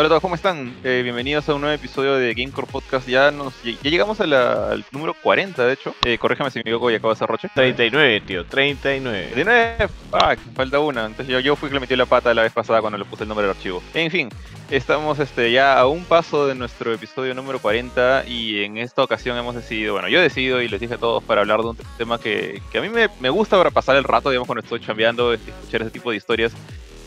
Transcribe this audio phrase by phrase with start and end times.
[0.00, 0.74] Hola a todos, ¿cómo están?
[0.82, 3.06] Eh, bienvenidos a un nuevo episodio de Gamecore Podcast.
[3.06, 5.94] Ya nos ya llegamos a la- al número 40, de hecho.
[6.06, 7.48] Eh, corrígeme si me equivoco y acabo de hacer Roche.
[7.54, 9.28] 39, tío, 39.
[9.34, 11.04] 39, fuck, falta una.
[11.04, 13.24] Entonces yo, yo fui que le metí la pata la vez pasada cuando le puse
[13.24, 13.82] el nombre del archivo.
[13.92, 14.30] En fin,
[14.70, 19.36] estamos este, ya a un paso de nuestro episodio número 40 y en esta ocasión
[19.36, 21.76] hemos decidido, bueno, yo he decidido y les dije a todos para hablar de un
[21.98, 24.80] tema que, que a mí me, me gusta para pasar el rato, digamos, cuando estoy
[24.80, 26.52] chambeando, este, escuchar ese tipo de historias.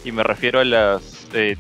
[0.03, 1.55] Y me refiero a las, eh,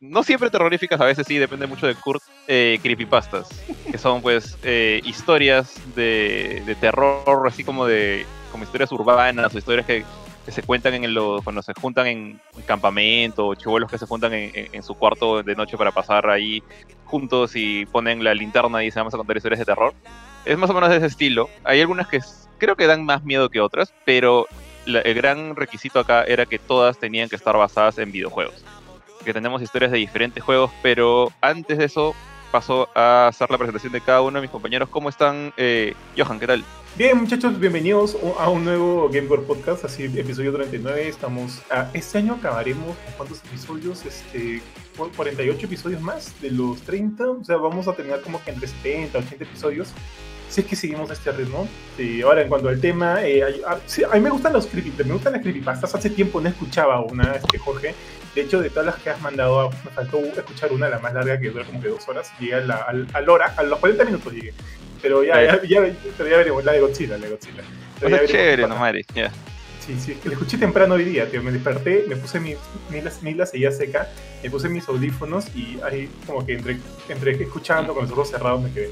[0.00, 3.48] no siempre terroríficas, a veces sí, depende mucho de Kurt, eh, creepypastas,
[3.90, 9.86] que son pues eh, historias de, terror, así como de como historias urbanas o historias
[9.86, 10.04] que,
[10.48, 14.50] se cuentan en los, cuando se juntan en campamento, o chivuelos que se juntan en,
[14.72, 16.60] en- su cuarto de noche para pasar ahí
[17.04, 19.94] juntos y ponen la linterna y se vamos a contar historias de terror.
[20.44, 21.48] Es más o menos de ese estilo.
[21.62, 22.18] Hay algunas que
[22.58, 24.46] creo que dan más miedo que otras, pero
[24.86, 28.64] la- el gran requisito acá era que todas tenían que estar basadas en videojuegos.
[29.24, 32.14] Que tenemos historias de diferentes juegos, pero antes de eso
[32.50, 34.88] paso a hacer la presentación de cada uno de mis compañeros.
[34.90, 35.54] ¿Cómo están?
[35.56, 36.64] Eh, Johan, ¿qué tal?
[36.96, 41.08] Bien, muchachos, bienvenidos a un nuevo Gamecore Podcast, así episodio 39.
[41.08, 44.60] Estamos a, este año acabaremos con cuántos episodios, este,
[44.98, 48.68] cu- 48 episodios más de los 30, o sea, vamos a tener como que entre
[48.68, 49.88] 70, 80 episodios.
[50.52, 51.66] Si es que seguimos este ritmo.
[51.98, 54.66] Y ahora, en cuanto al tema, eh, hay- a, sí, a mí me gustan los
[54.66, 55.94] creepypastas, me gustan las creepypastas.
[55.94, 57.94] Hace tiempo no escuchaba una, este, Jorge.
[58.34, 61.40] De hecho, de todas las que has mandado, me faltó escuchar una, la más larga,
[61.40, 62.30] que dura como que dos horas.
[62.38, 64.52] Llegué a la, al, al hora, a los 40 minutos llegué.
[65.00, 65.80] Pero ya, ya, ya,
[66.18, 67.62] pero ya veremos, la de Godzilla, la de Godzilla.
[67.98, 69.06] Pero ya chévere, no madre.
[69.14, 69.32] Ya.
[69.80, 71.42] Sí, sí, que la escuché temprano hoy día, tío.
[71.42, 72.54] Me desperté, me puse mi,
[72.90, 74.06] mi, la, mi la seguía seca,
[74.42, 76.76] me puse mis audífonos y ahí como que entre,
[77.08, 78.90] entre escuchando con los ojos cerrados me quedé.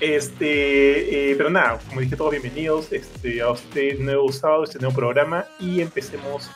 [0.00, 4.94] Este, eh, pero nada, como dije, todos bienvenidos este, a este nuevo sábado, este nuevo
[4.94, 6.48] programa y empecemos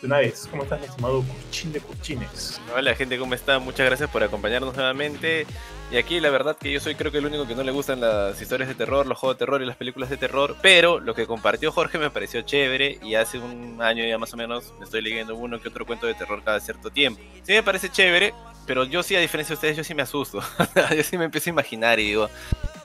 [0.00, 0.46] de una vez.
[0.48, 2.60] ¿Cómo estás, estimado Curchín de Curchines?
[2.72, 3.64] Hola gente, ¿cómo están?
[3.64, 5.44] Muchas gracias por acompañarnos nuevamente.
[5.90, 8.00] Y aquí la verdad que yo soy creo que el único que no le gustan
[8.00, 11.16] las historias de terror, los juegos de terror y las películas de terror, pero lo
[11.16, 14.84] que compartió Jorge me pareció chévere y hace un año ya más o menos me
[14.84, 17.20] estoy leyendo uno que otro cuento de terror cada cierto tiempo.
[17.42, 18.34] Sí me parece chévere,
[18.68, 20.40] pero yo sí a diferencia de ustedes yo sí me asusto.
[20.96, 22.30] yo sí me empiezo a imaginar y digo,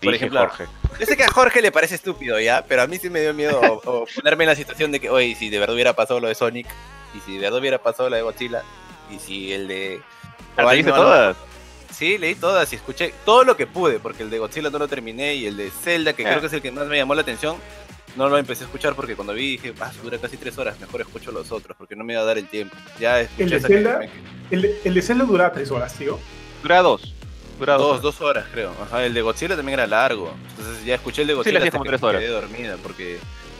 [0.05, 0.65] por ejemplo, Jorge.
[0.99, 3.33] yo sé que a Jorge le parece estúpido ya, pero a mí sí me dio
[3.33, 6.19] miedo o- o ponerme en la situación de que, oye, si de verdad hubiera pasado
[6.19, 6.67] lo de Sonic,
[7.15, 8.63] y si de verdad hubiera pasado la de Godzilla,
[9.09, 10.01] y si el de...
[10.57, 11.37] Ah, o ¿te ahí viste no, todas?
[11.91, 14.87] Sí, leí todas y escuché todo lo que pude, porque el de Godzilla no lo
[14.87, 16.29] terminé y el de Zelda, que Ah.
[16.29, 17.57] creo que es el que más me llamó la atención,
[18.15, 21.01] no lo empecé a escuchar porque cuando vi dije, ah, dura casi tres horas, mejor
[21.01, 22.75] escucho los otros, porque no me iba a dar el tiempo.
[22.99, 23.99] Ya escuché ¿El de que Zelda?
[23.99, 24.09] me-
[24.51, 26.19] El, de- el de Zelda duraba tres horas, tío.
[26.61, 27.15] Dura dos.
[27.59, 28.01] Dura dos.
[28.01, 28.73] Dos, dos horas creo.
[28.81, 30.33] Ajá, el de Godzilla también era largo.
[30.51, 32.27] Entonces ya escuché el de Sí, Godzilla le hacía hasta como que tres me quedé
[32.29, 33.19] dormida porque,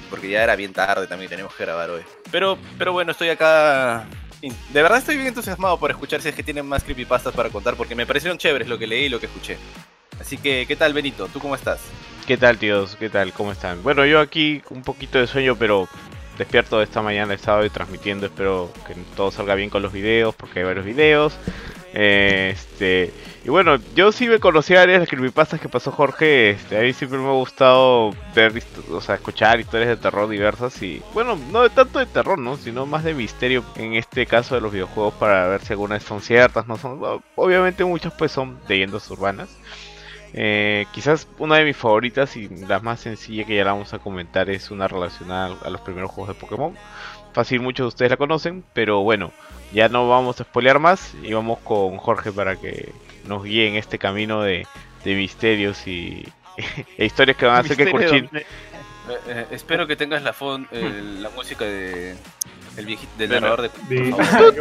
[0.10, 2.02] porque ya era bien tarde también y teníamos que grabar hoy.
[2.32, 4.06] Pero, pero bueno, estoy acá.
[4.42, 7.50] y De verdad estoy bien entusiasmado por escuchar si es que tienen más creepypastas para
[7.50, 9.58] contar porque me parecieron chéveres lo que leí y lo que escuché.
[10.20, 11.28] Así que, ¿qué tal Benito?
[11.28, 11.80] ¿Tú cómo estás?
[12.28, 12.96] ¿Qué tal, tíos?
[12.98, 13.34] ¿Qué tal?
[13.34, 13.81] ¿Cómo están?
[13.84, 15.88] Bueno, yo aquí un poquito de sueño, pero
[16.38, 18.26] despierto esta mañana, he estado hoy transmitiendo.
[18.26, 21.34] Espero que todo salga bien con los videos, porque hay varios videos.
[21.94, 23.11] Este,
[23.44, 26.51] y bueno, yo sí me conocía varias de las creepypastas que pasó Jorge.
[26.51, 28.61] Este, a mí siempre me ha gustado ver,
[28.91, 30.81] o sea, escuchar historias de terror diversas.
[30.83, 32.57] Y bueno, no de tanto de terror, ¿no?
[32.57, 33.63] Sino más de misterio.
[33.75, 37.00] En este caso de los videojuegos, para ver si algunas son ciertas, no son.
[37.35, 39.50] Obviamente, muchas pues son leyendas urbanas.
[40.33, 44.00] Eh, quizás una de mis favoritas y la más sencilla que ya la vamos a
[44.00, 46.75] comentar es una relacionada a los primeros juegos de Pokémon.
[47.33, 49.31] Fácil, muchos de ustedes la conocen, pero bueno,
[49.74, 52.90] ya no vamos a spoilear más y vamos con Jorge para que
[53.25, 54.66] nos guíe en este camino de,
[55.03, 56.25] de misterios y
[56.97, 58.30] e historias que van a hacer que Curchín...
[58.31, 58.46] de-
[59.09, 62.16] Eh, eh, espero que tengas la, fon- el- la música de,
[62.78, 63.96] el viejito, del Bueno, narrador de...
[63.96, 64.56] De- favor.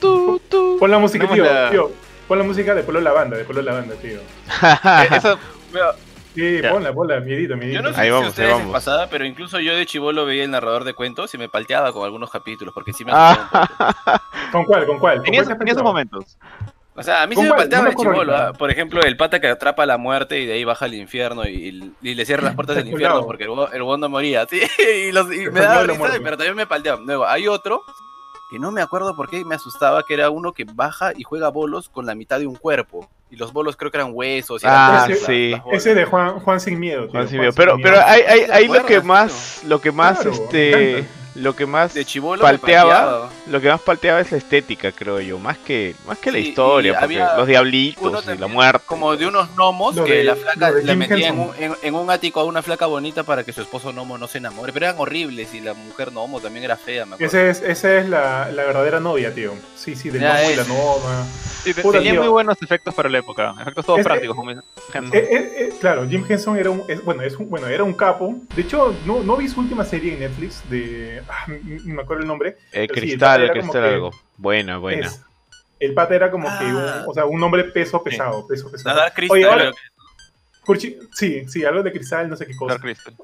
[0.00, 0.76] Tu, tu.
[0.80, 1.90] Pon la música, tío, la- tío.
[2.26, 4.20] Pon la música de Polo la banda, de Polo la banda, tío.
[4.62, 5.36] Eh,
[5.72, 5.94] Mira,
[6.40, 6.70] Sí, Ya.
[6.72, 7.82] ponla, ponla, miedito, miedito.
[7.82, 8.66] Yo no sé Ahí si vamos, ahí ustedes vamos.
[8.66, 11.92] en pasada, pero incluso yo de chivolo veía el narrador de cuentos y me palteaba
[11.92, 13.32] con algunos capítulos, porque sí me Ah.
[13.32, 14.20] asustaba un poco.
[14.52, 14.86] ¿Con cuál?
[14.86, 15.16] ¿Con cuál?
[15.16, 16.38] ¿Con tenía, tenía esos momentos.
[16.96, 18.36] O sea, a mí sí ¿Con me palteaba No acuerdo chivolo.
[18.36, 18.52] ¿ah?
[18.52, 21.94] Por ejemplo, el pata que atrapa la muerte y de ahí baja al infierno y,
[22.02, 24.46] y le cierra las puertas del infierno porque el, el bondo moría.
[24.50, 24.60] Sí,
[25.08, 27.00] y, los- y me daba risa, pero también me palteaba.
[27.04, 27.82] Luego, hay otro
[28.50, 31.48] que no me acuerdo por qué me asustaba, que era uno que baja y juega
[31.48, 33.08] bolos con la mitad de un cuerpo.
[33.30, 34.62] Y los bolos creo que eran huesos.
[34.62, 35.54] y eran Ah, las- sí.
[35.72, 37.10] Ese de Juan, Juan Sin Miedo, tío.
[37.12, 37.28] Juan.
[37.28, 37.88] Sin Pero, Miedo.
[37.90, 41.19] pero hay, hay, ¿Te hay lo que más, lo que más, Claro, este, encanta.
[41.34, 42.04] Lo que más De
[42.40, 46.38] palteaba, lo que más palteaba es la estética, creo yo, más que, más que la
[46.38, 48.82] Sí, historia, porque los diablitos y la muerte.
[48.86, 51.74] como de unos gnomos Lo que de- la flaca le Jim metía en un, en,
[51.82, 54.72] en un ático a una flaca bonita para que su esposo gnomo no se enamore.
[54.72, 57.38] Pero eran horribles y la mujer gnomo también era fea, me acuerdo.
[57.38, 59.54] Ese es, esa es la, la verdadera novia, tío.
[59.76, 61.24] Sí, sí, del Ya gnomo y la nova.
[61.62, 62.20] Sí, te- tenía tío.
[62.22, 63.54] muy buenos efectos para la época.
[63.60, 64.50] Efectos todos Es- prácticos, como.
[64.50, 64.58] Eh,
[65.12, 68.34] eh, eh, claro, Jim Henson era un, es- bueno, es un, bueno, era un capo.
[68.56, 71.46] De hecho, no, no vi su última serie en Netflix de, ah,
[71.84, 72.56] me acuerdo el nombre.
[72.72, 74.10] Eh, sí, cristal, era como cristal algo.
[74.36, 75.06] Buena, buena.
[75.06, 75.20] Es-
[75.78, 77.04] el pata era como que un, Ah.
[77.06, 79.00] o sea, un hombre peso pesado, peso pesado.
[79.14, 79.76] Crystal, Oye, ahora, que-
[80.66, 82.74] Kurchi- sí, sí, algo de cristal, no sé qué cosa.
[82.74, 83.14] Dark Crystal.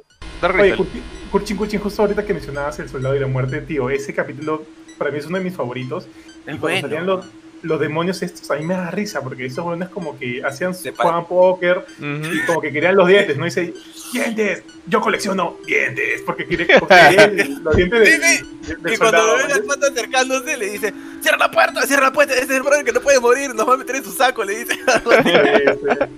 [0.40, 0.86] Dark Oye, Crystal.
[0.86, 4.62] Kurchi- Kurchin, Kurchin, justo ahorita que mencionabas El Soldado y la Muerte, tío, ese capítulo
[4.96, 6.06] para mí es uno de mis favoritos.
[6.46, 7.22] Es Y cuando salían bueno.
[7.22, 7.26] los,
[7.66, 10.90] los demonios estos, a mí me da risa, porque estos buenos como que hacían su
[10.94, 12.32] jugaban póker Ujú.
[12.34, 13.44] y como que querían los dientes, ¿no?
[13.44, 13.74] Y dice,
[14.12, 16.66] dientes, yo colecciono dientes, porque quiere
[17.62, 18.44] los dientes de, Sí, sí.
[18.68, 22.02] de- del Y cuando soldado, ve las patas acercándose, le dice: Cierra la puerta, cierra
[22.04, 22.32] la puerta.
[22.34, 24.42] Este es el brother que no puede morir, nos va a meter en su saco.
[24.44, 26.08] Le dice: Este,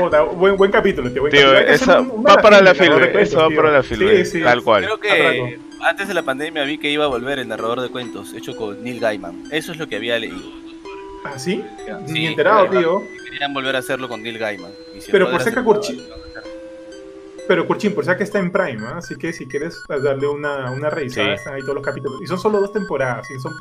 [0.00, 1.22] puta, buen, buen capítulo, tío.
[1.22, 1.72] Buen Tío, capítulo.
[1.74, 4.42] Esa un- un va para la de cuentos, eso va para la Sí, sí.
[4.42, 4.82] tal cual.
[4.84, 8.32] Creo que antes de la pandemia vi que iba a volver el narrador de cuentos,
[8.34, 9.44] hecho con Neil Gaiman.
[9.52, 10.64] Eso es lo que había leído.
[11.24, 11.64] ¿Ah, sí?
[12.06, 13.02] Sí, Ni enterado, tío.
[13.30, 14.70] Querían volver a hacerlo con Neil Gaiman.
[15.00, 15.54] Si Pero por a hacer.
[17.46, 18.94] Pero Kurchin, por si que está en Prime, ¿ah?
[18.98, 21.32] así que si quieres darle una, una revisada, Sí.
[21.34, 22.20] están ahí todos los capítulos.
[22.22, 23.52] Y son solo dos temporadas, y son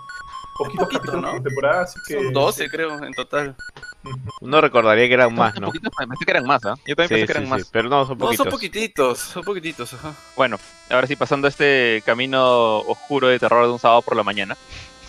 [0.57, 1.31] poquitos poquito, capítulos ¿no?
[1.33, 2.13] por temporada, así que...
[2.13, 3.55] Son 12, creo, en total.
[4.39, 5.67] Uno recordaría que eran más, ¿no?
[5.67, 6.75] poquitos, pensé que eran más, ¿ah?
[6.85, 7.69] Yo también Sí, pensé que sí, eran sí, más.
[7.73, 8.43] pero no, son No, poquitos.
[8.45, 10.13] son poquititos, son poquititos, ajá.
[10.37, 10.57] Bueno,
[10.89, 14.55] ahora sí, pasando este camino oscuro de terror de un sábado por la mañana,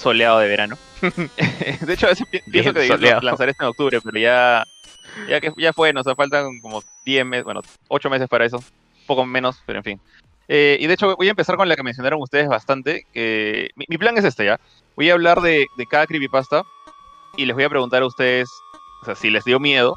[0.04, 0.78] soleado de verano.
[1.80, 3.20] de hecho, a veces pi- pienso que debí soleado.
[3.22, 4.64] lanzar este en octubre, pero ya,
[5.28, 8.62] ya que ya fue, nos faltan como 10 meses, bueno, 8 meses para eso,
[9.06, 10.00] poco menos, pero en fin.
[10.46, 13.06] Eh, y de hecho, voy a empezar con la que mencionaron ustedes bastante.
[13.12, 14.60] que mi, mi plan es este ya.
[14.94, 16.62] Voy a hablar de, de cada creepypasta
[17.36, 18.48] y les voy a preguntar a ustedes,
[19.02, 19.96] o sea, si les dio miedo,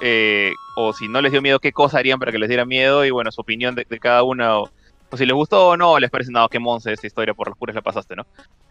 [0.00, 3.04] eh, o si no les dio miedo, qué cosa harían para que les diera miedo,
[3.04, 4.70] y bueno, su opinión de, de cada una, o,
[5.10, 7.48] o si les gustó o no, o les parece, no, qué monce esta historia, por
[7.48, 8.24] las puras la pasaste, ¿no?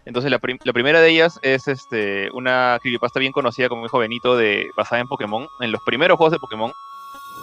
[0.06, 4.00] Entonces, la, prim- la primera de ellas es este, una creepypasta bien conocida, como dijo
[4.00, 6.71] Benito, de, basada en Pokémon, en los primeros juegos de Pokémon.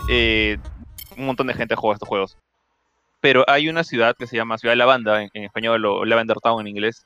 [0.09, 0.57] eh,
[1.17, 2.37] un montón de gente juega estos juegos.
[3.21, 6.37] Pero hay una ciudad que se llama Ciudad de Lavanda, en, en español, o Lavender
[6.43, 7.03] Town en inglés,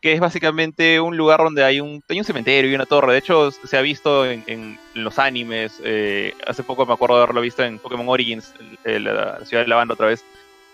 [0.00, 3.12] que es básicamente un lugar donde hay un, hay un cementerio y una torre.
[3.12, 5.80] De hecho, se ha visto en, en los animes.
[5.84, 8.54] eh, hace poco me acuerdo de haberlo visto en Pokémon Origins,
[8.84, 10.24] el- la ciudad de Lavanda otra vez.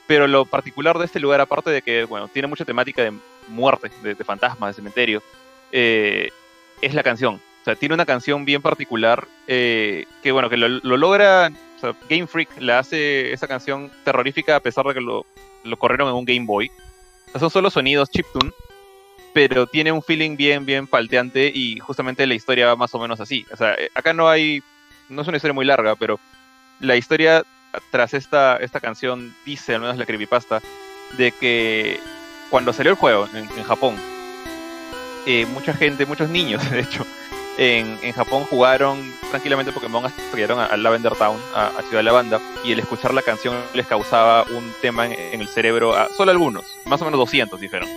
[0.06, 3.12] Pero lo particular de este lugar, aparte de que bueno, tiene mucha temática de
[3.48, 5.22] muerte, de, de fantasmas, de cementerio,
[5.72, 6.30] eh,
[6.80, 7.34] es la canción.
[7.34, 11.50] O sea, tiene una canción bien particular eh, que, bueno, que lo, lo logra.
[11.76, 15.26] O sea, Game Freak la hace esa canción terrorífica a pesar de que lo,
[15.64, 16.70] lo corrieron en un Game Boy.
[17.34, 18.52] O son solo sonidos chiptune,
[19.34, 23.20] pero tiene un feeling bien, bien palteante y justamente la historia va más o menos
[23.20, 23.44] así.
[23.52, 24.62] O sea, eh, acá no hay.
[25.08, 26.18] No es una historia muy larga, pero
[26.80, 27.44] la historia
[27.90, 30.60] tras esta, esta canción dice, al menos la creepypasta,
[31.16, 32.00] de que
[32.50, 33.96] cuando salió el juego en, Japón,
[35.26, 37.06] eh, mucha gente, muchos niños, de hecho,
[37.58, 41.82] en, en Japón jugaron tranquilamente Pokémon hasta que llegaron a, a Lavender Town, a, a
[41.82, 45.48] Ciudad de Lavanda, y el escuchar la canción les causaba un tema en, en el
[45.48, 47.88] cerebro a solo algunos, más o menos 200 dijeron,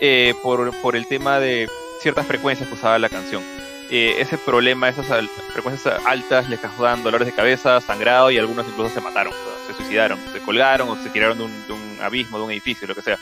[0.00, 1.68] eh, por, por el tema de
[2.00, 3.42] ciertas frecuencias que usaba la canción.
[3.90, 8.66] Eh, ese problema, esas al- frecuencias altas les causaban dolores de cabeza, sangrado y algunos
[8.66, 11.72] incluso se mataron, o sea, se suicidaron, se colgaron o se tiraron de un, de
[11.74, 13.18] un abismo, de un edificio, lo que sea.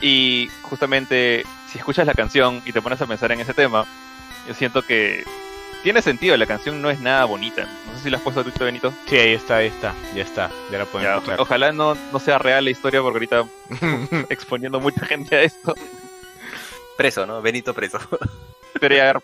[0.00, 3.84] Y justamente, si escuchas la canción y te pones a pensar en ese tema,
[4.48, 5.24] yo siento que
[5.82, 7.62] tiene sentido, la canción no es nada bonita.
[7.86, 8.92] No sé si la has puesto tú, Benito.
[9.06, 12.18] Sí, ahí está, ahí está, ya está, ya la Ya, podemos oja- ojalá no, no
[12.18, 13.46] sea real la historia porque ahorita
[14.30, 15.74] exponiendo mucha gente a esto.
[16.96, 17.40] Preso, ¿no?
[17.42, 17.98] Benito preso.
[18.80, 19.22] Pero ya, a ver,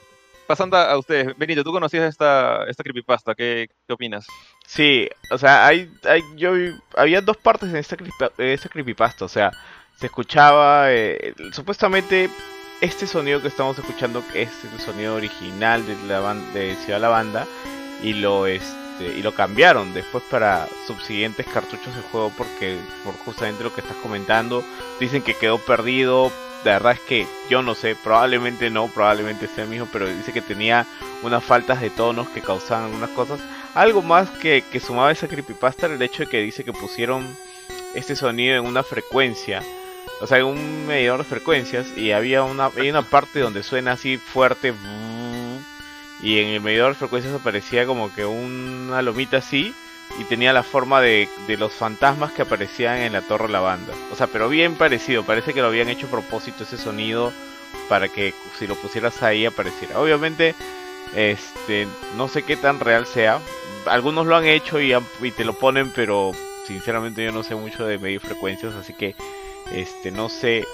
[0.53, 4.27] pasando a ustedes, Benito, tú conocías esta, esta creepypasta, ¿qué, qué opinas?
[4.67, 6.53] Sí, o sea, hay, hay, yo
[6.95, 7.97] había dos partes en esta,
[8.37, 9.51] en esta creepypasta, o sea,
[9.97, 12.29] se escuchaba, eh, supuestamente
[12.83, 17.47] este sonido que estamos escuchando es el sonido original de la de Ciudad Lavanda
[18.03, 23.65] y lo este y lo cambiaron después para subsiguientes cartuchos de juego porque por justamente
[23.65, 24.63] lo que estás comentando
[25.01, 26.31] dicen que quedó perdido.
[26.65, 30.33] La verdad es que yo no sé, probablemente no, probablemente sea el mismo, pero dice
[30.33, 30.87] que tenía
[31.23, 33.41] unas faltas de tonos que causaban algunas cosas.
[33.75, 37.27] Algo más que, que sumaba esa creepypasta era el hecho de que dice que pusieron
[37.95, 39.63] este sonido en una frecuencia,
[40.21, 44.17] o sea, en un medidor de frecuencias, y había una, una parte donde suena así
[44.19, 44.73] fuerte,
[46.23, 49.75] y en el medidor de frecuencias aparecía como que una lomita así,
[50.21, 53.93] y tenía la forma de, de los fantasmas que aparecían en la torre lavanda.
[54.13, 57.33] O sea, pero bien parecido, parece que lo habían hecho a propósito ese sonido
[57.89, 59.99] para que si lo pusieras ahí apareciera.
[59.99, 60.55] Obviamente,
[61.17, 63.41] este, no sé qué tan real sea.
[63.87, 66.33] Algunos lo han hecho y, y te lo ponen, pero
[66.67, 69.15] sinceramente yo no sé mucho de medir frecuencias, así que
[69.73, 70.65] este, no sé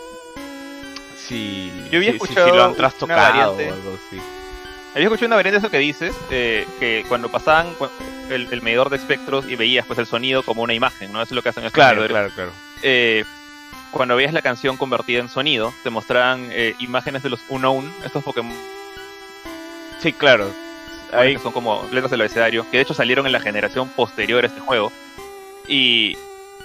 [1.16, 4.20] si, Yo había si- si- si escuchado lo han trastocado o algo así.
[4.98, 7.68] Había escuchado una variante de eso que dices, eh, que cuando pasaban
[8.30, 11.22] el, el medidor de espectros y veías pues el sonido como una imagen, ¿no?
[11.22, 12.50] Eso es lo que hacen estos Claro, claro, claro.
[12.82, 13.24] Eh,
[13.92, 18.24] cuando veías la canción convertida en sonido, te mostraban eh, imágenes de los Unknown, estos
[18.24, 18.52] Pokémon
[20.00, 20.50] Sí, claro.
[21.12, 24.42] Ahí, que son como letras del abecedario, que de hecho salieron en la generación posterior
[24.42, 24.90] a este juego,
[25.68, 26.18] y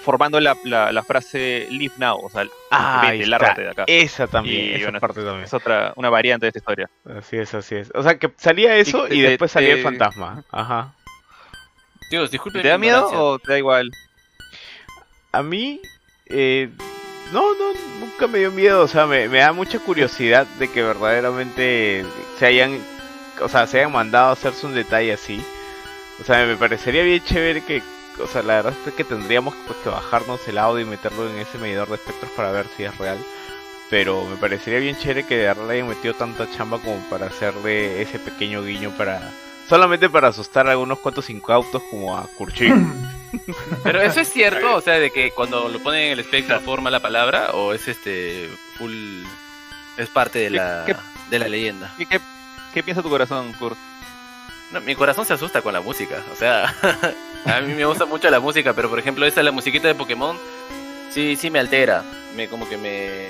[0.04, 3.84] formando la, la, la frase Live Now, o sea, ah, vete, lárgate de acá.
[3.88, 5.46] Esa también, Y, esa bueno, parte también.
[5.46, 6.90] Es otra, una variante de esta historia.
[7.18, 7.92] Así es, así es.
[7.96, 10.44] O sea, que salía eso y, te- después salía el fantasma.
[10.52, 10.94] Ajá.
[12.10, 12.62] Tíos, disculpen.
[12.62, 13.90] ¿Te da mi miedo o te da igual?
[15.32, 15.82] A mí,
[16.28, 16.70] eh,
[17.32, 18.84] no, no, nunca me dio miedo.
[18.84, 22.06] O sea, me, me da mucha curiosidad de que verdaderamente
[22.38, 22.78] se hayan,
[23.42, 25.44] o sea, se hayan mandado a hacerse un detalle así.
[26.22, 27.82] O sea, me parecería bien chévere que,
[28.20, 31.38] o sea, la verdad es que tendríamos pues, que bajarnos el audio y meterlo en
[31.40, 33.18] ese medidor de espectros para ver si es real.
[33.90, 37.28] Pero me parecería bien chévere que de verdad le hayan metido tanta chamba como para
[37.28, 39.32] hacerle ese pequeño guiño para...
[39.70, 42.94] Solamente para asustar a algunos cuantos incautos como a Kurchin.
[43.84, 46.90] Pero eso es cierto, o sea, de que cuando lo ponen en el espectro forma
[46.92, 49.24] la palabra o es este full
[49.98, 50.96] es parte de ¿Qué- la qué-
[51.30, 51.94] de la leyenda.
[51.98, 52.20] ¿Qué, qué,
[52.74, 53.78] qué piensa tu corazón, Kurt?
[54.72, 56.76] No, mi corazón se asusta con la música, o sea,
[57.46, 60.38] a mí me gusta mucho la música, pero por ejemplo esa la musiquita de Pokémon
[61.12, 62.04] sí sí me altera,
[62.36, 63.28] me como que me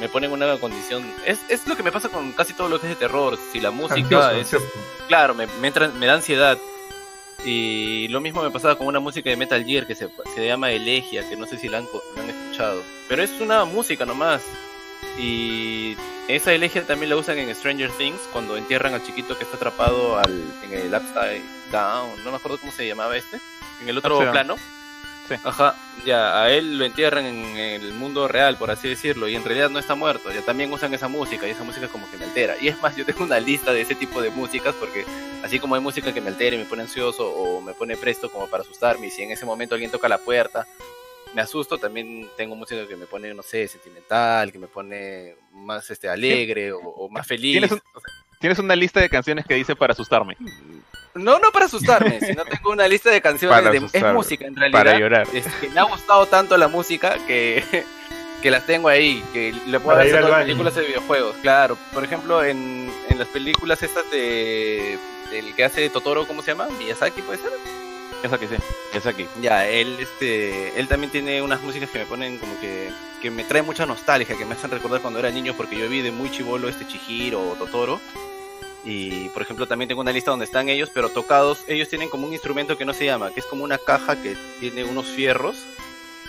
[0.00, 2.80] me pone en una condición es, es lo que me pasa con casi todo lo
[2.80, 4.62] que es de terror, si la música Ansioso, es
[5.06, 6.58] claro, me, me, entra- me da ansiedad.
[7.44, 10.70] Y lo mismo me pasaba con una música de Metal Gear que se, se llama
[10.70, 12.82] Elegia, que no sé si la han, la han escuchado.
[13.08, 14.42] Pero es una música nomás.
[15.18, 15.96] Y
[16.36, 20.18] esa Elegia también la usan en Stranger Things cuando entierran al chiquito que está atrapado
[20.18, 22.24] al, en el Upside Down.
[22.24, 23.38] No me acuerdo cómo se llamaba este.
[23.80, 24.56] En el otro Upside plano.
[25.28, 25.36] Sí.
[25.44, 29.44] Ajá, ya, a él lo entierran en el mundo real, por así decirlo, y en
[29.44, 30.32] realidad no está muerto.
[30.32, 32.56] Ya también usan esa música, y esa música como que me altera.
[32.60, 35.06] Y es más, yo tengo una lista de ese tipo de músicas, porque
[35.44, 38.30] así como hay música que me altera y me pone ansioso o me pone presto
[38.30, 40.66] como para asustarme, y si en ese momento alguien toca la puerta,
[41.34, 45.88] me asusto, también tengo música que me pone, no sé, sentimental, que me pone más
[45.90, 47.52] este alegre o, o más feliz.
[47.52, 47.82] ¿Tienes un-
[48.40, 50.36] Tienes una lista de canciones que dice para asustarme.
[51.14, 54.56] no, no para asustarme, sino tengo una lista de canciones Para de es música en
[54.56, 54.80] realidad.
[54.80, 55.26] para llorar.
[55.32, 57.62] es que me ha gustado tanto la música que,
[58.42, 61.78] que las tengo ahí, que le puedo Para hacer las películas de videojuegos, claro.
[61.94, 64.98] Por ejemplo, en, en las películas estas de
[65.30, 66.68] del que hace Totoro, ¿cómo se llama?
[66.78, 67.52] Miyazaki, ¿puede ser?
[68.22, 68.54] Esa que sí.
[68.94, 69.26] Es aquí.
[69.40, 73.44] Ya, él este él también tiene unas músicas que me ponen como que que me
[73.44, 76.30] traen mucha nostalgia, que me hacen recordar cuando era niño porque yo vi de muy
[76.30, 78.00] chivolo este Chihiro o Totoro.
[78.84, 82.26] Y por ejemplo también tengo una lista donde están ellos, pero tocados, ellos tienen como
[82.26, 85.56] un instrumento que no se llama, que es como una caja que tiene unos fierros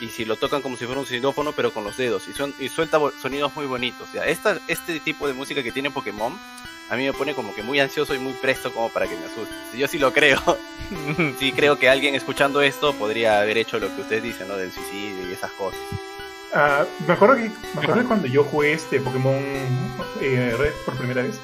[0.02, 2.54] y si lo tocan como si fuera un xilófono pero con los dedos y, son,
[2.60, 4.08] y suelta sonidos muy bonitos.
[4.14, 6.38] Ya, esta, este tipo de música que tiene Pokémon
[6.94, 9.26] a mí me pone como que muy ansioso y muy presto como para que me
[9.26, 9.54] asuste.
[9.76, 10.40] Yo sí lo creo.
[11.40, 14.58] sí creo que alguien escuchando esto podría haber hecho lo que ustedes dicen, ¿no?
[14.58, 15.80] Del suicidio y esas cosas.
[16.54, 19.42] Ah, me acuerdo que me acuerdo que cuando yo jugué este Pokémon
[20.22, 21.40] eh, Red por primera vez,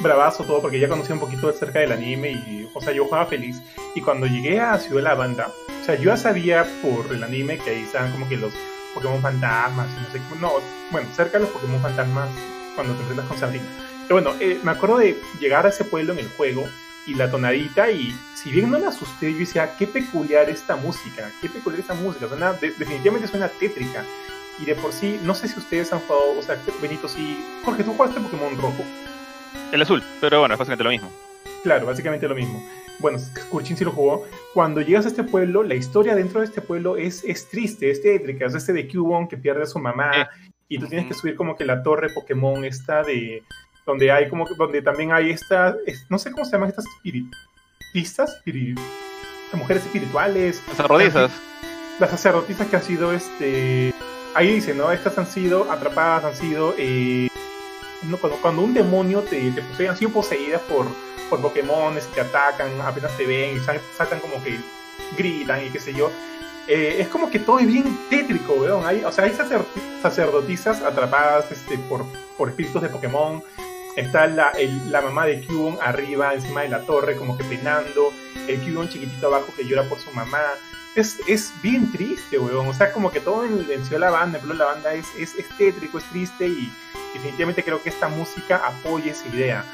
[0.00, 3.26] bravazo todo, porque ya conocía un poquito acerca del anime y, o sea, yo jugaba
[3.26, 3.60] feliz.
[3.94, 5.52] Y cuando llegué a Ciudad de la Banda,
[5.82, 8.54] o sea, yo ya sabía por el anime que ahí estaban como que los
[8.94, 10.52] Pokémon fantasmas, no sé no,
[10.90, 12.30] bueno, cerca de los Pokémon fantasmas
[12.74, 13.66] cuando te enfrentas con Sabrina.
[14.08, 16.64] Pero bueno, eh, me acuerdo de llegar a ese pueblo en el juego
[17.06, 21.30] y la tonadita y si bien no me asusté, yo decía, qué peculiar esta música,
[21.40, 24.04] qué peculiar esta música, suena, de- definitivamente suena tétrica.
[24.60, 27.38] Y de por sí, no sé si ustedes han jugado, o sea, Benito, sí.
[27.64, 28.82] Jorge, ¿tú jugaste Pokémon Rojo?
[29.72, 31.12] El azul, pero bueno, es básicamente lo mismo.
[31.62, 32.66] Claro, básicamente lo mismo.
[32.98, 34.26] Bueno, Skurchin sí lo jugó.
[34.54, 38.02] Cuando llegas a este pueblo, la historia dentro de este pueblo es, es triste, es
[38.02, 38.46] tétrica.
[38.46, 40.28] Es este de Cubone que pierde a su mamá
[40.68, 43.42] y tú tienes que subir como que la torre Pokémon esta de...
[43.88, 45.74] Donde hay como donde también hay esta...
[45.86, 48.78] es- no sé cómo se llaman estas espiritistas, espiri-
[49.54, 50.62] mujeres espirituales.
[50.68, 51.30] Las arrodizas.
[51.98, 53.94] las sacerdotisas que han sido, este,
[54.34, 54.92] ahí dice, ¿no?
[54.92, 57.28] Estas han sido atrapadas, han sido, eh,
[58.20, 60.86] cuando, cuando un demonio te, te posee, han sido poseídas por,
[61.30, 64.58] por Pokémon, te atacan, apenas te ven y sa- sacan como que
[65.16, 66.10] gritan y qué sé yo.
[66.68, 68.84] Eh, es como que todo es bien tétrico, weón.
[68.86, 69.64] Hay, o sea, hay sacer-
[70.02, 72.04] sacerdotisas atrapadas este, por,
[72.36, 73.42] por espíritus de Pokémon.
[73.98, 74.52] Está la,
[74.86, 78.12] la mamá de Cubone arriba, encima de la torre, como que penando.
[78.46, 80.38] El Cubone chiquitito abajo que llora por su mamá
[80.94, 82.68] es, es bien triste, weón.
[82.68, 85.06] O sea, como que todo en, en Ciudad de la Banda, en la Banda es,
[85.18, 86.72] es, es tétrico, es triste y
[87.12, 89.64] definitivamente creo que esta música apoya esa idea.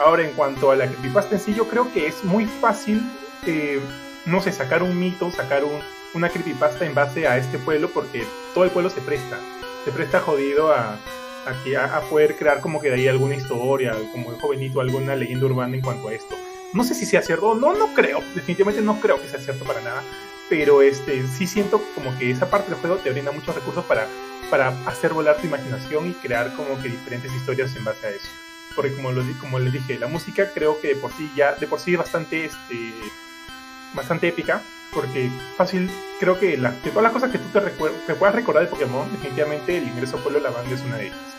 [0.00, 3.08] Ahora, en cuanto a la creepypasta en sí, yo creo que es muy fácil,
[3.46, 3.80] eh,
[4.26, 5.80] no sé, sacar un mito, sacar un,
[6.14, 9.38] una creepypasta en base a este pueblo porque todo el pueblo se presta.
[9.84, 10.98] Se presta jodido a,
[11.48, 15.16] a, que, a, poder crear como que de ahí alguna historia, como dijo Benito, alguna
[15.16, 16.36] leyenda urbana en cuanto a esto.
[16.72, 19.80] No sé si sea cierto, no, no creo, definitivamente no creo que sea cierto para
[19.80, 20.02] nada,
[20.48, 24.06] pero este, sí siento como que esa parte del juego te brinda muchos recursos para,
[24.50, 28.28] para hacer volar tu imaginación y crear como que diferentes historias en base a eso.
[28.74, 31.66] Porque como, lo, como les dije, la música creo que de por sí ya, de
[31.66, 32.94] por sí es bastante, este,
[33.94, 34.62] bastante épica,
[34.92, 38.70] porque fácil, creo que de todas las cosas que tú te, te puedas recordar de
[38.70, 41.37] Pokémon, definitivamente el ingreso a Pueblo la Banda es una de ellas.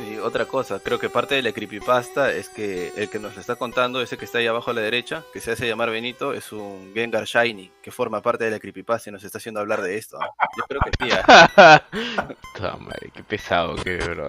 [0.00, 3.40] Y otra cosa, creo que parte de la creepypasta es que el que nos lo
[3.40, 6.32] está contando, ese que está ahí abajo a la derecha, que se hace llamar Benito,
[6.32, 9.82] es un Gengar Shiny, que forma parte de la creepypasta y nos está haciendo hablar
[9.82, 10.18] de esto.
[10.56, 11.10] Yo creo que sí.
[12.58, 14.28] Toma, qué pesado que bro.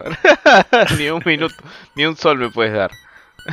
[0.97, 1.55] ni un minuto,
[1.95, 2.91] ni un sol me puedes dar.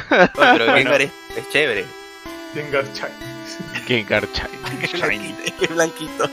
[0.09, 1.85] pero Gengar es, es chévere.
[2.55, 3.87] Gengar Shiny.
[3.87, 5.35] Gengar Shiny.
[5.59, 6.29] Qué blanquito.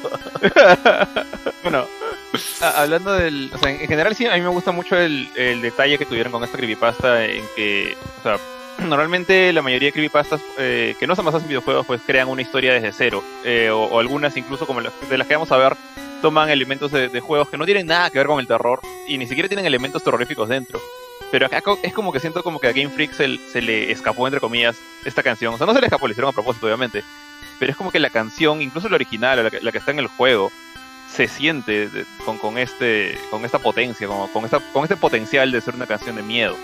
[1.64, 1.86] bueno,
[2.62, 3.52] hablando del.
[3.54, 5.30] O sea, en general sí, a mí me gusta mucho el,
[5.62, 7.26] detalle que tuvieron con esta creepypasta.
[7.26, 8.38] En que, o sea,
[8.86, 12.42] normalmente la mayoría de creepypastas eh, que no son basadas en videojuegos, pues crean una
[12.42, 13.24] historia desde cero.
[13.44, 15.76] Eh, o, algunas, incluso como las, de las que vamos a ver,
[16.22, 19.28] toman elementos de, juegos que no tienen nada que ver con el terror y ni
[19.28, 20.80] siquiera tienen elementos terroríficos dentro.
[21.30, 24.28] Pero acá es como que siento como que a Game Freak se, se, le escapó,
[24.28, 25.54] entre comillas, esta canción.
[25.54, 27.04] O sea, no se le escapó, le hicieron a propósito, obviamente.
[27.60, 30.00] Pero es como que la canción, incluso la original, la que, la que está en
[30.00, 30.52] el juego,
[31.10, 31.90] se siente
[32.26, 35.88] con, con, este, con esta potencia, con, con, esta, con este potencial de ser una
[35.88, 36.56] canción de miedo.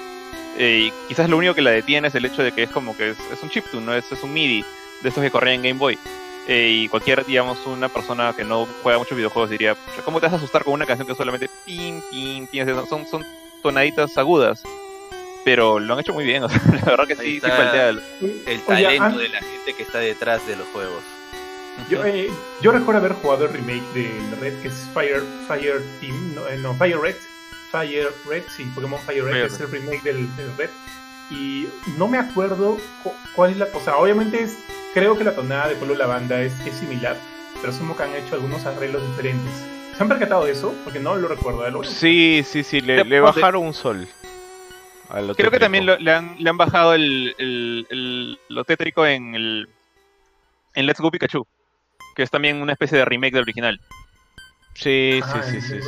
[0.58, 2.96] Eh, y quizás lo único que la detiene es el hecho de que es como
[2.96, 3.96] que es, es un chiptune, ¿no?
[3.96, 4.64] es, es un MIDI
[5.02, 5.98] de estos que corren en Game Boy.
[6.48, 10.34] Eh, y cualquier, digamos, una persona que no juega muchos videojuegos diría, ¿cómo te vas
[10.34, 13.26] a asustar con una canción que solamente pim, pim, pim, son, son
[13.62, 14.62] tonaditas agudas?
[15.46, 18.02] Pero lo han hecho muy bien, o sea, la verdad que sí, sí faltea el,
[18.46, 21.02] el talento de la gente que está detrás de los juegos.
[21.90, 22.30] Yo, eh,
[22.62, 26.58] yo recuerdo haber jugado el remake de Red, que es Fire, Fire Team, no, eh,
[26.58, 27.16] no Fire Red,
[27.72, 30.70] Fire Red, sí, Pokémon Fire Red, es el remake del, Red.
[31.32, 31.68] Y
[31.98, 32.78] no me acuerdo
[33.36, 33.98] cuál es la cosa.
[33.98, 34.58] Obviamente es,
[34.94, 37.18] creo que la tonada de Pueblo Lavanda es, es similar,
[37.60, 39.66] pero asumo que han hecho algunos arreglos diferentes.
[39.96, 40.74] ¿Se han percatado de eso?
[40.84, 41.68] Porque no lo recuerdo.
[41.68, 41.88] ¿eh?
[41.88, 44.08] Sí, sí, sí, le, le bajaron un sol.
[45.36, 49.70] Creo que también le, han, le, han, bajado el, el, lo tétrico en el
[50.74, 51.46] en Let's Go Pikachu
[52.14, 53.80] que es también una especie de remake del original.
[54.74, 55.80] Sí, sí, sí, sí.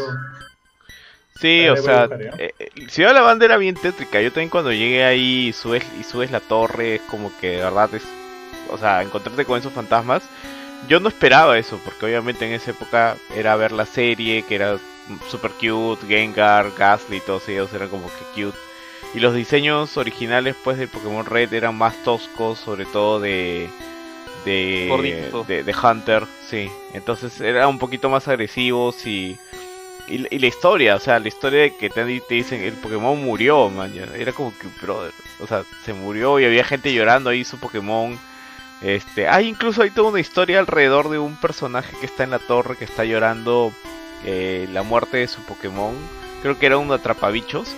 [1.39, 2.07] Sí, o sea,
[2.37, 4.21] eh, eh, Ciudad de la Banda era bien tétrica.
[4.21, 7.57] Yo también cuando llegué ahí y subes, y subes la torre, es como que de
[7.57, 8.03] verdad es.
[8.69, 10.23] O sea, encontrarte con esos fantasmas.
[10.87, 14.77] Yo no esperaba eso, porque obviamente en esa época era ver la serie, que era
[15.29, 18.57] super cute, Gengar, Ghastly, todos ellos eran como que cute.
[19.13, 23.69] Y los diseños originales, pues, de Pokémon Red eran más toscos, sobre todo de
[24.45, 26.69] de, de, Hunter, sí.
[26.93, 29.37] Entonces era un poquito más agresivos y,
[30.07, 33.91] y, la historia, o sea, la historia de que te, dicen el Pokémon murió, man,
[34.15, 38.17] era como que, brother, o sea, se murió y había gente llorando ahí su Pokémon.
[38.81, 42.39] Este, hay incluso hay toda una historia alrededor de un personaje que está en la
[42.39, 43.71] torre que está llorando
[44.25, 45.95] eh, la muerte de su Pokémon.
[46.41, 47.75] Creo que era un atrapabichos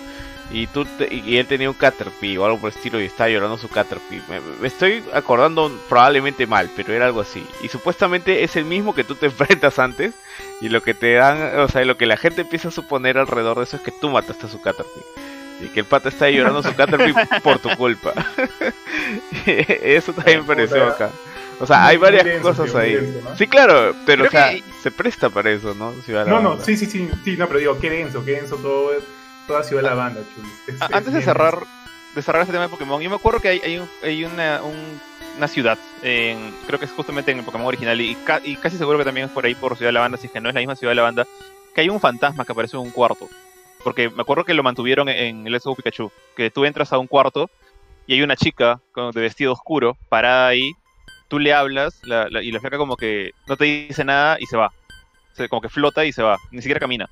[0.50, 3.58] y tú y él tenía un Caterpie o algo por el estilo y estaba llorando
[3.58, 4.22] su Caterpie.
[4.28, 7.46] Me, estoy acordando probablemente mal, pero era algo así.
[7.62, 10.14] Y supuestamente es el mismo que tú te enfrentas antes
[10.60, 13.58] y lo que te dan, o sea, lo que la gente empieza a suponer alrededor
[13.58, 15.02] de eso es que tú mataste a su Caterpie.
[15.60, 18.14] Y que el pata está llorando su Caterpie por tu culpa.
[19.46, 21.10] eso también me pareció acá.
[21.60, 22.96] O sea, hay varias cosas ahí.
[23.36, 25.92] Sí, claro, pero o sea, se presta para eso, ¿no?
[26.24, 28.92] no, no, sí, sí, sí, sí, no, pero digo, qué denso, qué denso todo
[29.48, 30.80] toda Ciudad la Banda, chulis.
[30.80, 31.58] Antes de cerrar,
[32.14, 34.60] de cerrar este tema de Pokémon, yo me acuerdo que hay, hay, hay una,
[35.36, 38.98] una ciudad, en, creo que es justamente en el Pokémon original, y, y, casi seguro
[38.98, 40.54] que también es por ahí, por Ciudad de la Banda, si es que no es
[40.54, 41.26] la misma Ciudad de la Banda,
[41.74, 43.28] que hay un fantasma que aparece en un cuarto.
[43.82, 46.98] Porque me acuerdo que lo mantuvieron en el Let's Go Pikachu, que tú entras a
[46.98, 47.48] un cuarto
[48.06, 50.72] y hay una chica con, de vestido oscuro parada ahí,
[51.28, 54.72] tú le hablas y la flaca como que no te dice nada y se va.
[55.48, 57.08] como que flota y se va, ni siquiera camina.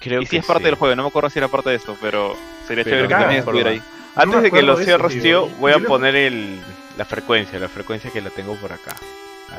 [0.00, 1.96] Creo y si es parte del juego, no me acuerdo si era parte de esto,
[2.00, 3.82] pero sería chévere que también estuviera ahí.
[4.14, 6.58] Antes de que lo cierres, tío, voy a poner el,
[6.96, 8.96] la frecuencia, la frecuencia que la tengo por acá.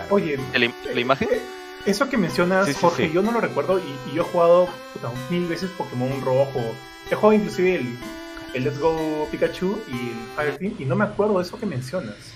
[0.10, 1.30] Oye, ¿la, imagen?
[1.32, 1.42] Eh,
[1.86, 4.68] eso que mencionas, Jorge, yo no lo recuerdo y, yo he jugado
[5.30, 6.62] mil veces Pokémon rojo.
[7.10, 7.98] He jugado inclusive el,
[8.54, 11.66] el Let's Go Pikachu y el Fire Team y no me acuerdo de eso que
[11.66, 12.34] mencionas.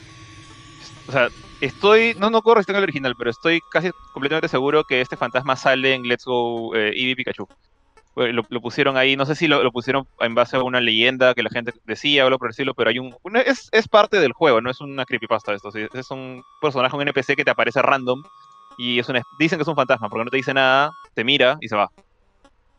[1.07, 4.83] O sea, estoy, no, no acuerdo si en el original, pero estoy casi completamente seguro
[4.83, 7.47] que este fantasma sale en Let's Go eh, Eevee Pikachu.
[8.13, 11.43] Pues, lo, pusieron ahí, no sé si lo, pusieron en base a una leyenda que
[11.43, 13.15] la gente decía o algo por decirlo, pero hay un...
[13.45, 17.35] es, es, parte del juego, no es una creepypasta esto, es un personaje, un NPC
[17.37, 18.21] que te aparece random
[18.77, 21.57] y es una, dicen que es un fantasma porque no te dice nada, te mira
[21.61, 21.89] y se va.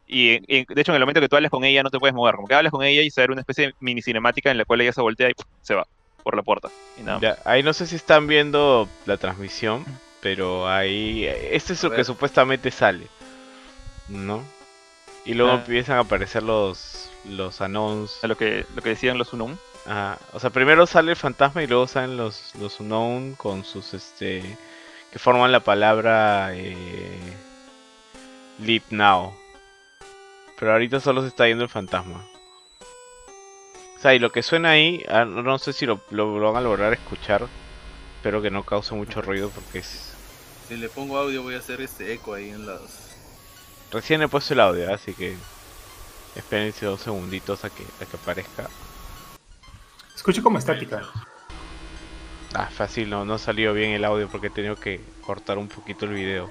[0.06, 2.14] Y, y, de hecho, en el momento que tú hablas con ella, no te puedes
[2.14, 2.34] mover.
[2.34, 4.66] Como que hablas con ella y se ve una especie de mini cinemática en la
[4.66, 5.46] cual ella se voltea y ¡pum!
[5.62, 5.86] se va
[6.22, 6.68] por la puerta.
[6.98, 7.22] Y nada más.
[7.22, 9.86] Ya, ahí no sé si están viendo la transmisión,
[10.20, 11.24] pero ahí.
[11.24, 13.06] Este es lo que supuestamente sale.
[14.08, 14.42] ¿No?
[15.24, 15.56] Y luego Ah.
[15.56, 17.08] empiezan a aparecer los.
[17.24, 18.18] Los anons.
[18.24, 19.56] A lo que, lo que decían los Unum.
[19.86, 20.18] Ajá.
[20.32, 24.42] O sea, primero sale el fantasma y luego salen los, los unknown con sus este.
[25.12, 26.76] que forman la palabra eh,
[28.58, 29.32] Live Now.
[30.58, 32.24] Pero ahorita solo se está yendo el fantasma.
[33.96, 36.52] O sea, y lo que suena ahí, ah, no no sé si lo, lo- lo
[36.52, 37.46] van a lograr escuchar.
[38.16, 40.12] Espero que no cause mucho ruido porque es.
[40.68, 43.01] Si le pongo audio voy a hacer este eco ahí en los...
[43.92, 45.36] Recién he puesto el audio, así que.
[46.34, 48.68] Espérense dos segunditos a que, a que aparezca.
[50.14, 51.02] Escucho como estática.
[52.54, 56.06] Ah, fácil, no, no salió bien el audio porque he tenido que cortar un poquito
[56.06, 56.50] el video.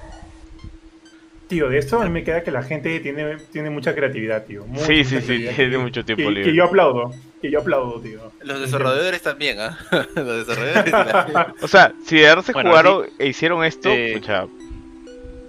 [1.48, 4.66] Tío, de esto a mí me queda que la gente tiene, tiene mucha creatividad, tío.
[4.66, 6.44] mucha, Sí, sí, sí, tiene mucho tiempo que, libre.
[6.52, 8.32] Que yo aplaudo, que yo aplaudo, tío.
[8.42, 9.78] Los desarrolladores también, ¿ah?
[10.16, 10.94] los desarrolladores.
[11.62, 14.48] O sea, si de verdad se Bueno, jugaron e hicieron esto, eh, pucha,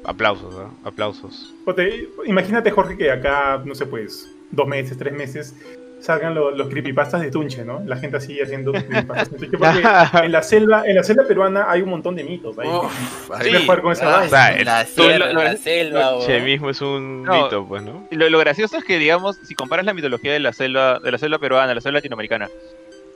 [0.04, 0.74] aplausos, ¿no?
[0.84, 1.51] Aplausos.
[1.64, 5.54] Ponte, imagínate, Jorge, que acá, no sé, pues, dos meses, tres meses,
[6.00, 7.80] salgan lo- los creepypastas de Tunche, ¿no?
[7.86, 9.58] La gente así haciendo creepypastas de Tunche.
[9.58, 12.58] Porque en la selva, en la selva peruana hay un montón de mitos.
[12.58, 12.68] ahí.
[12.68, 14.26] Uf, Hay que jugar con esa ah, vaina.
[14.26, 17.44] O sea, el- la sierra, lo- lo- la selva, Che o- mismo es un No.
[17.44, 18.08] mito, pues, ¿no?
[18.10, 21.18] Lo, lo gracioso es que, digamos, si comparas la mitología de la selva, de la
[21.18, 22.48] selva peruana, la selva latinoamericana,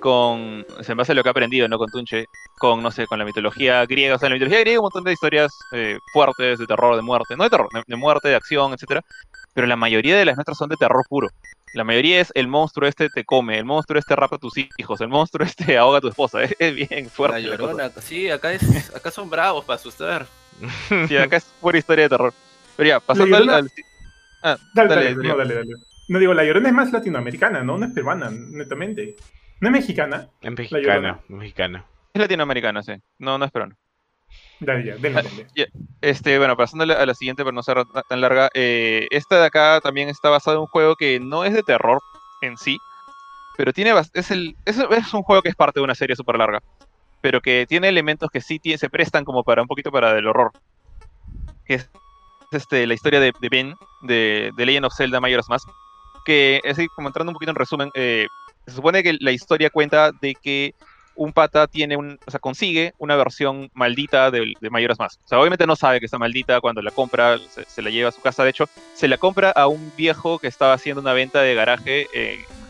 [0.01, 1.79] con, en base a lo que he aprendido, ¿no?
[1.79, 2.27] Con Tunche,
[2.59, 4.83] con, no sé, con la mitología griega, o sea, en la mitología griega hay un
[4.85, 8.29] montón de historias eh, fuertes, de terror, de muerte, no de terror, de, de muerte,
[8.29, 9.03] de acción, etcétera,
[9.55, 11.29] pero la mayoría de las nuestras son de terror puro.
[11.75, 15.01] La mayoría es el monstruo este te come, el monstruo este rapa a tus hijos,
[15.01, 17.41] el monstruo este ahoga a tu esposa, es, es bien fuerte.
[17.41, 17.91] la llorona.
[18.01, 20.27] Sí, acá, es, acá son bravos para asustar.
[21.09, 22.33] Sí, acá es pura historia de terror.
[22.77, 23.71] Pero ya, pasando al,
[24.43, 25.29] Ah, Dale, dale, dale, dale.
[25.29, 25.75] no, dale, dale.
[26.09, 27.79] No digo, la llorona es más latinoamericana, ¿no?
[27.79, 29.17] No es peruana, netamente.
[29.61, 30.29] No es mexicana.
[30.41, 31.85] Es mexicana, mexicana.
[32.13, 32.95] es latinoamericano, sí.
[33.19, 33.75] No, no es peruano.
[34.61, 35.47] Dale, ya, denle, denle.
[36.01, 38.49] Este, bueno, pasando a la, siguiente, para no ser ta- tan larga.
[38.55, 42.01] eh, esta de acá también está basada en un juego que no es de terror
[42.43, 42.79] en sí,
[43.57, 46.37] pero tiene es, el, es, es un juego que es parte de una serie súper
[46.39, 46.61] larga,
[47.21, 50.27] pero que tiene elementos que sí tie- se prestan como para un poquito para el
[50.27, 50.53] horror.
[51.65, 51.91] Que es
[52.53, 55.69] este, la historia de, de Ben, de, de Legend of Zelda Majora's Mask,
[56.25, 58.27] que así como entrando un poquito en resumen, eh,
[58.67, 60.75] se supone que la historia cuenta de que
[61.15, 65.19] un pata tiene un, o sea, consigue una versión maldita de, de Majora's Mask.
[65.25, 68.13] O sea, obviamente no sabe que está maldita cuando la compra, se, la lleva a
[68.13, 68.45] su casa.
[68.45, 72.07] De hecho, se la compra a un viejo que estaba haciendo una venta de garaje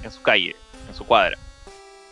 [0.03, 0.55] en su calle,
[0.89, 1.37] en su cuadra.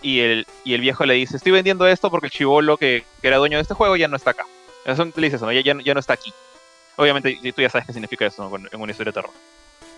[0.03, 3.29] Y el, y el viejo le dice, estoy vendiendo esto porque el chivolo que, que
[3.29, 4.44] era dueño de este juego ya no está acá.
[4.85, 5.53] Eso le dice eso, ¿no?
[5.53, 6.33] ya, ya, no- está aquí.
[6.97, 9.31] Obviamente tú ya sabes qué significa eso en una historia de terror.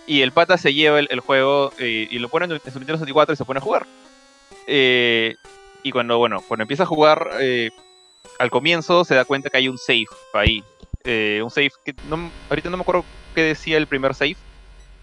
[0.07, 2.79] Y el pata se lleva el, el juego eh, y lo pone en, en su
[2.79, 3.85] Nintendo 64 y se pone a jugar.
[4.65, 5.35] Eh,
[5.83, 7.69] y cuando, bueno, cuando empieza a jugar, eh,
[8.39, 10.63] al comienzo se da cuenta que hay un save ahí.
[11.03, 14.35] Eh, un save que no, ahorita no me acuerdo qué decía el primer save.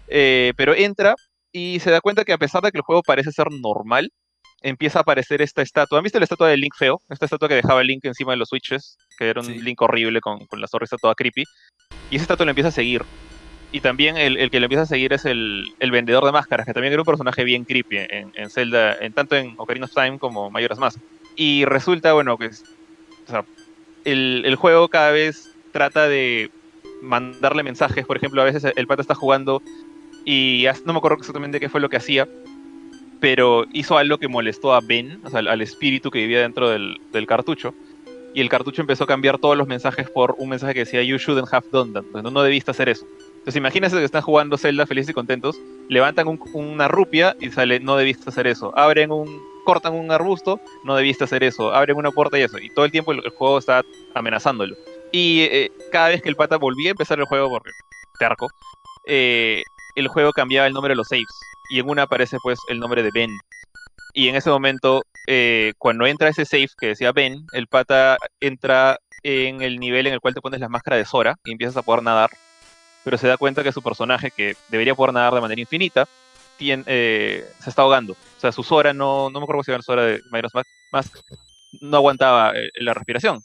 [0.07, 1.15] eh, pero entra
[1.51, 4.11] y se da cuenta que a pesar de que el juego parece ser normal,
[4.61, 5.99] empieza a aparecer esta estatua.
[5.99, 6.99] ¿Han visto la estatua de Link feo?
[7.09, 9.61] Esta estatua que dejaba Link encima de los switches, que era un Sí.
[9.61, 11.43] Link horrible con, con la sonrisa toda creepy.
[12.11, 13.03] Y esa estatua lo empieza a seguir.
[13.71, 16.65] Y también el, el que lo empieza a seguir es el, el vendedor de máscaras,
[16.65, 19.93] que también era un personaje bien creepy en, en Zelda, en, tanto en Ocarina of
[19.93, 20.99] Time como Majora's Mask.
[21.35, 22.51] Y resulta, bueno, que o
[23.27, 23.43] sea,
[24.05, 26.49] el, el juego cada vez trata de
[27.01, 28.05] mandarle mensajes.
[28.05, 29.61] Por ejemplo, a veces el pata está jugando
[30.25, 32.27] y no me acuerdo exactamente qué fue lo que hacía,
[33.19, 36.99] pero hizo algo que molestó a Ben, o sea, al, espíritu que vivía dentro del,
[37.11, 37.73] del cartucho.
[38.33, 41.17] Y el cartucho empezó a cambiar todos los mensajes por un mensaje que decía You
[41.17, 42.03] shouldn't have done that.
[42.05, 43.05] Entonces, no debiste hacer eso.
[43.45, 45.55] Entonces, imagínense que están jugando Zelda felices y contentos,
[45.87, 48.75] levantan un- una rupia y sale No debiste hacer eso.
[48.75, 49.39] Abren un.
[49.65, 51.73] cortan un arbusto, no debiste hacer eso.
[51.73, 52.57] Abren una puerta y eso.
[52.59, 53.83] Y todo el tiempo el, el juego está
[54.15, 54.75] amenazándolo.
[55.11, 57.69] Y eh, cada vez que el pata volvía a empezar el juego, porque
[58.19, 58.47] terco,
[59.07, 59.63] eh,
[59.95, 61.25] el juego cambiaba el nombre de los saves.
[61.69, 63.31] Y en una aparece pues el nombre de Ben.
[64.13, 68.97] Y en ese momento, eh, cuando entra ese save que decía Ben, el pata entra
[69.23, 71.81] en el nivel en el cual te pones la máscara de Sora y empiezas a
[71.81, 72.29] poder nadar.
[73.05, 76.05] Pero se da cuenta que su personaje, que debería poder nadar de manera infinita,
[76.59, 78.13] tien- eh, se está ahogando.
[78.13, 80.51] O sea, su Sora no, no me acuerdo si era Sora de Majora's
[80.91, 81.15] Mask,
[81.79, 83.43] no aguantaba eh, la respiración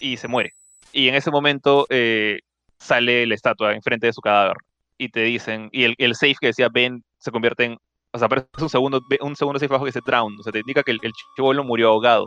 [0.00, 0.52] y se muere.
[0.92, 2.40] Y en ese momento eh,
[2.78, 4.56] sale la estatua enfrente de su cadáver
[4.98, 7.78] y te dicen, y el, el save que decía Ben se convierte en,
[8.12, 10.60] o sea, aparece un segundo, un segundo save abajo que dice drown, o sea, te
[10.60, 12.26] indica que el, el chivolo murió ahogado.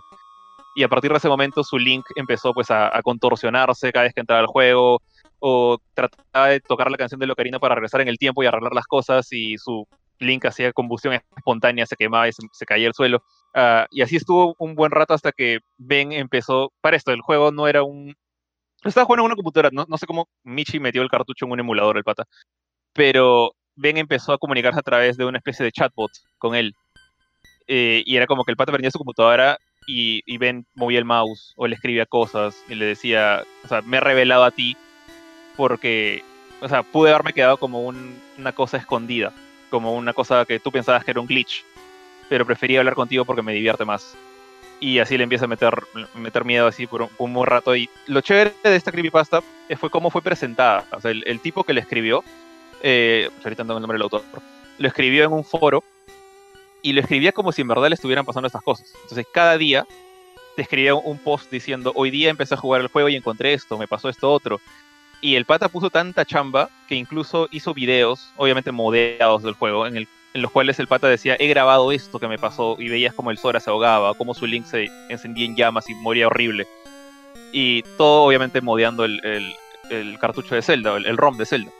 [0.76, 4.14] Y a partir de ese momento su link empezó pues a, a contorsionarse cada vez
[4.14, 5.02] que entraba al juego,
[5.48, 8.74] o trataba de tocar la canción de Locarina para regresar en el tiempo y arreglar
[8.74, 13.22] las cosas y su Link hacía combustión espontánea, se quemaba y se, caía al suelo.
[13.54, 17.52] Ah, y así estuvo un buen rato hasta que Ben empezó, para esto, el juego
[17.52, 18.16] no era un...
[18.84, 21.60] Estaba jugando en una computadora, no, no sé cómo Michi metió el cartucho en un
[21.60, 22.24] emulador, el pata,
[22.94, 26.74] pero Ben empezó a comunicarse a través de una especie de chatbot con él.
[27.68, 31.06] Eh, y era como que el pata prendía su computadora y, y, Ben movía el
[31.06, 34.76] mouse o le escribía cosas y le decía, o sea, me he revelado a ti
[35.56, 36.24] porque,
[36.62, 39.34] o sea, pude haberme quedado como una cosa escondida,
[39.70, 41.64] como una cosa que tú pensabas que era un glitch,
[42.30, 44.16] pero prefería hablar contigo porque me divierte más.
[44.80, 45.74] Y así le empieza a meter,
[46.16, 47.76] meter miedo así por un, buen rato.
[47.76, 49.42] Y lo chévere de esta creepypasta
[49.80, 50.86] fue cómo fue presentada.
[50.92, 52.24] O sea, el, tipo que le escribió,
[52.84, 54.24] eh, ahorita no el nombre del autor,
[54.78, 55.84] lo escribió en un foro
[56.82, 58.94] y lo escribía como si en verdad le estuvieran pasando estas cosas.
[59.04, 59.88] Entonces cada día
[60.56, 63.78] te escribía un post diciendo, hoy día empecé a jugar el juego y encontré esto,
[63.78, 64.60] me pasó esto otro.
[65.26, 69.98] Y el pata puso tanta chamba que incluso hizo videos, obviamente modeados del juego, en,
[69.98, 73.12] el, en los cuales el pata decía, he grabado esto que me pasó y veías
[73.12, 76.68] como el Sora se ahogaba, como su Link se encendía en llamas y moría horrible.
[77.52, 79.20] Y todo obviamente modeando el,
[79.90, 81.72] el, cartucho de Zelda, el, ROM de Zelda.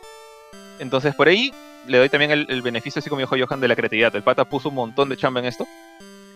[0.80, 1.54] Entonces por ahí
[1.86, 4.16] le doy también el, beneficio, así como dijo Johan, de la creatividad.
[4.16, 5.68] El pata puso un montón de chamba en esto.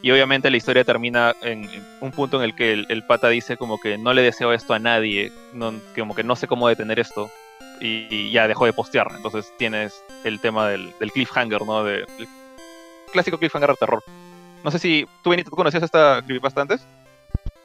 [0.01, 3.79] Y obviamente la historia termina en, un punto en el que el, pata dice como
[3.79, 5.31] que no le deseo esto a nadie,
[5.95, 7.29] como que no sé cómo detener esto.
[7.81, 9.07] Y, ya dejó de postear.
[9.15, 11.83] Entonces tienes el tema del, cliffhanger, ¿no?
[11.83, 12.27] De, el
[13.11, 14.03] clásico cliffhanger de terror.
[14.63, 16.85] No sé si tú, Benito, ¿tú conocías esta creepypasta antes?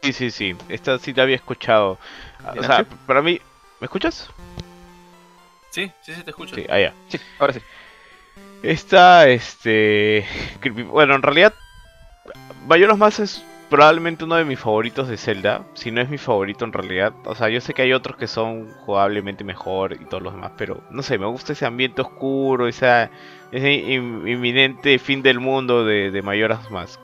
[0.02, 0.56] Sí, sí, sí.
[0.68, 1.98] Esta sí la había escuchado.
[2.56, 3.40] O sea, para mí...
[3.80, 4.30] ¿Me escuchas?
[5.70, 6.54] Sí, sí, sí, te escucho.
[6.54, 6.94] Sí, allá.
[7.08, 7.60] Sí, ahora sí.
[8.62, 10.24] Esta, este.
[10.88, 11.52] Bueno, en realidad,
[12.66, 15.64] Mayoras Más es probablemente uno de mis favoritos de Zelda.
[15.74, 17.12] Si no es mi favorito en realidad.
[17.24, 20.52] O sea, yo sé que hay otros que son jugablemente mejor y todos los demás,
[20.56, 23.10] pero no sé, me gusta ese ambiente oscuro, ese
[23.52, 26.98] inminente fin del mundo de, de Mayoras Más.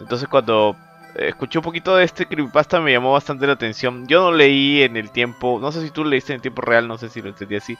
[0.00, 0.76] Entonces, cuando
[1.14, 4.06] escuché un poquito de este creepypasta me llamó bastante la atención.
[4.06, 6.88] Yo no leí en el tiempo, no sé si tú leíste en el tiempo real,
[6.88, 7.76] no sé si lo entendí así,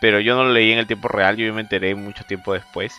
[0.00, 2.94] pero yo no lo leí en el tiempo real, yo me enteré mucho tiempo después.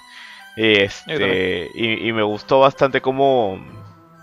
[0.58, 3.64] Este, y, me gustó bastante cómo,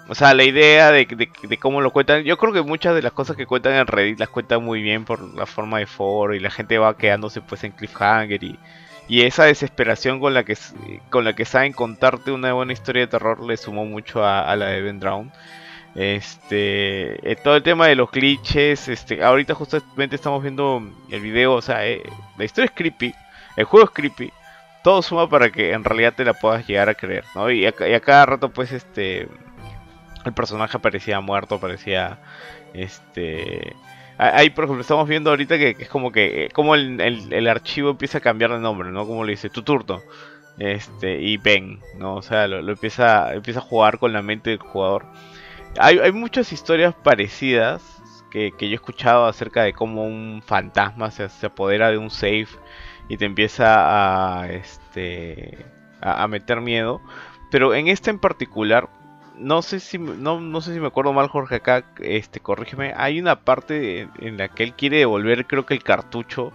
[0.09, 2.25] o sea, la idea de, de, cómo lo cuentan.
[2.25, 5.05] Yo creo que muchas de las cosas que cuentan en Reddit las cuentan muy bien
[5.05, 8.59] por la forma de foro y la gente va quedándose pues en cliffhanger y,
[9.07, 10.59] y esa desesperación con la que
[11.09, 14.67] con la que saben contarte una buena historia de terror le sumó mucho a, la
[14.67, 15.31] de Ben Drown.
[15.95, 21.53] Este, eh, todo el tema de los glitches, este, ahorita justamente estamos viendo el video,
[21.55, 22.03] o sea, eh,
[22.37, 23.15] la historia es creepy,
[23.57, 24.33] el juego es creepy,
[24.85, 27.51] todo suma para que en realidad te la puedas llegar a creer, ¿no?
[27.51, 29.27] Y a, cada rato, pues, este,
[30.27, 32.19] el personaje parecía muerto, parecía,
[32.75, 33.75] este,
[34.19, 38.19] ahí por ejemplo estamos viendo ahorita que, es como que, como el, el, archivo empieza
[38.19, 39.07] a cambiar de nombre, ¿no?
[39.07, 40.03] Como le dice, tu turno,
[40.59, 42.17] este, y Ben, ¿no?
[42.17, 45.07] O sea, lo, empieza, empieza a jugar con la mente del jugador.
[45.79, 47.83] Hay, muchas historias parecidas
[48.31, 52.49] que, yo he escuchado acerca de cómo un fantasma se, apodera de un safe
[53.09, 55.59] y te empieza a, este,
[56.01, 57.01] a, meter miedo.
[57.51, 58.89] Pero en este en particular,
[59.39, 63.21] no sé si no, no sé si me acuerdo mal Jorge acá, este corrígeme, hay
[63.21, 66.53] una parte en la que él quiere devolver creo que el cartucho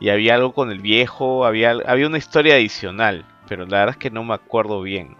[0.00, 3.96] y había algo con el viejo, había había una historia adicional, pero la verdad es
[3.96, 5.16] que no me acuerdo bien.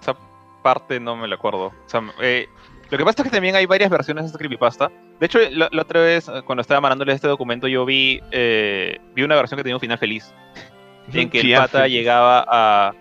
[0.00, 0.16] Esa
[0.62, 1.66] parte no me la acuerdo.
[1.66, 2.48] O sea, eh,
[2.92, 4.92] lo que pasa es que también hay varias versiones de esta creepypasta.
[5.18, 9.22] De hecho, la, otra vez, eh, cuando estaba mandándole este documento, yo vi, eh, vi
[9.22, 10.32] una versión que tenía un final feliz.
[11.14, 12.92] En que el pata llegaba a.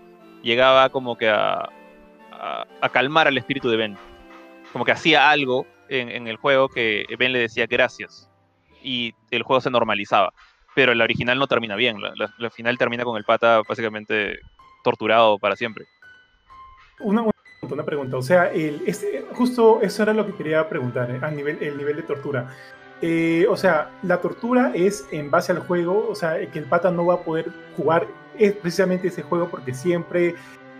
[0.42, 1.70] llegaba como que a,
[2.82, 3.98] a, calmar al espíritu de Ben.
[4.72, 8.28] Como que hacía algo en, el juego que Ben le decía gracias.
[8.82, 10.34] Y el juego se normalizaba.
[10.74, 11.98] Pero la original no termina bien.
[12.16, 14.40] La, final termina con el pata básicamente
[14.84, 15.86] torturado para siempre.
[17.02, 17.24] Una,
[17.70, 21.30] una pregunta, o sea, el, este, justo eso era lo que quería preguntar, eh, a
[21.30, 22.48] nivel, el nivel de tortura.
[23.02, 26.92] Eh, o sea, la tortura es en base al juego, o sea, que el pata
[26.92, 30.36] no va a poder jugar es precisamente ese juego porque siempre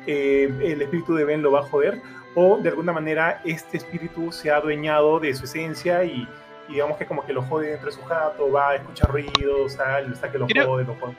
[0.08, 2.02] eh, el espíritu de Ben lo va a joder,
[2.34, 6.28] o de alguna manera este espíritu se ha adueñado de su esencia y,
[6.70, 10.08] digamos que como que lo jode dentro de su jato, va a escuchar ruidos, sale,
[10.08, 11.16] hasta que lo jode, lo jode.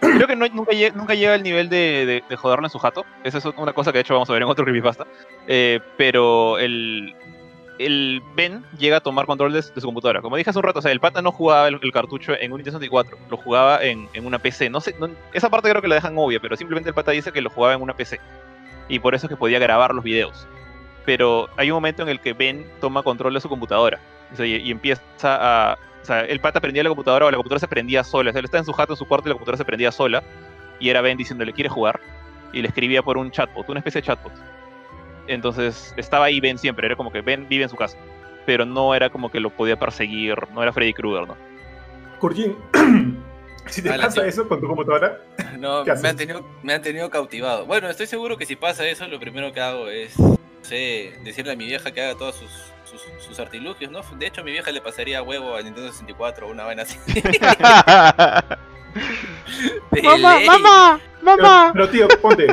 [0.00, 3.04] Creo que nunca, llega, nunca llega al nivel de, de, joderlo en su jato.
[3.22, 5.06] Esa es una cosa que de hecho vamos a ver en otro creepypasta.
[5.46, 7.14] Eh, pero el,
[8.34, 10.22] Ben llega a tomar control de, su computadora.
[10.22, 12.58] Como dije hace un rato, o sea, el pata no jugaba el, cartucho en un
[12.58, 14.70] Nintendo 64, lo jugaba en, una PC.
[14.70, 14.94] No sé,
[15.32, 17.74] esa parte creo que la dejan obvia, pero simplemente el pata dice que lo jugaba
[17.74, 18.20] en una PC.
[18.88, 20.46] Y por eso es que podía grabar los videos.
[21.04, 24.00] Pero hay un momento en el que Ben toma control de su computadora
[24.38, 28.02] y, empieza a o sea, el pata prendía la computadora o la computadora se prendía
[28.04, 28.30] sola.
[28.30, 29.92] O sea, él estaba en su jato, en su cuarto y la computadora se prendía
[29.92, 30.22] sola.
[30.78, 32.00] Y era Ben diciéndole, ¿quiere jugar?
[32.52, 34.32] Y le escribía por un chatbot, una especie de chatbot.
[35.26, 37.96] Entonces estaba ahí Ben siempre, era como que Ben vive en su casa.
[38.46, 41.36] Pero no era como que lo podía perseguir, no era Freddy Krueger, ¿no?
[42.18, 42.56] Kurjin,
[43.66, 44.28] si te Ala, pasa tío.
[44.30, 45.18] eso con tu computadora,
[45.58, 46.04] No, ¿Qué me haces?
[46.10, 47.66] han, tenido, me han tenido cautivado.
[47.66, 50.14] Bueno, estoy seguro que si pasa eso, lo primero que hago es,
[50.62, 52.50] sé, decirle a mi vieja que haga todos sus,
[52.84, 54.00] sus, sus artilugios, ¿no?
[54.18, 56.98] De hecho, a mi vieja le pasaría huevo a Nintendo 64 o una vaina así.
[60.02, 61.70] Mamá, mamá, pero, mamá.
[61.72, 62.46] pero, tío, ponte,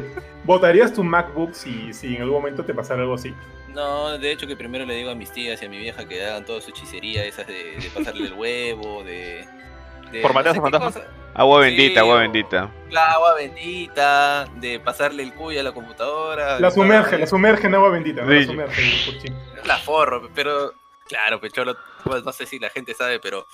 [0.44, 3.34] ¿votarías tu MacBook si, si en algún momento te pasara algo así?
[3.70, 6.26] No, de hecho que primero le digo a mis tías y a mi vieja que
[6.26, 9.46] hagan toda su hechicería, esas de, de pasarle el huevo, de...
[10.12, 11.02] de ¿Formateas no sé fantasma?
[11.34, 12.72] Agua Sí, bendita, agua bendita.
[12.90, 16.60] La agua bendita, de pasarle el cuy a la computadora.
[16.60, 18.32] La sumerge, pasarle- la sumerge en agua bendita, ¿no?
[18.32, 18.40] Sí.
[18.40, 19.34] la sumerge.
[19.66, 20.74] La forro, pero
[21.08, 23.46] claro, Pecholo, pues no sé si la gente sabe, pero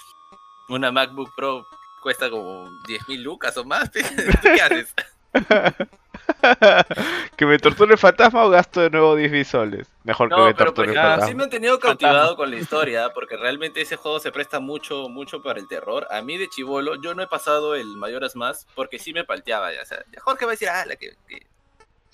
[0.70, 1.66] una MacBook Pro
[2.02, 3.92] cuesta como 10 mil lucas o más.
[3.92, 4.00] ¿Tú
[4.44, 4.94] qué haces?
[7.36, 9.88] ¿Que me torture el fantasma o gasto de nuevo 10 mil soles?
[10.04, 11.28] Mejor que me torture pues, el ah, fantasma.
[11.28, 15.10] sí me han tenido cautivado con la historia, porque realmente ese juego se presta mucho,
[15.10, 16.08] mucho para el terror.
[16.12, 19.74] A mí de chivolo, yo no he pasado el Mayoras Más, porque sí me palteaba
[19.74, 19.82] ya.
[19.82, 21.16] O sea, Jorge va a decir, ah, la que...
[21.28, 21.48] que-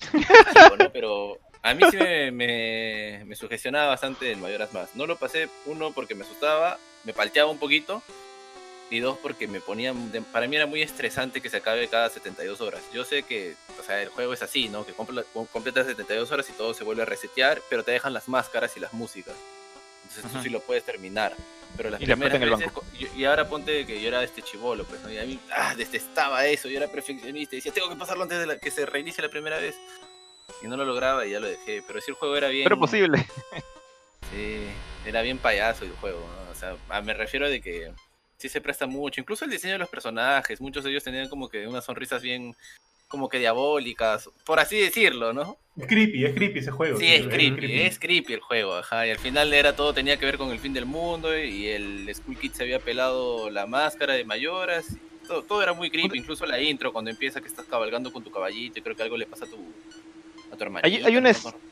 [0.00, 0.90] chivo, ¿no?
[0.92, 4.96] Pero a mí sí me, me, me sugestionaba bastante el Mayoras Más.
[4.96, 8.02] No lo pasé, uno, porque me asustaba, me palteaba un poquito,
[8.90, 12.10] y dos, porque me ponía, de- para mí era muy estresante que se acabe cada
[12.10, 12.82] 72 horas.
[12.92, 14.84] Yo sé que, o sea, el juego es así, ¿no?
[14.84, 18.12] Que comple- com- completas 72 horas y todo se vuelve a resetear, pero te dejan
[18.12, 19.34] las máscaras y las músicas.
[20.02, 20.42] Entonces tú Ujú.
[20.42, 21.34] sí lo puedes terminar.
[21.76, 25.00] Pero las Y primeras veces, y, y ahora ponte que yo era este chivolo, pues,
[25.02, 25.12] ¿no?
[25.12, 28.40] Y a mí, ah, detestaba eso, yo era perfeccionista, y decía, tengo que pasarlo antes
[28.40, 29.76] de la- que se reinicie la primera vez.
[30.62, 31.84] Y no lo lograba y ya lo dejé.
[31.86, 32.64] Pero si el juego era bien...
[32.64, 33.24] Pero posible.
[34.32, 34.66] Sí,
[35.06, 36.50] era bien payaso el juego, ¿no?
[36.50, 37.92] O sea, me refiero de que
[38.40, 39.20] sí se presta mucho.
[39.20, 42.56] Incluso el diseño de los personajes, muchos de ellos tenían como que unas sonrisas bien,
[43.06, 45.58] como que diabólicas, por así decirlo, ¿no?
[45.76, 46.98] Es creepy, es creepy ese juego.
[46.98, 49.06] Sí, es creepy, es creepy el juego, ajá.
[49.06, 52.10] Y al final era todo, tenía que ver con el fin del mundo y el
[52.14, 54.96] Skull Kid se había pelado la máscara de mayoras.
[55.26, 58.30] Todo, todo era muy creepy, incluso la intro cuando empieza que estás cabalgando con tu
[58.30, 59.58] caballito y creo que algo le pasa a tu,
[60.50, 61.06] a tu hermanito.
[61.06, 61.69] hay una ¿no?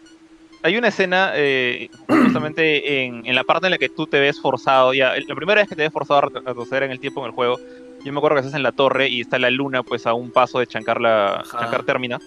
[0.62, 4.40] Hay una escena eh, justamente en, en la parte en la que tú te ves
[4.40, 6.98] forzado, ya, la primera vez que te ves forzado a ret- a retroceder en el
[7.00, 7.58] tiempo en el juego,
[8.04, 10.30] yo me acuerdo que estás en la torre y está la luna pues a un
[10.32, 11.58] paso de Chankar, la, Ajá.
[11.60, 12.18] Chankar Termina,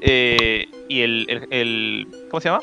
[0.00, 2.60] eh, y el, el, el- ¿cómo se llama?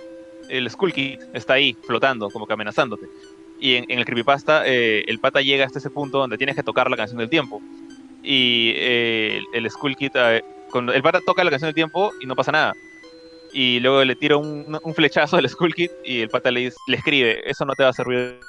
[0.49, 3.07] El Skull Kid está ahí, flotando, como que amenazándote.
[3.59, 6.63] Y en, en el creepypasta, eh, el pata llega hasta ese punto donde tienes que
[6.63, 7.61] tocar la canción del tiempo.
[8.23, 10.41] Y eh, el, el Skull Kid, eh,
[10.93, 12.73] el pata toca la canción del tiempo y no pasa nada.
[13.59, 16.95] Y luego le tira un, un flechazo al Skull Kid y el pata le, le
[16.95, 18.39] escribe, eso no te va a servir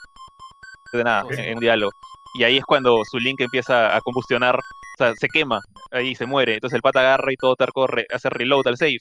[0.92, 1.92] de nada en, en un diálogo.
[2.34, 4.62] Y ahí es cuando su link empieza a combustionar, o
[4.98, 5.60] sea, se quema,
[5.92, 6.54] ahí se muere.
[6.56, 8.98] Entonces el pata agarra y todo terco re- hace reload al save.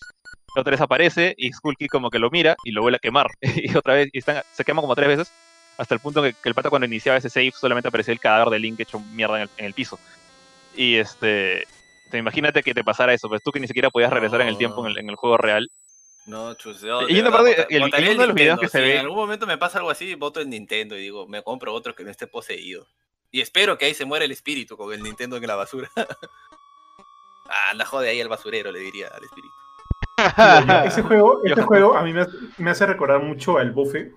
[0.55, 2.99] La otra vez aparece y Skull Kid como que lo mira y lo vuelve a
[2.99, 3.27] quemar.
[3.41, 5.29] y otra vez, y están- se quema como tres veces,
[5.77, 8.49] hasta el punto que, que el pata cuando iniciaba ese save solamente aparecía el cadáver
[8.49, 9.99] de Link hecho mierda en el, en el piso.
[10.73, 11.65] Y este,
[12.09, 14.57] te imagínate que te pasara eso, pues tú que ni siquiera podías regresar en el
[14.57, 15.67] tiempo en el, en el juego real.
[16.27, 18.77] No, chus, yo Y una verdad el- votaría y uno de los videos que se
[18.79, 21.41] Si ve- En algún momento me pasa algo así, voto el Nintendo y digo, me
[21.41, 22.85] compro otro que no esté poseído.
[23.31, 25.89] Y espero que ahí se muera el espíritu con el Nintendo en la basura.
[27.49, 29.53] ah, anda jode ahí el basurero, le diría al espíritu.
[30.85, 34.11] Ese juego, este juego a mí me, hace- me hace recordar mucho al Bofe.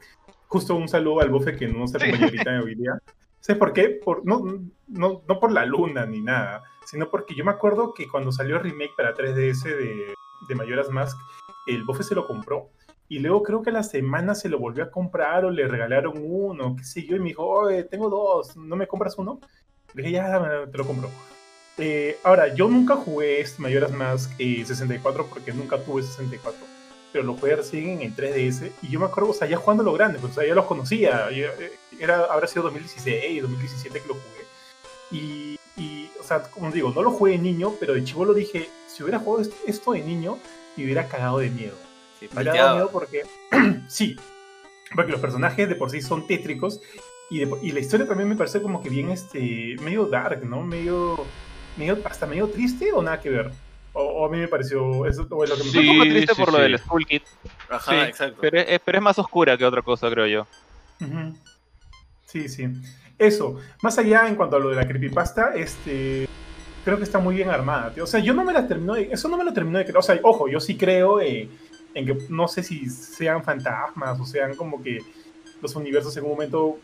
[0.49, 2.92] Justo un saludo al Bofe que no se acompaña ahorita hoy día.
[3.40, 4.01] ¿Sabes por qué?
[4.05, 4.42] Por, no,
[4.88, 8.57] no, no por la luna ni nada, sino porque yo me acuerdo que cuando salió
[8.57, 10.14] el remake para 3DS de,
[10.49, 11.16] de Majora's Mask,
[11.75, 12.71] el Bofe se lo compró.
[13.09, 16.15] Y luego creo que a la semana se lo volvió a comprar o le regalaron
[16.17, 19.41] uno, qué sé yo, y me dijo, tengo dos, ¿no me compras uno?
[19.95, 21.11] Le dije, ya, te lo compro.
[21.79, 26.61] Eh, ahora, yo nunca jugué este Majora's Mask eh, 64 porque nunca tuve 64,
[27.13, 29.93] pero lo jugué recién en 3DS y yo me acuerdo, o sea, ya jugando lo
[29.93, 34.14] grande, pues o sea, ya los conocía, eh, era, habrá sido 2016, 2017 que lo
[34.14, 34.41] jugué.
[35.11, 38.35] Y, y, o sea, como digo, no lo jugué de niño, pero de chivo lo
[38.35, 40.39] dije, si hubiera jugado est- esto de niño,
[40.77, 41.77] me hubiera cagado de miedo.
[42.18, 43.23] Sí, Me hubiera dado miedo porque,
[43.89, 44.16] sí,
[44.95, 46.81] porque los personajes de por sí son tétricos
[47.31, 50.62] y, de- y la historia también me parece como que bien, este, medio dark, ¿no?
[50.62, 51.25] Medio,
[51.77, 53.51] medio hasta medio triste o nada que ver.
[53.93, 56.03] O, o a mí me pareció, eso o es lo que me Fue un poco
[56.05, 56.62] Sí, triste sí, por lo sí.
[56.62, 57.23] del Skull Kid,
[57.68, 58.39] Ajá, sí, exacto.
[58.41, 60.47] pero es, pero es más oscura que otra cosa, creo yo.
[62.27, 62.68] Sí, sí.
[63.18, 66.27] Eso, más allá en cuanto a lo de la creepypasta, este,
[66.85, 67.93] creo que está muy bien armada.
[67.93, 68.05] tío.
[68.05, 69.99] O sea, yo no me la termino de, eso no me lo termino de creer.
[69.99, 71.49] O sea, ojo, yo sí creo eh,
[71.95, 74.99] en que no sé si sean fantasmas o sean como que
[75.61, 76.78] los universos en un momento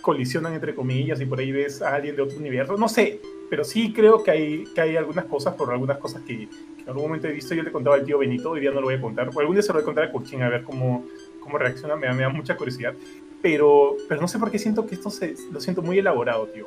[0.00, 2.76] colisionan entre comillas y por ahí ves a alguien de otro universo.
[2.76, 6.48] No sé, pero sí creo que hay, que hay algunas cosas, por algunas cosas que,
[6.48, 7.54] que en algún momento he visto.
[7.54, 9.30] Yo le contaba al tío Benito, hoy día no lo voy a contar.
[9.34, 11.06] O algún día se lo voy a contar a Curchín a ver cómo,
[11.40, 11.96] cómo reacciona.
[11.96, 12.94] Me da, me da mucha curiosidad.
[13.42, 16.66] Pero, pero no sé por qué siento que esto se, lo siento muy elaborado, tío.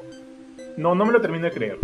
[0.78, 1.80] No, no me lo termino de creer.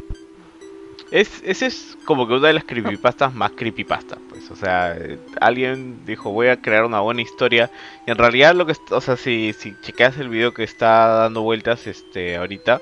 [1.13, 4.49] Es, ese es como que una de las creepypastas más creepypastas, pues.
[4.49, 4.97] O sea,
[5.39, 7.69] alguien dijo, voy a crear una buena historia.
[8.07, 11.43] Y en realidad lo que, o sea, si, si chequeas el video que está dando
[11.43, 12.81] vueltas este ahorita,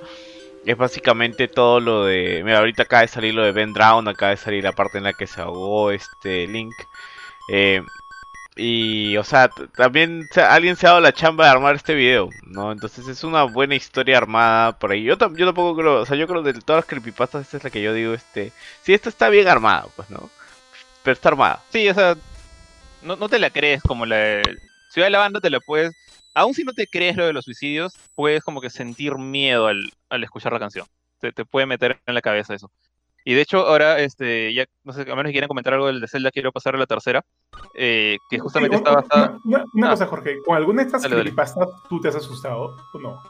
[0.65, 2.41] es básicamente todo lo de...
[2.45, 5.03] Mira, ahorita acaba de salir lo de Ben Drown, acaba de salir la parte en
[5.03, 6.75] la que se ahogó este Link.
[7.51, 7.81] Eh,
[8.55, 12.71] y, o sea, también alguien se ha dado la chamba de armar este video, ¿no?
[12.71, 15.03] Entonces es una buena historia armada por ahí.
[15.03, 17.69] Yo, yo tampoco creo, o sea, yo creo de todas las creepypastas, esta es la
[17.69, 18.51] que yo digo, este...
[18.83, 20.29] Sí, esta está bien armada, pues, ¿no?
[21.03, 21.61] Pero está armada.
[21.71, 22.15] Sí, o sea,
[23.03, 24.43] no, no te la crees como la de
[24.89, 25.95] Ciudad de la Banda, te la puedes.
[26.33, 29.91] Aún si no te crees lo de los suicidios, puedes como que sentir miedo al,
[30.09, 30.85] al escuchar la canción.
[31.19, 32.71] Te, te puede meter en la cabeza eso.
[33.23, 36.01] Y de hecho, ahora, este, ya, no sé, a menos que quieran comentar algo del
[36.01, 37.23] de Zelda, quiero pasar a la tercera,
[37.75, 39.37] eh, que justamente Sí, está basada.
[39.43, 39.91] Una, una- Ah.
[39.91, 41.23] cosa, Jorge, ¿con alguna de estas Dale, dale.
[41.29, 43.21] creepypastas tú te has asustado o no?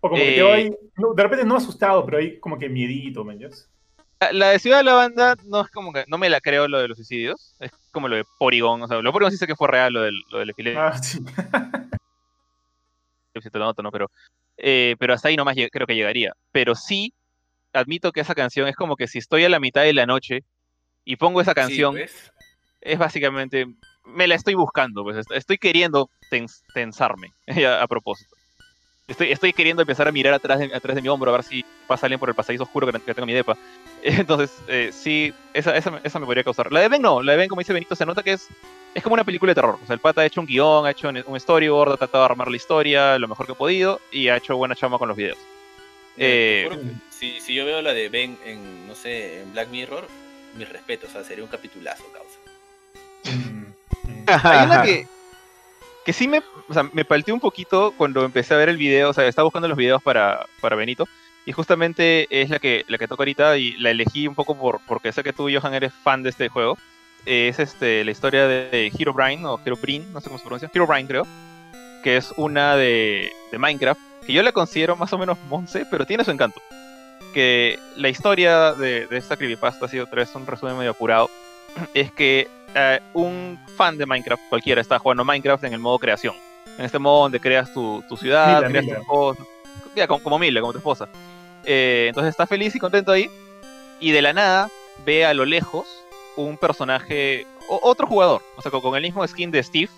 [0.00, 2.58] O como que Eh, te va ahí- no, de repente no asustado, pero hay como
[2.58, 3.68] que miedito, ¿me entiendes?
[4.20, 6.66] La, la de Ciudad de la Banda no es como que, no me la creo
[6.68, 9.36] lo de los suicidios, es como lo de Porygon, o sea, lo de Porygon sí
[9.38, 11.20] sé que fue real, lo del, lo del Ah, sí.
[13.92, 14.10] Pero,
[14.58, 16.34] eh, pero hasta ahí nomás creo que llegaría.
[16.52, 17.12] Pero sí,
[17.72, 20.44] admito que esa canción es como que si estoy a la mitad de la noche
[21.04, 22.02] y pongo esa canción, Sí,
[22.80, 23.66] es básicamente,
[24.04, 27.28] me la estoy buscando, pues est- estoy queriendo tens- tensarme
[27.66, 28.34] a, a propósito.
[29.08, 31.62] Estoy, estoy queriendo empezar a mirar atrás de, atrás de mi hombro a ver si
[31.86, 33.56] pasa alguien por el pasadizo oscuro que, que tengo en mi depa.
[34.02, 36.72] Entonces, eh, sí, esa, esa, me- esa me podría causar.
[36.72, 38.48] La de Ben no, la de Ben, como dice Benito, se nota que es,
[38.94, 39.76] es como una película de terror.
[39.82, 42.24] O sea, el pata ha hecho un guion, ha hecho un, un storyboard, ha tratado
[42.24, 45.08] de armar la historia lo mejor que ha podido y ha hecho buena chamba con
[45.08, 45.38] los videos.
[46.16, 46.78] Eh, que
[47.10, 50.06] si, si yo veo la de Ben en, no sé, en Black Mirror,
[50.56, 53.36] mis respetos, o sea, sería un capitulazo, causa.
[53.36, 53.66] Mm,
[54.10, 54.24] mm.
[54.44, 55.06] Hay una que,
[56.04, 59.10] que sí me, o sea, me palteó un poquito cuando empecé a ver el video,
[59.10, 61.08] o sea, estaba buscando los videos para, para Benito,
[61.44, 64.80] y justamente es la que, la que toco ahorita y la elegí un poco por,
[64.86, 66.78] porque sé que tú, Johan, eres fan de este juego.
[67.24, 70.70] Es este, la historia de Hero Brain, o Hero Brain, no sé cómo se pronuncia,
[70.72, 71.24] Hero Brain creo,
[72.02, 76.06] que es una de, de Minecraft, que yo la considero más o menos monce, pero
[76.06, 76.60] tiene su encanto.
[77.34, 81.30] Que la historia de, de esta creepypasta, así otra vez un resumen medio apurado,
[81.94, 86.34] es que eh, un fan de Minecraft, cualquiera, está jugando Minecraft en el modo creación.
[86.78, 88.96] En este modo donde creas tu, tu ciudad, Mila, creas Mila.
[88.98, 89.46] tus cosas.
[89.94, 91.08] Ya, como, como Mila, como tu esposa.
[91.64, 93.30] Eh, entonces está feliz y contento ahí.
[94.00, 94.68] Y de la nada
[95.04, 95.86] ve a lo lejos
[96.36, 99.90] un personaje, o- otro jugador, o sea, con, con el mismo skin de Steve,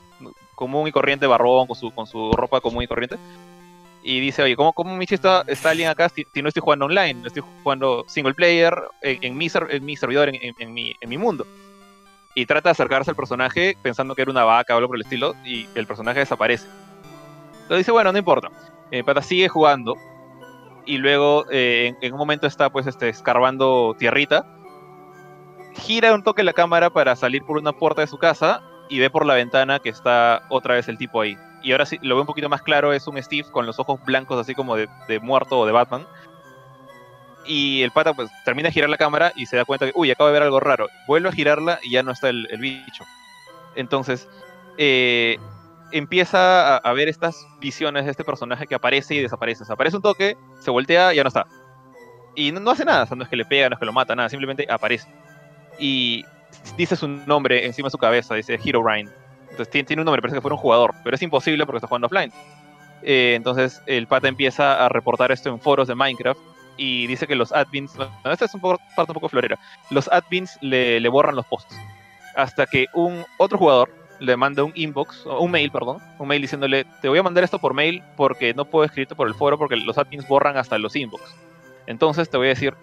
[0.57, 3.17] común y corriente, barbón, con su, con su ropa común y corriente.
[4.07, 7.27] Y dice, oye, ¿cómo, cómo Michi está, está alguien acá si, no estoy jugando online?
[7.27, 11.47] Estoy jugando single player en, mi, en mi servidor, en, mi, en mi mundo.
[12.35, 15.03] Y trata de acercarse al personaje pensando que era una vaca o algo por el
[15.03, 16.69] estilo, y el personaje desaparece.
[17.63, 18.51] Entonces dice, bueno, no importa.
[18.91, 19.97] El pata sigue jugando,
[20.85, 24.45] y luego eh, en, en un momento está pues este, escarbando tierrita.
[25.77, 29.09] Gira un toque la cámara para salir por una puerta de su casa y ve
[29.09, 31.39] por la ventana que está otra vez el tipo ahí.
[31.65, 33.99] Y ahora sí, lo veo un poquito más claro, es un Steve con los ojos
[34.05, 34.87] blancos así como de,
[35.23, 36.07] muerto o de Batman.
[37.47, 40.11] Y el pata pues termina de girar la cámara y se da cuenta que, uy,
[40.11, 40.89] acabo de ver algo raro.
[41.09, 43.05] Vuelve a girarla y ya no está el, bicho.
[43.77, 44.29] Entonces,
[44.77, 45.39] eh,
[45.91, 49.65] empieza a, ver estas visiones de este personaje que aparece y desaparece.
[49.67, 51.47] Aparece un toque, se voltea y ya no está.
[52.35, 53.87] Y no, no hace nada, o sea, no es que le pega, no es que
[53.87, 55.09] lo mata, nada, simplemente aparece.
[55.79, 56.27] Y
[56.77, 59.24] dice su nombre encima de su cabeza, dice Hero Ryan.
[59.55, 61.87] Entonces tiene, tiene un nombre, parece que fuera un jugador, pero es imposible porque está
[61.87, 62.33] jugando offline.
[63.03, 66.41] Eh, entonces el pata empieza a reportar esto en foros de Minecraft
[66.77, 67.93] y dice que los admins,
[68.25, 69.59] esta es un poco, parte un poco florera,
[69.91, 71.77] los admins le, borran los posts.
[72.35, 76.85] Hasta que un otro jugador le manda un inbox, un mail, perdón, un mail diciéndole,
[77.01, 79.77] te voy a mandar esto por mail porque no puedo escribirte por el foro porque
[79.77, 81.23] los admins borran hasta los inbox.
[81.87, 82.75] Entonces te voy a decir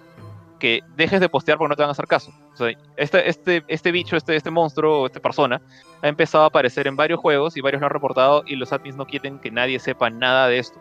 [0.62, 2.32] que dejes de postear porque no te van a hacer caso.
[2.54, 5.60] O sea, este, este, este bicho, este, este monstruo, esta persona,
[6.04, 8.96] ha empezado a aparecer en varios juegos y varios lo han reportado y los admins
[8.96, 10.80] no quieren que nadie sepa nada de esto.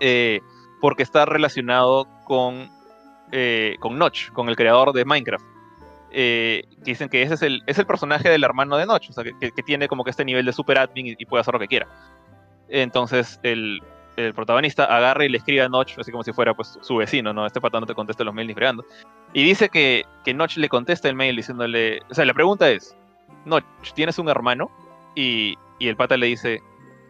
[0.00, 0.40] Eh,
[0.80, 2.68] porque está relacionado con,
[3.30, 5.46] eh, con Notch, con el creador de Minecraft.
[6.10, 9.22] Eh, dicen que ese es el, es el personaje del hermano de Notch, o sea,
[9.22, 11.68] que tiene como que este nivel de super admin y, y puede hacer lo que
[11.68, 11.86] quiera.
[12.68, 13.80] Entonces, el,
[14.16, 17.32] el protagonista agarra y le escribe a Notch, así como si fuera pues su vecino,
[17.32, 17.46] ¿no?
[17.46, 18.84] Este pata no te contesta los mails ni fregando.
[19.32, 22.96] Y dice que, que Notch le contesta el mail diciéndole, o sea, la pregunta es,
[23.44, 24.70] Notch, ¿tienes un hermano?
[25.14, 26.60] Y, y el pata le dice,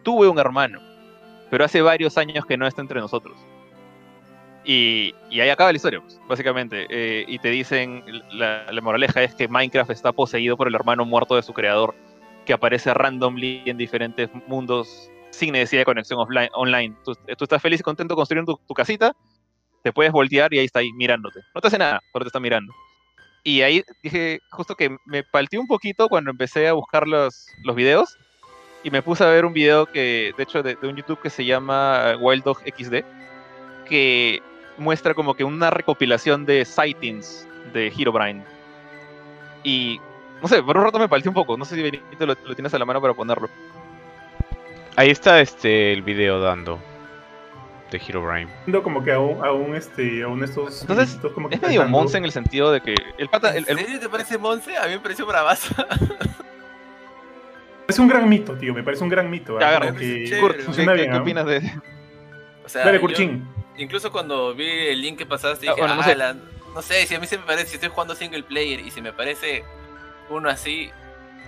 [0.03, 0.79] tuve un hermano,
[1.49, 3.37] pero hace varios años que no está entre nosotros.
[4.65, 6.87] Y, y ahí acaba la historia, pues, básicamente.
[6.89, 11.03] Eh, y te dicen, la, la moraleja es que Minecraft está poseído por el hermano
[11.03, 11.93] muerto de su creador,
[12.45, 16.95] que aparece randomly en diferentes mundos sin necesidad de conexión offline, online.
[17.03, 19.15] Tú, tú estás feliz y contento construyendo tu, tu casita,
[19.81, 21.41] te puedes voltear y ahí está ahí mirándote.
[21.55, 22.73] No te hace nada, pero te está mirando.
[23.43, 27.75] Y ahí dije, justo que me palteé un poquito cuando empecé a buscar los, los
[27.75, 28.17] videos
[28.83, 31.29] y me puse a ver un video que, de hecho, de, de un YouTube que
[31.29, 33.03] se llama Wild Dog XD,
[33.85, 34.41] que
[34.77, 38.43] muestra como que una recopilación de sightings de Herobrine.
[39.63, 39.99] Y,
[40.41, 41.57] no sé, por un rato me palteé un poco.
[41.57, 43.49] No sé si Benito lo, lo tienes a la mano para ponerlo.
[44.95, 46.79] Ahí está este el video dando
[47.91, 48.49] de Herobrine.
[48.83, 50.81] Como que aún, aún este, aún estos.
[50.81, 51.85] Entonces, como que Es medio.
[51.87, 54.77] Monse en el sentido de que el pata, el, ¿En el- serio te parece Monse?
[54.77, 55.73] A mí me pareció bravazo.
[57.85, 58.73] Es un gran mito, tío.
[58.73, 59.59] Me parece un gran mito.
[59.59, 59.69] Ya, ¿ah?
[59.71, 61.21] agarra, que chévere, ¿qué, funciona qué- bien, qué ¿ah?
[61.21, 61.57] opinas de
[62.65, 63.45] O sea, Dale, yo- Kurchin.
[63.77, 66.15] incluso cuando vi el link que pasaste, Ah, dije, bueno, no "Ah, sé.
[66.15, 66.33] la-
[66.73, 69.01] no sé, si a mí se me parece, si estoy jugando single player y si
[69.01, 69.65] me parece
[70.29, 70.89] uno así,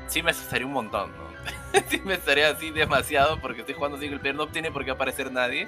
[0.07, 1.24] sí me asustaría un montón, ¿no?
[1.89, 5.31] sí me estaría así demasiado porque estoy jugando single player, no tiene por qué aparecer
[5.31, 5.67] nadie.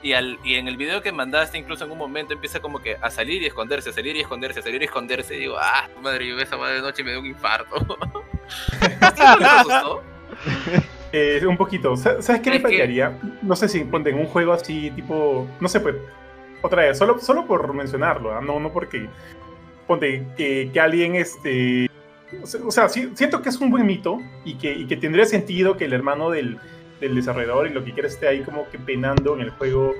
[0.00, 2.96] Y, al, y en el video que mandaste, incluso en un momento empieza como que
[3.00, 5.34] a salir y esconderse, a salir y esconderse, a salir y esconderse.
[5.36, 7.76] Y digo, ah, madre, yo esa madre de noche me dio un infarto.
[8.80, 10.02] ¿Sí no les asustó?
[11.10, 11.96] Eh, un poquito.
[11.96, 13.18] Sa- ¿Sabes qué me Es que- faltaría?
[13.40, 15.48] No sé si ponte en un juego así, tipo.
[15.58, 15.96] No sé, pues.
[16.60, 18.42] Otra vez, solo, solo por mencionarlo, ¿ah?
[18.42, 19.08] no, no porque.
[19.86, 21.87] Ponte que, que alguien este.
[22.42, 26.30] O sea- siento que es un buen mito y que, tendría sentido que el hermano
[26.30, 26.58] del,
[27.00, 29.94] desarrollador y lo que quiera esté ahí como que penando en el juego,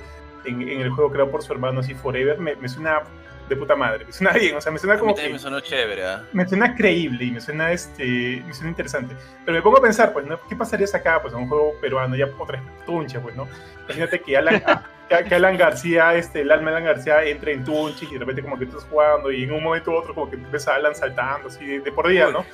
[0.45, 3.03] en, en el juego creado por su hermano así forever, me, me suena
[3.49, 5.39] de puta madre, me suena bien, o sea, me suena A mí como que me
[5.39, 6.23] sonó chévere, ¿ah?
[6.33, 10.13] me suena creíble y me suena este me suena interesante pero me pongo a pensar
[10.13, 10.39] pues ¿no?
[10.49, 13.49] qué pasaría acá pues en un juego peruano ya otra vez tunche pues no
[13.85, 14.63] imagínate que Alan,
[15.09, 18.19] que, que Alan García este el alma de Alan García entre en tunche y de
[18.21, 20.75] repente como que estás jugando y en un momento u otro como que ves a
[20.75, 22.45] Alan saltando así de, de por día no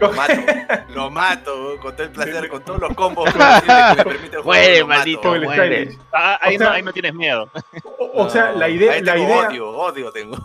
[0.00, 0.34] Lo mato,
[0.94, 4.44] lo mato, con todo el placer, con todos los combos que me permite el juego.
[4.44, 5.82] Muere, maldito, muere.
[5.86, 5.98] Stylish.
[6.12, 7.50] Ah, ahí, O sea- no, ahí no tienes miedo.
[7.98, 10.36] o, o sea la idea Ahí la tengo idea odio, odio tengo.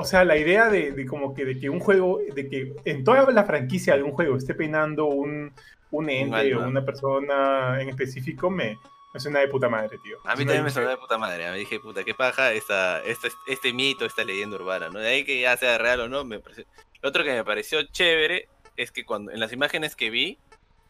[0.00, 3.02] O sea, la idea de, de como que de que un juego, de que en
[3.02, 5.52] toda la franquicia de un juego esté penando un,
[5.90, 8.78] un ente o una persona en específico, me,
[9.12, 10.18] me suena de puta madre, tío.
[10.24, 11.50] A mí también me sonó de puta madre.
[11.50, 15.00] Me dije, puta, qué paja esta, esta, este mito, esta leyenda urbana, ¿no?
[15.00, 16.64] De ahí que ya sea real o no, me pareció.
[17.02, 18.48] Lo otro que me pareció chévere
[18.78, 20.38] es que cuando en las imágenes que vi,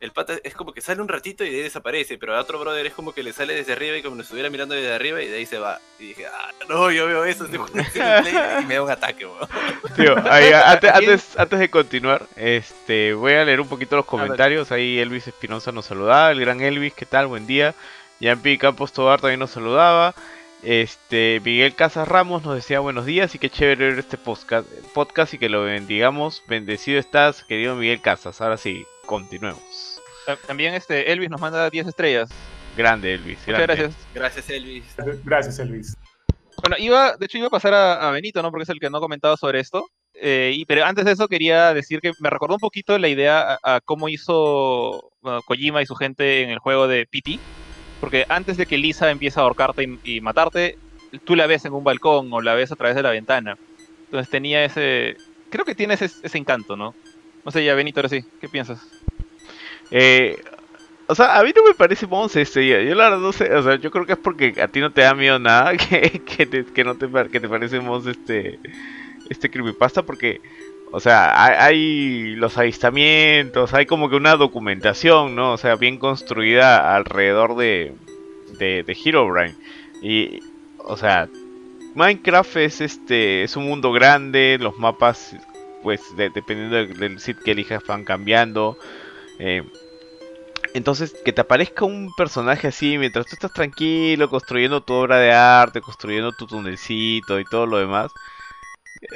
[0.01, 2.61] el pata es como que sale un ratito y de ahí desaparece, pero a otro
[2.61, 5.21] brother es como que le sale desde arriba y como si estuviera mirando desde arriba
[5.21, 5.81] y de ahí se va.
[5.99, 9.49] Y dije, ah, no, yo veo eso, y me da un ataque, weón.
[9.97, 14.71] Tío, ahí, antes, antes, antes de continuar, este, voy a leer un poquito los comentarios.
[14.71, 17.27] Ahí Elvis Espinosa nos saludaba, el gran Elvis, ¿qué tal?
[17.27, 17.75] Buen día.
[18.21, 20.15] Yampi Campos Tobar también nos saludaba.
[20.63, 25.35] Este, Miguel Casas Ramos nos decía buenos días y qué chévere ver este podcast, podcast
[25.35, 26.43] y que lo bendigamos.
[26.49, 28.41] Bendecido estás, querido Miguel Casas.
[28.41, 30.01] Ahora sí, continuemos.
[30.27, 32.29] Ta- También este Elvis nos manda 10 estrellas.
[32.77, 33.39] Grande Elvis.
[33.47, 33.67] Muchas grande.
[33.83, 33.95] gracias.
[34.15, 34.85] Gracias, Elvis.
[35.25, 35.97] Gracias, Elvis.
[36.61, 38.51] Bueno, iba, de hecho iba a pasar a, a Benito, ¿no?
[38.51, 39.87] Porque es el que no ha comentado sobre esto.
[40.21, 43.59] Eh, y, pero antes de eso quería decir que me recordó un poquito la idea
[43.63, 47.39] a, a cómo hizo bueno, Kojima y su gente en el juego de PT.
[48.01, 50.79] Porque antes de que Lisa empiece a ahorcarte y, matarte,
[51.25, 53.57] tú la ves en un balcón o la ves a través de la ventana.
[54.05, 55.17] Entonces tenía ese...
[55.51, 56.95] Creo que tiene ese, encanto, ¿no?
[57.45, 58.25] No sé, ya Benito, ahora sí.
[58.41, 58.87] ¿Qué piensas?
[59.91, 60.37] Eh,
[61.11, 62.83] o sea, a mí no me parece Monse este día.
[62.83, 64.93] Yo la verdad no sé, o sea, yo creo que es porque a ti no
[64.93, 68.61] te da miedo nada que, que, te, no te, que te parece Monse este,
[69.31, 70.43] este creepypasta porque,
[70.91, 75.53] o sea, hay, los avistamientos, hay como que una documentación, ¿no?
[75.53, 77.95] O sea, bien construida alrededor de,
[78.59, 79.55] de, de Herobrine.
[80.03, 80.41] Y,
[80.79, 81.29] o sea,
[81.95, 85.37] Minecraft es este, es un mundo grande, los mapas,
[85.83, 88.79] pues, de- dependiendo del, del sitio que elijas van cambiando.
[89.39, 89.63] Eh,
[90.75, 95.33] entonces, que te aparezca un personaje así mientras tú estás tranquilo, construyendo tu obra de
[95.33, 98.13] arte, construyendo tu tunelcito y todo lo demás.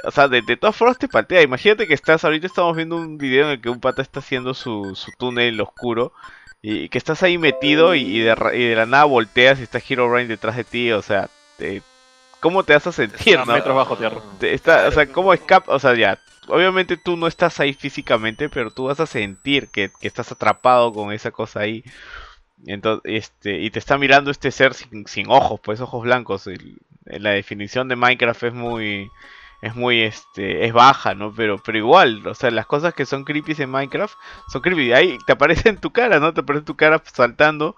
[0.04, 1.42] O sea, de, de todas formas te patea.
[1.42, 4.54] Imagínate que estás, ahorita estamos viendo un video en el que un pata está haciendo
[4.54, 6.12] su, su túnel oscuro.
[6.64, 9.64] Y, que estás ahí metido y, y de, ra- y de la nada volteas y
[9.64, 10.92] está Herobrine detrás de ti.
[10.92, 11.28] O sea,
[11.58, 11.82] te-
[12.40, 13.46] ¿cómo te vas a sentir, no?
[13.46, 14.20] metros bajo tierra.
[14.38, 15.74] Te- está, o sea, ¿cómo escapa?
[15.74, 19.90] O sea, ya, obviamente tú no estás ahí físicamente, pero tú vas a sentir que,
[20.00, 21.82] que estás atrapado con esa cosa ahí.
[22.66, 26.46] Entonces, este, y te está mirando este ser sin, sin ojos, pues ojos blancos.
[26.46, 29.10] El- la definición de Minecraft es muy,
[29.62, 31.32] es muy, este, es baja, ¿no?
[31.32, 34.14] Pero, pero igual, o sea, las cosas que son creepy en Minecraft
[34.48, 34.92] son creepy.
[34.92, 36.34] Ahí te aparece en tu cara, ¿no?
[36.34, 37.76] Te aparece tu cara saltando.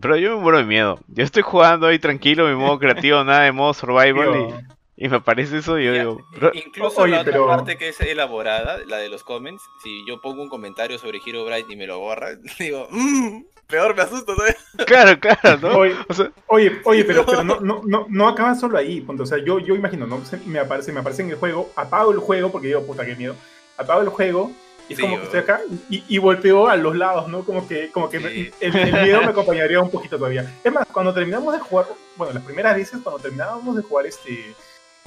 [0.00, 1.00] Pero yo me muero de miedo.
[1.08, 4.68] Yo estoy jugando ahí tranquilo, mi modo creativo, nada de modo survival
[5.00, 7.78] y, me aparece eso y yo Ya, digo, bro, Incluso Oye, la otra pero- parte
[7.78, 11.70] que es elaborada, la de los comments, si yo pongo un comentario sobre Hero Bright
[11.70, 14.56] y me lo borra, digo, "Mm, peor me asusto todavía.
[14.86, 15.78] claro, claro, ¿no?
[15.78, 19.22] Oye, O sea, Oye, oye, pero, pero no, no, no, no acaba solo ahí, punto.
[19.22, 20.24] O sea, yo, yo imagino, ¿no?
[20.24, 23.14] Se- me aparece, me aparece en el juego, apago el juego, porque digo, puta, qué
[23.14, 23.34] miedo.
[23.76, 24.50] Apago el juego,
[24.88, 27.44] y es Sí, como que estoy acá, y, y volteo a los lados, ¿no?
[27.44, 28.50] Como que, como que me- Sí.
[28.60, 30.50] el, el miedo me acompañaría un poquito todavía.
[30.64, 31.86] Es más, cuando terminamos de jugar,
[32.16, 34.54] bueno, las primeras veces, cuando terminábamos de jugar este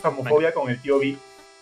[0.01, 1.17] Famofobia con el tío B,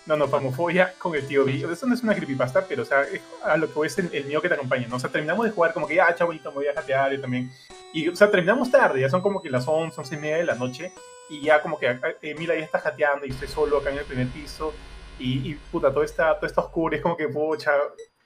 [0.05, 3.03] no, no, Famofobia con el tío B, eso no es una creepypasta, pero, o sea,
[3.03, 4.95] es a lo que voy es el, el que te acompaña, ¿no?
[4.95, 7.51] O sea, terminamos de jugar como que, ah, chabuelito, me voy a jatear, yo también.
[7.93, 10.45] Y, o sea, terminamos tarde, ya son como que las 11, 11 y media de
[10.45, 10.91] la noche,
[11.29, 14.05] y ya como que acá, Emila ya está jateando y estoy solo acá en el
[14.05, 14.73] primer piso,
[15.19, 17.73] y, y puta, todo está, todo está oscuro, es como que, pucha,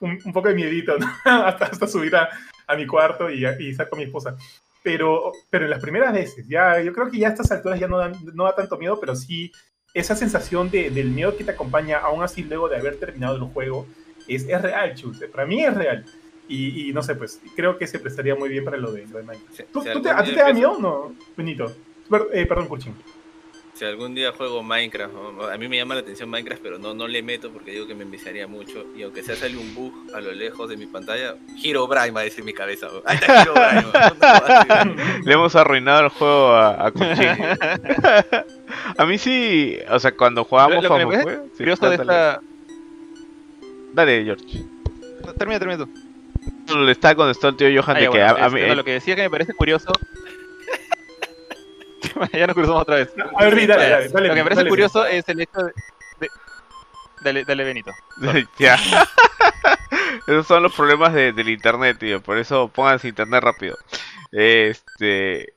[0.00, 1.06] un, un poco de miedito, ¿no?
[1.24, 2.30] hasta, hasta subir a,
[2.66, 4.36] a mi cuarto y, y estar con mi esposa.
[4.82, 7.88] Pero, pero en las primeras veces, ya, yo creo que ya a estas alturas ya
[7.88, 9.50] no, dan, no da tanto miedo, pero sí
[9.94, 13.42] esa sensación de, del miedo que te acompaña, aún así luego de haber terminado el
[13.44, 13.86] juego,
[14.28, 15.18] es, es real, chus.
[15.32, 16.04] Para mí es real.
[16.48, 19.18] Y, y no sé, pues creo que se prestaría muy bien para lo de, lo
[19.18, 19.54] de Minecraft.
[19.56, 21.72] Si- ¿Tú- si tú te- ¿A ti te da miedo o no, Benito?
[22.10, 22.94] Per- eh, perdón, Kurchin.
[23.72, 25.46] Si algún día juego Minecraft, ¿no?
[25.46, 27.94] a mí me llama la atención Minecraft, pero no, no le meto porque digo que
[27.96, 28.84] me enviciaría mucho.
[28.96, 32.20] Y aunque sea sale un bug a lo lejos de mi pantalla, Hero Brian va
[32.20, 32.86] a decir en mi cabeza.
[32.92, 33.02] ¿no?
[33.04, 34.96] Ahí está Hero Brian.
[34.96, 35.22] ¿no?
[35.24, 37.28] Le hemos arruinado el juego a, a Kuchin.
[38.96, 42.40] A mí sí, o sea, cuando jugábamos Lo- lo que me Curioso de dale, esta.
[43.92, 44.64] Dale, George.
[45.38, 45.88] Termina, termina tú.
[46.76, 48.60] Le estaba contestando el tío Johan de ya, que bueno, a, a mí...
[48.66, 49.92] no, lo que decía que me parece curioso.
[52.32, 53.10] ya nos cruzamos otra vez.
[53.36, 54.28] A ver, dale, dale, dale.
[54.28, 55.72] lo que me parece dale, curioso es el hecho de.
[56.20, 56.30] de-
[57.22, 57.90] Dale, dale, Benito.
[58.58, 58.76] ya.
[60.26, 62.20] Esos son los problemas de- del internet, tío.
[62.20, 63.76] Por eso pónganse internet rápido.
[64.32, 65.52] Este.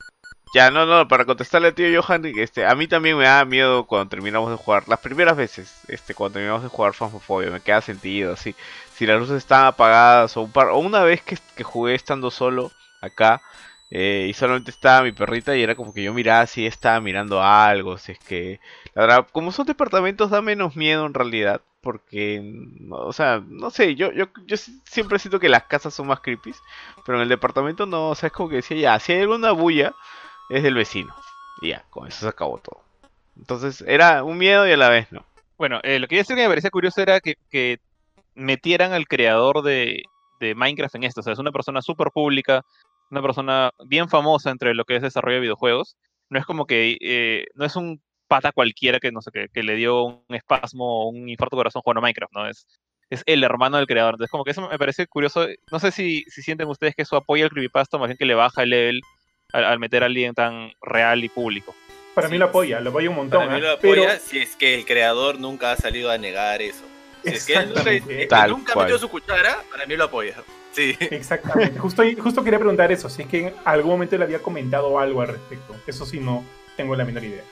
[0.53, 3.85] Ya, no, no, para contestarle al tío Johan, este, a mí también me da miedo
[3.85, 4.87] cuando terminamos de jugar.
[4.87, 8.55] Las primeras veces, este, cuando terminamos de jugar Phasmophobia, me queda sentido, así.
[8.93, 12.31] Si las luces están apagadas o un par, o una vez que, que jugué estando
[12.31, 12.71] solo
[13.01, 13.41] acá,
[13.89, 17.41] eh, y solamente estaba mi perrita y era como que yo miraba si estaba mirando
[17.43, 18.59] algo, si es que...
[18.93, 22.41] La verdad, como son departamentos da menos miedo en realidad, porque,
[22.89, 26.19] o sea, no sé, yo, yo, yo si- siempre siento que las casas son más
[26.21, 26.53] creepy,
[27.05, 29.51] pero en el departamento no, o sea, es como que decía, ya, si hay alguna
[29.51, 29.93] bulla,
[30.49, 31.13] es del vecino.
[31.61, 32.81] Y ya, con eso se acabó todo.
[33.37, 35.25] Entonces, era un miedo y a la vez no.
[35.57, 37.79] Bueno, eh, lo que yo decía que me parecía curioso era que,
[38.35, 40.03] metieran al creador de,
[40.39, 41.21] de Minecraft en esto.
[41.21, 42.63] O sea, es una persona súper pública,
[43.09, 45.95] una persona bien famosa entre lo que es desarrollo de videojuegos.
[46.29, 49.63] No es como que, eh, no es un pata cualquiera que, no sé, que, que
[49.63, 52.47] le dio un espasmo o un infarto de corazón jugando Minecraft, ¿no?
[52.47, 52.67] Es,
[53.09, 54.15] es el hermano del creador.
[54.15, 55.47] Entonces, como que eso me parece curioso.
[55.71, 58.35] No sé si, si sienten ustedes que eso apoya al creepypasta, más bien que le
[58.35, 59.01] baja el level
[59.53, 61.75] al, al meter a alguien tan real y público.
[62.17, 63.41] Para mí lo apoya, lo apoya un montón.
[63.41, 63.67] Para mí ¿ah?
[63.67, 66.83] lo apoya si es que el creador nunca ha salido a negar eso.
[67.23, 68.23] Si es que él nunca, Exactamente.
[68.23, 70.35] él nunca metió su cuchara, para mí lo apoya.
[70.71, 70.95] Sí.
[70.99, 71.79] Exactamente.
[71.79, 75.21] Justo, justo quería preguntar eso, si es que en algún momento le había comentado algo
[75.21, 75.75] al respecto.
[75.85, 76.43] Eso sí, no
[76.75, 77.43] tengo la menor idea.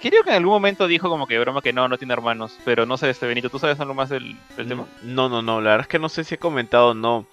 [0.00, 2.86] Creo que en algún momento dijo como que broma que no, no tiene hermanos, pero
[2.86, 4.86] no sé, este Benito, ¿tú sabes algo más del, del tema?
[5.02, 7.26] No, no, no, la verdad es que no sé si he comentado o no.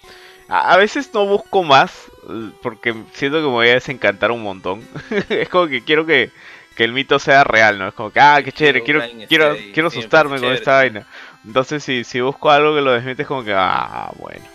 [0.47, 2.14] A, a veces no busco más, eh,
[2.61, 4.81] porque siento que me voy a desencantar un montón.
[5.29, 6.31] es como que quiero que,
[6.75, 7.87] que el mito sea real, ¿no?
[7.87, 11.05] Es como que, ah, qué chévere, quiero, quiero, ahí, quiero asustarme con esta vaina.
[11.45, 14.45] Entonces, si, si busco algo que lo desmiente, es como que, ah, bueno.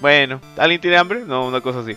[0.00, 1.20] Bueno, ¿alguien tiene hambre?
[1.26, 1.96] No, una cosa así.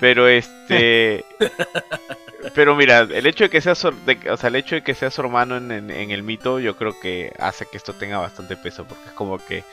[0.00, 1.24] Pero este.
[2.54, 4.94] pero mira, el hecho de que sea su, de o sea, el hecho de que
[4.94, 8.18] sea su hermano en, en- en el mito, yo creo que hace que esto tenga
[8.18, 8.84] bastante peso.
[8.84, 9.64] Porque es como que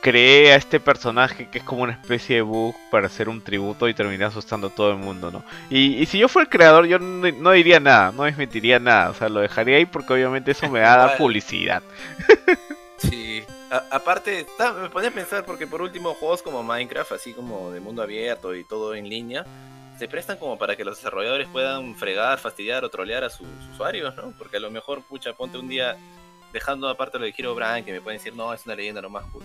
[0.00, 3.88] creé a este personaje que es como una especie de bug para hacer un tributo
[3.88, 5.42] y terminé asustando a todo el mundo, ¿no?
[5.70, 9.10] Y, y si yo fuera el creador, yo no, no diría nada, no desmentiría nada.
[9.10, 11.18] O sea, lo dejaría ahí porque obviamente eso me va a dar Igual.
[11.18, 11.82] publicidad.
[12.98, 13.42] Sí.
[13.70, 14.46] A- aparte,
[14.80, 18.54] me ponía a pensar porque por último juegos como Minecraft, así como de mundo abierto
[18.54, 19.44] y todo en línea,
[19.98, 24.14] se prestan como para que los desarrolladores puedan fregar, fastidiar o trolear a sus usuarios,
[24.16, 24.32] ¿no?
[24.38, 25.96] Porque a lo mejor, pucha, ponte un día
[26.52, 29.24] dejando aparte lo de Hero Brian, que me pueden decir, no, es una leyenda nomás
[29.32, 29.42] cool.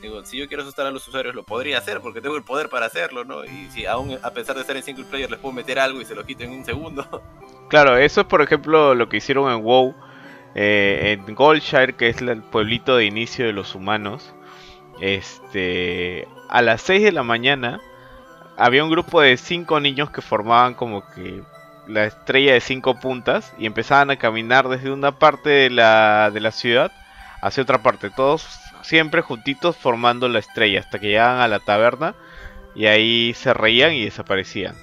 [0.00, 2.68] Digo, si yo quiero asustar a los usuarios, lo podría hacer porque tengo el poder
[2.68, 3.44] para hacerlo, ¿no?
[3.44, 6.04] Y si aún a pesar de estar en single player les puedo meter algo y
[6.04, 7.22] se lo quito en un segundo.
[7.68, 9.92] Claro, eso es por ejemplo lo que hicieron en WoW,
[10.54, 14.32] eh, en Goldshire, que es el pueblito de inicio de los humanos.
[15.00, 17.80] Este, a las 6 de la mañana
[18.56, 21.42] había un grupo de 5 niños que formaban como que
[21.88, 26.40] la estrella de 5 puntas y empezaban a caminar desde una parte de la, de
[26.40, 26.92] la ciudad
[27.42, 28.46] hacia otra parte, todos
[28.82, 32.14] siempre juntitos formando la estrella hasta que llegaban a la taberna
[32.74, 34.74] y ahí se reían y desaparecían.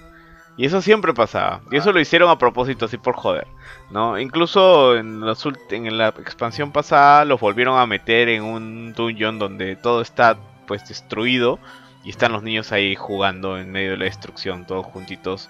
[0.56, 1.62] Y eso siempre pasaba.
[1.72, 3.48] Y eso lo hicieron a propósito, así por joder.
[3.90, 4.20] ¿no?
[4.20, 9.76] Incluso en, los en la expansión pasada los volvieron a meter en un dungeon donde
[9.76, 10.38] todo está
[10.68, 11.60] pues destruido.
[12.04, 15.50] Y están los niños ahí jugando en medio de la destrucción, todos juntitos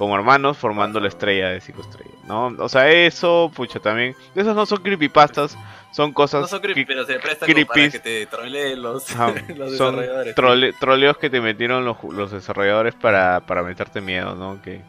[0.00, 2.46] como hermanos formando la estrella de cinco estrellas, ¿no?
[2.58, 4.16] O sea, eso, pucha, también.
[4.34, 5.58] Esos no son creepypastas,
[5.92, 6.40] son cosas.
[6.40, 7.64] No son creepy, pero se prestan creepy.
[7.66, 10.34] para que te troleen los, Ajá, los son desarrolladores.
[10.34, 14.62] trole- troleos que te metieron los, los desarrolladores para, para meterte miedo, ¿no?
[14.62, 14.80] Que,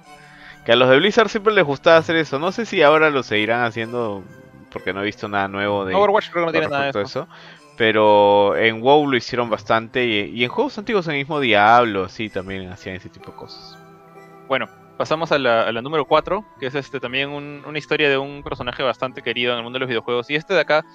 [0.66, 2.40] que a los de Blizzard siempre les gustaba hacer eso.
[2.40, 4.24] No sé si ahora lo seguirán haciendo
[4.72, 7.00] porque no he visto nada nuevo de Overwatch creo que no tiene nada de respecto
[7.00, 7.28] a eso.
[7.34, 7.76] eso.
[7.78, 12.08] Pero en WoW lo hicieron bastante y, y en juegos antiguos, en el mismo Diablo,
[12.08, 13.78] sí, también hacían ese tipo de cosas.
[14.48, 14.70] Bueno,
[15.02, 18.84] pasamos a la, número 4, que es este también un- una historia de un personaje
[18.84, 20.30] bastante querido en el mundo de los videojuegos.
[20.30, 20.86] Y este de acá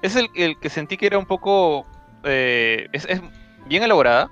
[0.00, 1.84] es el, que sentí que era un poco...
[2.24, 3.20] eh, es, es
[3.66, 4.30] bien elaborada.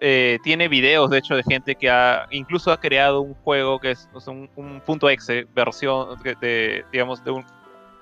[0.00, 3.90] Eh, tiene videos, de hecho, de gente que ha incluso ha creado un juego que
[3.90, 7.44] es sea, un, un punto exe, versión de, digamos, de un,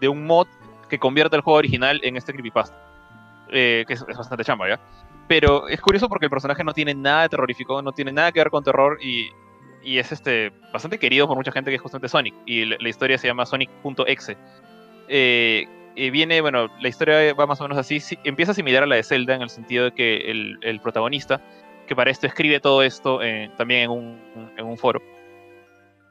[0.01, 0.47] de un mod
[0.89, 2.77] que convierte el juego original en este creepypasta.
[3.51, 4.79] Eh, que es, es bastante chamba, ¿ya?
[5.27, 8.39] Pero es curioso porque el personaje no tiene nada de terrorífico, no tiene nada que
[8.39, 9.31] ver con terror y,
[9.85, 12.35] y es este bastante querido por mucha gente que es justamente Sonic.
[12.47, 14.37] Y la, la historia se llama Sonic.exe.
[15.09, 15.67] Eh,
[15.97, 18.01] y viene, bueno, la historia va más o menos así.
[18.01, 21.41] sí, empieza similar a la de Zelda en el sentido de que el, el protagonista,
[21.87, 25.01] que para esto escribe todo esto eh, también en un, en un foro,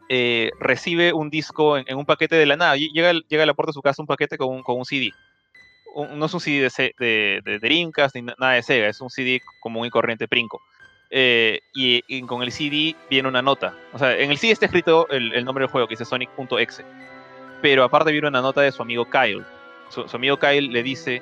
[0.09, 2.75] eh, recibe un disco en, en un paquete de la nada.
[2.75, 4.85] Lle- Llega, llega a la puerta de su casa un paquete con un, con un
[4.85, 5.11] CD.
[5.95, 9.01] Un- no es un CD de, de, de Dreamcast ni na- nada de Sega, es
[9.01, 10.61] un CD común y corriente Princo.
[11.15, 13.75] Eh, y, con el CD viene una nota.
[13.93, 16.83] O sea, en el CD está escrito el, nombre del juego, que dice Sonic.exe.
[17.61, 19.43] Pero aparte viene una nota de su amigo Kyle.
[19.89, 21.21] Su, amigo Kyle le dice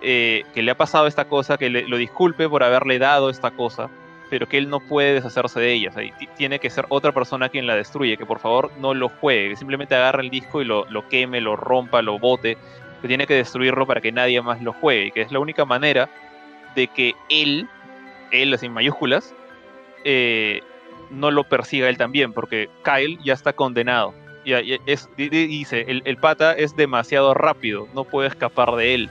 [0.00, 3.90] eh, que le ha pasado esta cosa, que lo disculpe por haberle dado esta cosa,
[4.30, 5.90] pero que él no puede deshacerse de ella.
[5.90, 9.10] O sea, tiene que ser otra persona quien la destruye, que por favor no lo
[9.10, 12.56] juegue, que simplemente agarre el disco y lo, lo queme, lo rompa, lo bote,
[13.02, 15.66] que tiene que destruirlo para que nadie más lo juegue, y que es la única
[15.66, 16.08] manera
[16.74, 17.68] de que él,
[18.30, 19.34] él así en mayúsculas,
[20.04, 20.60] eh,
[21.10, 24.14] no lo persiga él también, porque Kyle ya está condenado.
[24.44, 29.10] Ya es, di- di- dice, el, pata es demasiado rápido, no puede escapar de él.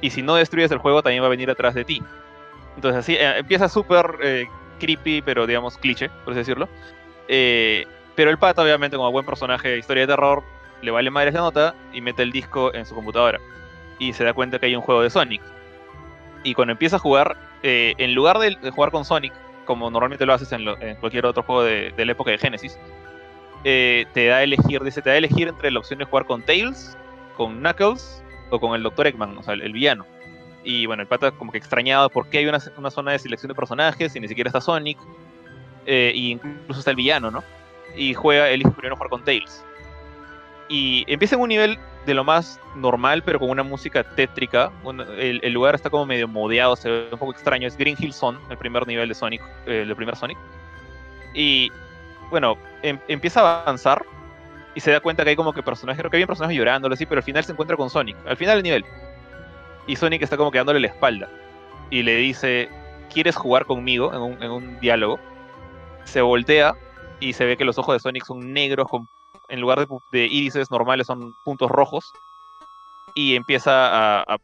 [0.00, 2.02] Y si no destruyes el juego, también va a venir atrás de ti.
[2.76, 4.46] Entonces así eh, empieza súper eh,
[4.78, 6.68] creepy, pero digamos cliché, por así decirlo.
[7.26, 10.42] Pero el pata, obviamente, como buen personaje de historia de terror,
[10.82, 13.40] le vale madre esa nota y mete el disco en su computadora.
[13.98, 15.40] Y se da cuenta que hay un juego de Sonic.
[16.44, 19.32] Y cuando empieza a jugar, eh, en lugar de, jugar con Sonic,
[19.64, 20.64] como normalmente lo haces en,
[20.96, 22.78] cualquier otro juego de, la época de Genesis,
[23.64, 26.26] eh, te da a elegir, dice, te da a elegir entre la opción de jugar
[26.26, 26.96] con Tails,
[27.36, 29.06] con Knuckles o con el Dr.
[29.06, 30.04] Eggman, o sea, el, villano.
[30.64, 33.48] Y bueno, el pata como que extrañado por qué hay una, una zona de selección
[33.48, 34.98] de personajes y ni siquiera está Sonic.
[35.86, 37.42] eh, y incluso está el villano, ¿no?
[37.96, 39.64] Y juega, elige primero jugar con Tails.
[40.68, 44.72] Y empieza en un nivel de lo más normal, pero con una música tétrica.
[45.18, 47.68] El, lugar está como medio modeado, se ve un poco extraño.
[47.68, 50.38] Es Green Hill Zone, el primer nivel de Sonic, eh, el primer Sonic.
[51.34, 51.70] Y
[52.30, 54.04] bueno, em- empieza a avanzar
[54.74, 56.88] y se da cuenta que hay como que personajes, creo que hay un personaje llorando,
[56.92, 58.84] así, pero al final se encuentra con Sonic, al final del nivel.
[59.86, 61.28] Y Sonic está como que dándole la espalda.
[61.90, 62.68] Y le dice,
[63.12, 64.12] ¿quieres jugar conmigo?
[64.14, 65.18] En un, en un diálogo.
[66.04, 66.74] Se voltea
[67.20, 69.08] y se ve que los ojos de Sonic son negros, con,
[69.52, 72.10] en lugar de, de irises normales son puntos rojos.
[73.14, 74.38] Y empieza a,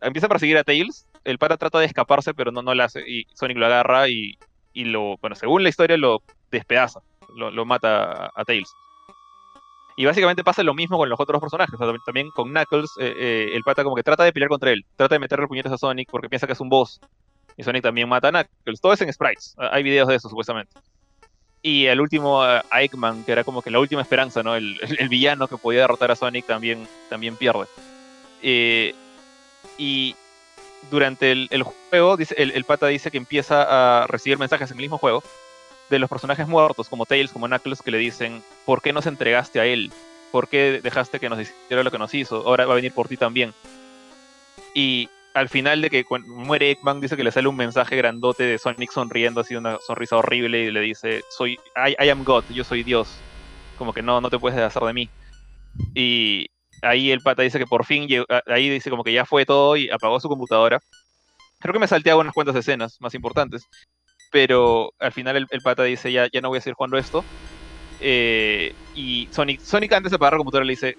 [0.00, 1.06] empieza a perseguir a Tails.
[1.24, 3.04] El pata trata de escaparse, pero no, no lo hace.
[3.06, 4.38] Y Sonic lo agarra y,
[4.72, 7.00] y lo, bueno, según la historia, lo despedaza.
[7.36, 8.72] Lo, mata a, Tails.
[9.98, 11.78] Y básicamente pasa lo mismo con los otros personajes.
[12.06, 14.82] También con Knuckles, eh, eh, el pata como que trata de pelear contra él.
[14.96, 17.00] Trata de meterle puñetas a Sonic porque piensa que es un boss.
[17.58, 18.80] Y Sonic también mata a Knuckles.
[18.80, 19.54] Todo es en sprites.
[19.58, 20.72] Hay videos de eso, supuestamente.
[21.62, 22.80] Y el último, eh, a
[23.24, 24.56] que era como que la última esperanza, ¿no?
[24.56, 27.66] El, el- villano que podía derrotar a Sonic también, también pierde.
[28.42, 28.94] Eh,
[29.78, 30.16] y
[30.90, 34.76] durante el, el juego, dice, el, el pata dice que empieza a recibir mensajes en
[34.76, 35.22] el mismo juego
[35.88, 39.60] de los personajes muertos, como Tails, como Knuckles, que le dicen, ¿por qué nos entregaste
[39.60, 39.92] a él?
[40.32, 42.36] ¿Por qué dejaste que nos hiciera lo que nos hizo?
[42.38, 43.52] Ahora va a venir por ti también.
[44.74, 48.58] Y al final de que muere Eggman, dice que le sale un mensaje grandote de
[48.58, 52.82] Sonic sonriendo, así una sonrisa horrible, y le dice, soy, I, am God, yo soy
[52.82, 53.18] Dios.
[53.78, 55.10] Como que no, no te puedes deshacer de mí.
[55.94, 56.46] Y
[56.82, 58.06] ahí el pata dice que por fin,
[58.46, 60.80] ahí dice como que ya fue todo y apagó su computadora.
[61.58, 63.66] Creo que me salté a unas cuantas escenas más importantes,
[64.30, 67.24] pero al final el, el pata dice, ya, ya no voy a seguir jugando esto.
[68.00, 70.96] Eh, y Sonic, Sonic antes de apagar la computadora le dice,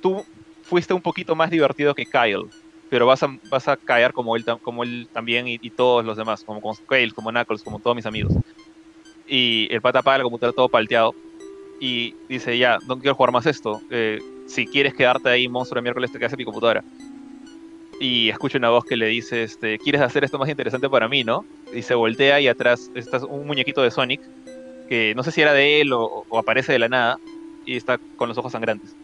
[0.00, 0.24] tú
[0.62, 2.48] fuiste un poquito más divertido que Kyle,
[2.94, 6.16] pero vas a, vas a caer como él, como él también y, y todos los
[6.16, 8.32] demás, como con Kale, como Knuckles, como todos mis amigos.
[9.26, 11.12] Y el pata apaga el computador todo palteado
[11.80, 13.80] y dice, ya, no quiero jugar más esto.
[13.90, 16.84] Eh, si quieres quedarte ahí, monstruo de miércoles, te quedas en mi computadora.
[17.98, 21.24] Y escucha una voz que le dice, este, ¿quieres hacer esto más interesante para mí,
[21.24, 21.44] no?
[21.74, 24.20] Y se voltea y atrás está un muñequito de Sonic,
[24.88, 27.18] que no sé si era de él o, o aparece de la nada,
[27.66, 28.94] y está con los ojos sangrantes.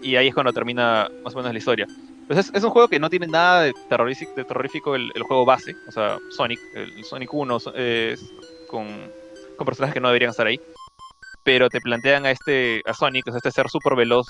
[0.00, 1.86] Y ahí es cuando termina más o menos la historia.
[2.26, 5.44] Pues es, es un juego que no tiene nada de de terrorífico el, el juego
[5.44, 8.16] base, o sea, Sonic, el Sonic 1 eh,
[8.66, 9.10] con,
[9.56, 10.58] con personajes que no deberían estar ahí.
[11.44, 14.26] Pero te plantean a este a Sonic, o sea, este ser súper veloz,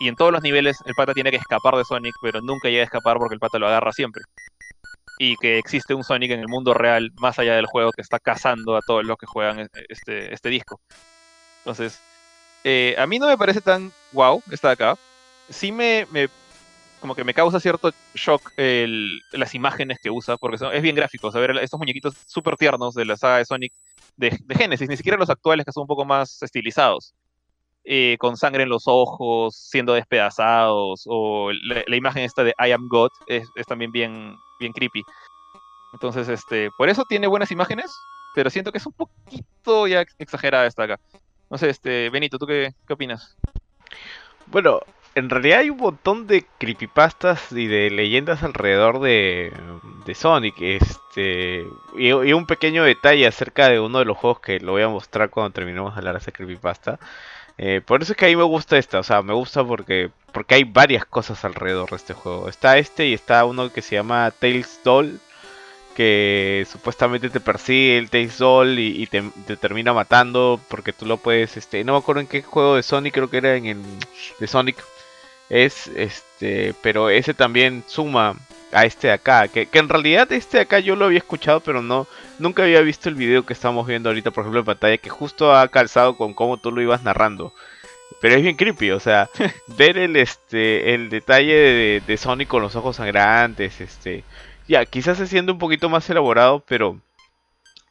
[0.00, 2.82] y en todos los niveles el pata tiene que escapar de Sonic, pero nunca llega
[2.82, 4.22] a escapar porque el pata lo agarra siempre.
[5.18, 8.18] Y que existe un Sonic en el mundo real, más allá del juego, que está
[8.18, 10.78] cazando a todos los que juegan e- este, este disco.
[11.60, 11.98] Entonces,
[12.64, 14.94] eh, a mí no me parece tan wow esta de acá.
[15.48, 16.06] Sí me-
[17.06, 21.28] como que me causa cierto shock las imágenes que usa, porque es bien gráfico.
[21.28, 23.72] O ver estos muñequitos súper tiernos de la saga de Sonic
[24.16, 27.14] de, de Genesis, ni siquiera los actuales que son un poco más estilizados.
[27.86, 32.88] eh, con sangre en los ojos, siendo despedazados, o la, imagen esta de I am
[32.88, 35.02] God es, es también bien, bien creepy.
[35.92, 37.86] Entonces, este, por eso tiene buenas imágenes,
[38.34, 41.00] pero siento que es un poquito ya ex- exagerada esta acá.
[41.48, 43.36] No sé, este, Benito, ¿tú qué, qué opinas?
[44.46, 44.80] Bueno,
[45.16, 49.50] en realidad hay un montón de creepypastas y de leyendas alrededor de,
[50.14, 50.54] Sonic.
[50.60, 54.82] Este, y, y un pequeño detalle acerca de uno de los juegos que lo voy
[54.82, 56.98] a mostrar cuando terminemos de hablar de esa creepypasta.
[57.56, 60.10] Eh, por eso es que a mí me gusta esta, o sea, me gusta porque,
[60.32, 62.50] porque hay varias cosas alrededor de este juego.
[62.50, 65.18] Está este y está uno que se llama Tails Doll,
[65.94, 71.06] que supuestamente te persigue el Tails Doll y, y te, te termina matando porque tú
[71.06, 73.64] lo puedes, este, no me acuerdo en qué juego de Sonic, creo que era en
[73.64, 73.82] el
[74.38, 74.76] de Sonic.
[75.48, 78.36] Es este, pero ese también suma
[78.72, 81.60] a este de acá, que, que en realidad este de acá yo lo había escuchado,
[81.60, 82.06] pero no,
[82.38, 85.54] nunca había visto el video que estamos viendo ahorita, por ejemplo, en pantalla, que justo
[85.54, 87.52] ha calzado con cómo tú lo ibas narrando.
[88.20, 89.28] Pero es bien creepy, o sea,
[89.78, 94.24] ver el este el detalle de, de Sonic con los ojos sangrantes, este,
[94.68, 97.00] ya, quizás se un poquito más elaborado, pero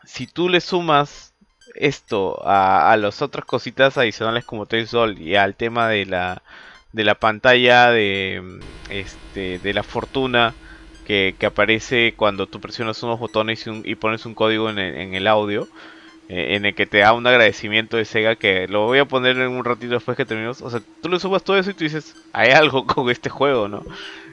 [0.03, 1.33] si tú le sumas
[1.75, 6.41] esto a, a las otras cositas adicionales como Tails Doll y al tema de la
[6.95, 8.41] de la pantalla de
[8.89, 10.53] este de la fortuna
[11.05, 15.13] que, que aparece cuando tú presionas unos botones y, pones un código en el, en
[15.13, 15.67] el audio
[16.29, 19.37] eh, en el que te da un agradecimiento de Sega que lo voy a poner
[19.37, 20.61] en un ratito después que terminemos.
[20.61, 23.67] O sea, tú le sumas todo eso y tú dices, hay algo con este juego,
[23.67, 23.83] ¿no?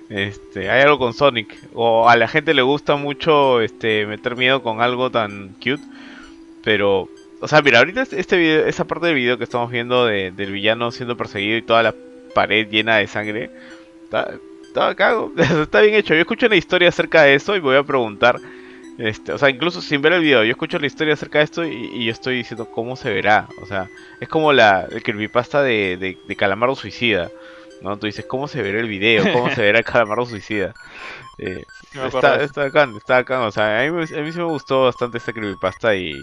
[0.09, 1.55] Este, hay algo con Sonic.
[1.75, 5.83] O a la gente le gusta mucho este meter miedo con algo tan cute.
[6.65, 7.09] Pero,
[7.41, 10.53] o sea, mira, ahorita este video, esa parte del video que estamos viendo de- del
[10.53, 11.95] villano siendo perseguido y toda la
[12.35, 13.51] pared llena de sangre,
[14.05, 16.15] está, está, cago, está bien hecho.
[16.15, 18.39] Yo escucho una historia acerca de eso y voy a preguntar.
[18.99, 21.65] Este, o sea, incluso sin ver el video, yo escucho la historia acerca de esto
[21.65, 23.49] y, y yo estoy diciendo cómo se verá.
[23.63, 23.89] O sea,
[24.21, 27.31] es como la, el creepypasta de, de, de Calamardo Suicida.
[27.83, 27.99] ¿no?
[27.99, 29.33] Tú dices, ¿cómo se verá el video?
[29.33, 30.75] ¿Cómo se verá el Calamardo Suicida?
[31.39, 31.63] Eh,
[32.07, 33.43] está, está bacán, está bacán.
[33.43, 36.23] O sea, a mí, a mí sí me gustó bastante esta creepypasta y,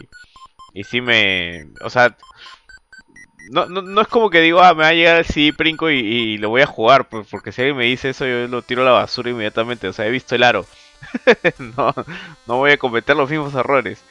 [0.73, 1.67] y sí me...
[1.81, 2.15] O sea,
[3.49, 5.89] no, no, no es como que digo, ah, me va a llegar el CD Princo
[5.89, 8.61] y, y lo voy a jugar, pues, porque si alguien me dice eso, yo lo
[8.61, 9.87] tiro a la basura inmediatamente.
[9.87, 10.65] O sea, he visto el aro.
[11.59, 11.93] no,
[12.47, 14.03] no voy a cometer los mismos errores.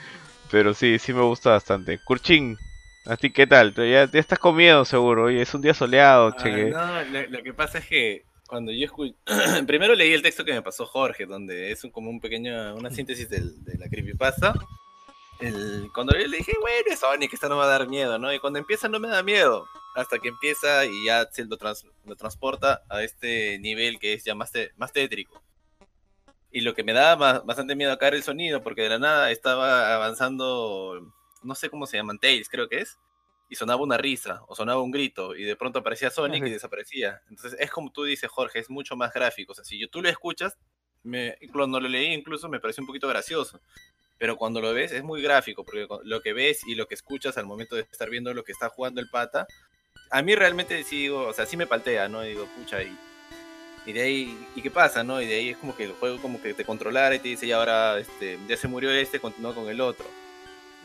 [0.50, 1.98] Pero sí, sí me gusta bastante.
[1.98, 2.58] Kurchin,
[3.06, 3.74] ¿a ti qué tal?
[3.74, 5.24] ¿Tú Ya, ya estás con miedo seguro.
[5.24, 6.70] Oye, es un día soleado, Ah, cheque.
[6.70, 9.14] no, lo, lo que pasa es que cuando yo escuché...
[9.66, 12.90] Primero leí el texto que me pasó Jorge, donde es un- como un pequeño, una
[12.90, 14.54] síntesis del- de la creepypasta.
[15.40, 18.32] El, cuando yo le dije, bueno, es Sonic, esta no va a dar miedo, ¿no?
[18.32, 19.66] Y cuando empieza no me da miedo.
[19.94, 24.24] Hasta que empieza y ya se lo, trans- lo transporta a este nivel que es
[24.24, 25.42] ya más, te- más tétrico.
[26.50, 28.98] Y lo que me daba ba- bastante miedo acá era el sonido, porque de la
[28.98, 31.12] nada estaba avanzando,
[31.42, 32.98] no sé cómo se llaman, Tails creo que es,
[33.48, 37.22] y sonaba una risa o sonaba un grito, y de pronto aparecía Sonic y desaparecía.
[37.28, 39.52] Entonces es como tú dices, Jorge, es mucho más gráfico.
[39.52, 40.56] O sea, si tú lo escuchas,
[41.02, 43.60] me, cuando lo leí incluso me pareció un poquito gracioso.
[44.18, 47.38] Pero cuando lo ves es muy gráfico, porque lo que ves y lo que escuchas
[47.38, 49.46] al momento de estar viendo lo que está jugando el pata,
[50.10, 52.22] a mí realmente sí digo, o sea, sí me paltea, ¿no?
[52.22, 52.96] Digo, pucha, y,
[53.86, 55.22] y de ahí, ¿y qué pasa, no?
[55.22, 57.46] Y de ahí es como que el juego como que te controlara y te dice,
[57.46, 60.06] ya ahora, este, ya se murió este, continúa con el otro.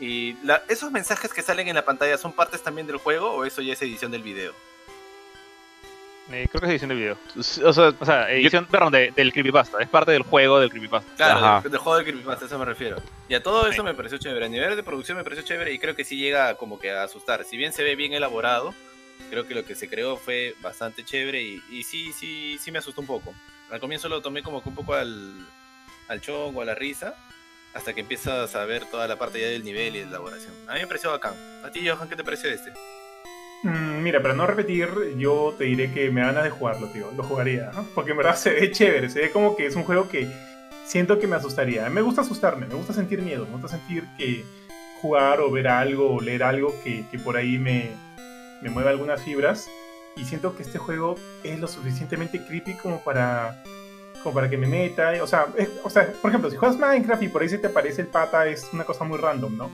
[0.00, 3.44] Y la- esos mensajes que salen en la pantalla son partes también del juego o
[3.44, 4.52] eso ya es edición del video.
[6.30, 7.18] Eh, creo que es edición del video.
[7.36, 9.78] O sea, O sea, edición, perdón, de- del creepypasta.
[9.80, 11.14] Es parte del juego del creepypasta.
[11.16, 11.60] Claro, Ajá.
[11.62, 12.96] del, del juego de Creepypasta, a eso me refiero.
[13.28, 13.82] Y a todo eso Sí.
[13.82, 14.46] me pareció chévere.
[14.46, 17.02] A nivel de producción me pareció chévere y creo que sí llega como que a
[17.02, 17.44] asustar.
[17.44, 18.74] Si bien se ve bien elaborado,
[19.30, 22.78] creo que lo que se creó fue bastante chévere y, y sí, sí, sí me
[22.78, 23.34] asustó un poco.
[23.70, 25.34] Al comienzo lo tomé como que un poco al,
[26.08, 27.14] al chongo, a la risa,
[27.74, 30.52] hasta que empiezas a ver toda la parte ya del nivel y de elaboración.
[30.68, 31.34] A mí me pareció bacán.
[31.64, 32.72] ¿A ti, Johan, qué te pareció este?
[33.64, 37.10] Mm, mira, para no repetir, yo te diré que me da ganas de jugarlo, tío.
[37.16, 37.84] Lo jugaría, ¿no?
[37.94, 40.28] Porque en verdad se ve chévere, se ve como que es un juego que
[40.84, 41.88] siento que me asustaría.
[41.90, 44.44] Me gusta asustarme, me gusta sentir miedo, me gusta sentir que
[45.00, 47.90] jugar o ver algo o leer algo que, que por ahí me,
[48.62, 49.68] me mueva algunas fibras.
[50.16, 53.64] Y siento que este juego es lo suficientemente creepy como para,
[54.22, 55.12] como para que me meta.
[55.22, 57.66] O sea, es- o sea, por ejemplo, si juegas Minecraft y por ahí se te
[57.68, 59.70] aparece el pata, es una cosa muy random, ¿no?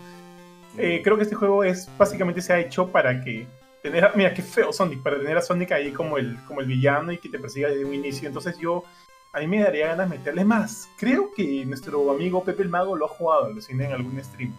[0.78, 3.46] Eh, creo que este juego es básicamente se ha hecho para que
[3.82, 6.66] tener a- mira qué feo Sonic para tener a Sonic ahí como el como el
[6.66, 8.84] villano y que te persiga desde un inicio entonces yo
[9.32, 13.06] a mí me daría ganas meterle más creo que nuestro amigo Pepe el Mago lo
[13.06, 14.52] ha jugado lo cine en algún stream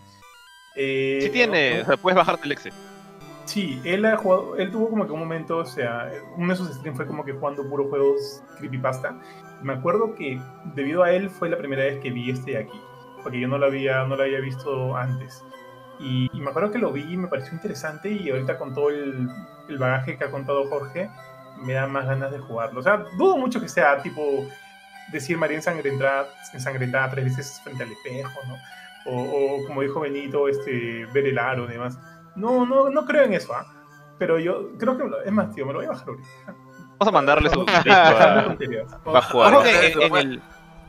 [0.75, 2.71] Eh, Sí tiene, no- o sea, puedes bajarte el exe.
[3.43, 6.69] Sí, él ha jugado, él tuvo como que un momento, o sea, uno de sus
[6.75, 9.19] streams fue como que jugando puros juegos creepypasta.
[9.61, 10.39] Me acuerdo que
[10.73, 12.79] debido a él fue la primera vez que vi este de aquí,
[13.21, 15.43] porque yo no lo había, no lo había visto antes.
[16.01, 18.89] Y, y me acuerdo que lo vi y me pareció interesante y ahorita con todo
[18.89, 19.29] el,
[19.69, 21.09] el bagaje que ha contado Jorge,
[21.57, 22.79] me da más ganas de jugarlo.
[22.79, 24.21] O sea, dudo mucho que sea tipo
[25.11, 28.55] decir María ensangrentada, ensangrentada tres veces frente al espejo, ¿no?
[29.05, 29.21] O,
[29.61, 31.99] o como dijo Benito, este, ver el aro y demás.
[32.35, 33.65] No, no, no creo en eso, ¿ah?
[34.17, 36.27] Pero yo creo que, lo- es más, tío, me lo voy a bajar ahorita.
[36.99, 37.83] Vamos a mandarle su a-.
[39.11, 39.53] Va a jugar.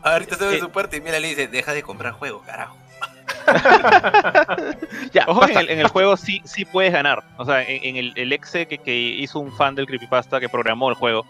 [0.02, 2.76] Ahorita se ve Eh, su puerta y mira, le dice, deja de comprar juegos, carajo.
[5.12, 7.22] Ya, Ojo en el, en el juego sí, sí puedes ganar.
[7.36, 10.48] O sea, en, en el, el exe que, que hizo un fan del creepypasta que
[10.48, 11.24] programó el juego,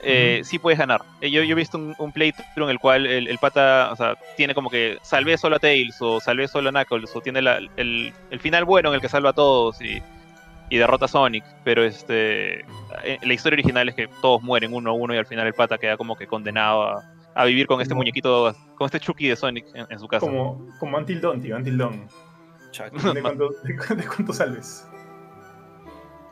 [0.00, 1.02] eh, sí puedes ganar.
[1.20, 3.96] Eh, Yo, yo he visto un, un playthrough en el cual el, el pata o
[3.96, 7.42] sea, tiene como que salvé solo a Tails o salvé solo a Knuckles o tiene
[7.42, 10.00] la- el, el final bueno en el que salva a todos y,
[10.70, 11.44] y derrota a Sonic.
[11.64, 12.60] Pero este
[13.04, 15.54] eh, la historia original es que todos mueren uno a uno y al final el
[15.54, 17.04] pata queda como que condenado a,
[17.40, 20.26] a vivir con este muñequito, con este Chucky de Sonic en, en su casa.
[20.26, 22.08] Como, como Until Dawn, tío, Until Dawn.
[23.14, 24.86] ¿De cuánto, de, cu- de cuánto salves?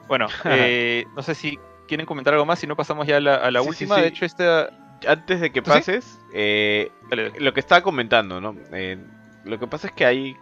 [0.09, 3.37] Bueno, eh, no sé si quieren comentar algo más, si no pasamos ya a la,
[3.37, 3.95] a la Sí, última.
[3.97, 4.01] sí.
[4.03, 4.69] De hecho, esta...
[5.07, 8.57] Antes de que pases, eh, dale, lo que estaba comentando, ¿no?
[8.73, 8.99] Eh,
[9.45, 10.37] lo que pasa es que hay,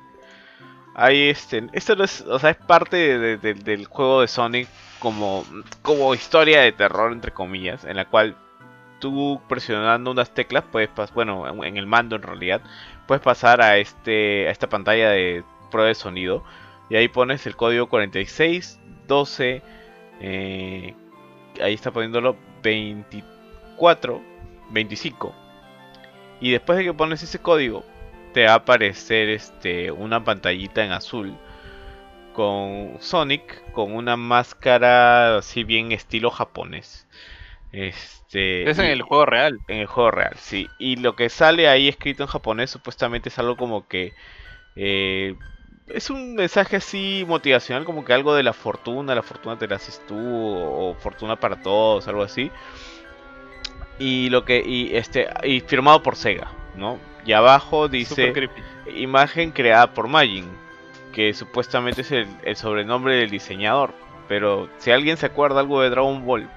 [0.95, 4.69] hay este, esto no es, o sea, es parte de- de- del juego de Sonic
[5.01, 5.45] como,
[5.83, 8.37] como historia de terror entre comillas, en la cual
[9.05, 12.63] tú presionando unas teclas puedes bueno, en- el mando en realidad,
[13.07, 16.45] puedes pasar a este, a esta pantalla de prueba de sonido
[16.91, 19.63] y ahí pones el código 46 12,
[20.21, 20.95] eh,
[21.63, 24.23] ahí está poniéndolo 24
[24.71, 25.35] 25
[26.41, 27.85] y después de que pones ese código,
[28.33, 31.35] te va a aparecer este, una pantallita en azul
[32.33, 37.07] con Sonic con una máscara así bien estilo japonés.
[37.75, 39.61] Este, es en y- el juego real.
[39.69, 40.69] en el juego real, sí.
[40.79, 44.15] Y lo que sale ahí escrito en japonés supuestamente es algo como que
[44.77, 45.37] eh,
[45.89, 49.77] es un mensaje así motivacional, como que algo de la fortuna, la fortuna te la
[49.77, 52.53] haces tú o, o fortuna para todos, algo así.
[53.99, 56.99] Y lo que y este y firmado por Sega, ¿no?
[57.25, 58.33] Y abajo dice
[58.95, 60.61] imagen creada por Majin,
[61.13, 63.95] que supuestamente es el, el sobrenombre del diseñador.
[64.27, 66.51] Pero si alguien se acuerda algo de Dragon Ball,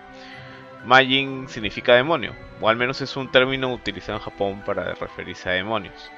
[0.85, 5.53] Majin significa demonio, o al menos es un término utilizado en Japón para referirse a
[5.53, 6.11] demonios.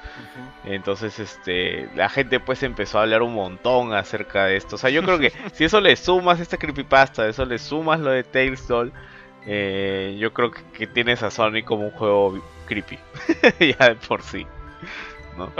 [0.64, 4.76] Entonces, este, la gente pues empezó a hablar un montón acerca de esto.
[4.76, 8.10] O sea, yo creo que si eso le sumas esta creepypasta, eso le sumas lo
[8.10, 8.92] de Tales Doll,
[9.46, 12.98] eh, yo creo que, que tienes a Sonic como un juego creepy,
[13.78, 14.46] ya de por sí.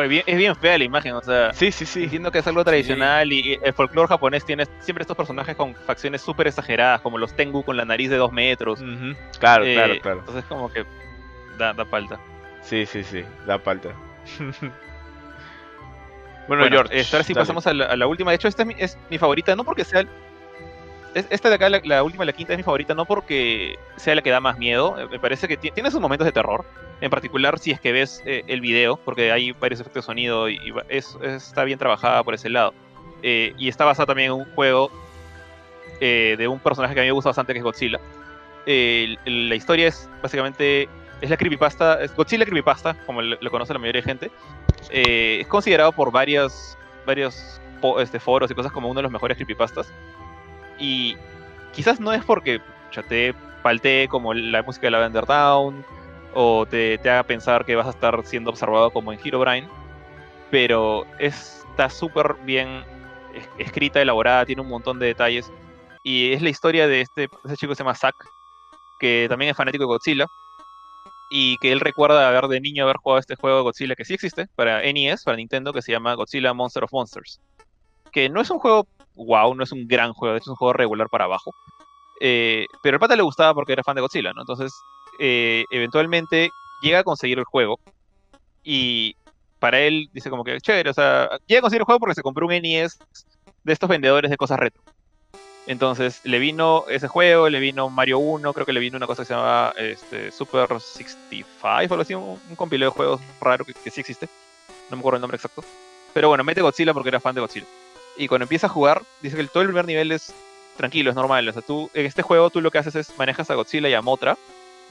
[0.08, 2.04] Bien- es bien fea la imagen, o sea, Sí, sí, sí.
[2.04, 5.74] entiendo que es algo tradicional y, y el folclore japonés tiene siempre estos personajes con
[5.74, 8.82] facciones súper exageradas, como los Tengu con la nariz de dos metros.
[9.38, 10.18] Claro, Eh, claro, claro.
[10.20, 10.84] Entonces como que
[11.58, 12.18] da, da palta.
[12.62, 13.90] Sí, sí, sí, da falta.
[14.60, 14.72] bueno,
[16.48, 16.94] Bueno, George.
[17.12, 17.42] ahora sí dale.
[17.42, 18.30] pasamos a la, a la última.
[18.32, 20.04] De hecho, esta es mi, es mi favorita, no porque sea...
[21.14, 24.14] es- esta de acá, la, la última, la quinta, es mi favorita, no porque sea
[24.14, 24.98] la que da más miedo.
[24.98, 26.64] eh, Me parece que ti- tiene sus momentos de terror.
[27.00, 30.48] En particular, si es que ves eh, el video, porque hay varios efectos de sonido
[30.50, 32.74] y, está bien trabajada por ese lado.
[33.22, 34.90] Eh, y está basada también en un juego
[36.00, 38.00] eh, de un personaje que a mí me gusta bastante, que es Godzilla.
[38.66, 40.88] La historia es básicamente
[41.20, 44.30] es la creepypasta, Godzilla creepypasta, como lo conoce la mayoría de gente.
[44.90, 47.60] Es considerado por varias, varios
[47.98, 49.90] este, foros y cosas como uno de los mejores creepypastas.
[50.78, 51.16] Y
[51.72, 52.60] quizás no es porque
[52.92, 55.84] ya te paltee como la música de Lavender Town
[56.34, 59.68] o te, te haga pensar que vas a estar siendo observado como en Herobrine,
[60.50, 62.84] pero está súper bien
[63.34, 65.50] es- escrita, elaborada, tiene un montón de detalles.
[66.02, 68.14] Y es la historia de este, ese chico que se llama Zack,
[68.98, 70.26] que también es fanático de Godzilla.
[71.32, 74.14] y que él recuerda haber de niño haber jugado este juego de Godzilla que sí
[74.14, 77.38] existe para NES, para Nintendo, que se llama Godzilla Monster of Monsters.
[78.10, 81.08] Que no es un juego wow, no es un gran juego, es un juego regular
[81.08, 81.52] para abajo.
[82.20, 84.40] Eh, pero al pata le gustaba porque era fan de Godzilla, ¿no?
[84.42, 84.72] Entonces,
[85.20, 86.50] eh, eventualmente
[86.82, 87.78] llega a conseguir el juego
[88.64, 89.14] y
[89.58, 92.22] para él dice como que chévere, o sea, llega a conseguir el juego porque se
[92.22, 92.98] compró un NES
[93.62, 94.82] de estos vendedores de cosas retro.
[95.66, 99.22] Entonces le vino ese juego, le vino Mario 1, creo que le vino una cosa
[99.22, 103.64] que se llama este, Super 65 o algo así, un, un compilado de juegos raro
[103.64, 104.26] que, que sí existe.
[104.90, 105.62] No me acuerdo el nombre exacto.
[106.12, 107.66] Pero bueno, mete Godzilla porque era fan de Godzilla.
[108.16, 110.34] Y cuando empieza a jugar, dice que todo el primer nivel es
[110.76, 111.48] tranquilo, es normal.
[111.48, 113.94] O sea, tú, en este juego tú lo que haces es manejas a Godzilla y
[113.94, 114.36] a Motra.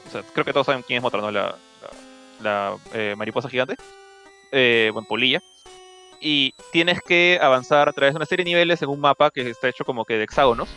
[0.06, 1.30] O sea, creo que todos saben quién es Motra, ¿no?
[1.30, 1.54] La,
[2.42, 3.74] la, eh, mariposa gigante.
[4.52, 5.42] Eh, bueno, polilla.
[6.20, 9.48] Y tienes que avanzar a través de una serie de niveles en un mapa que
[9.48, 10.68] está hecho como que de hexágonos.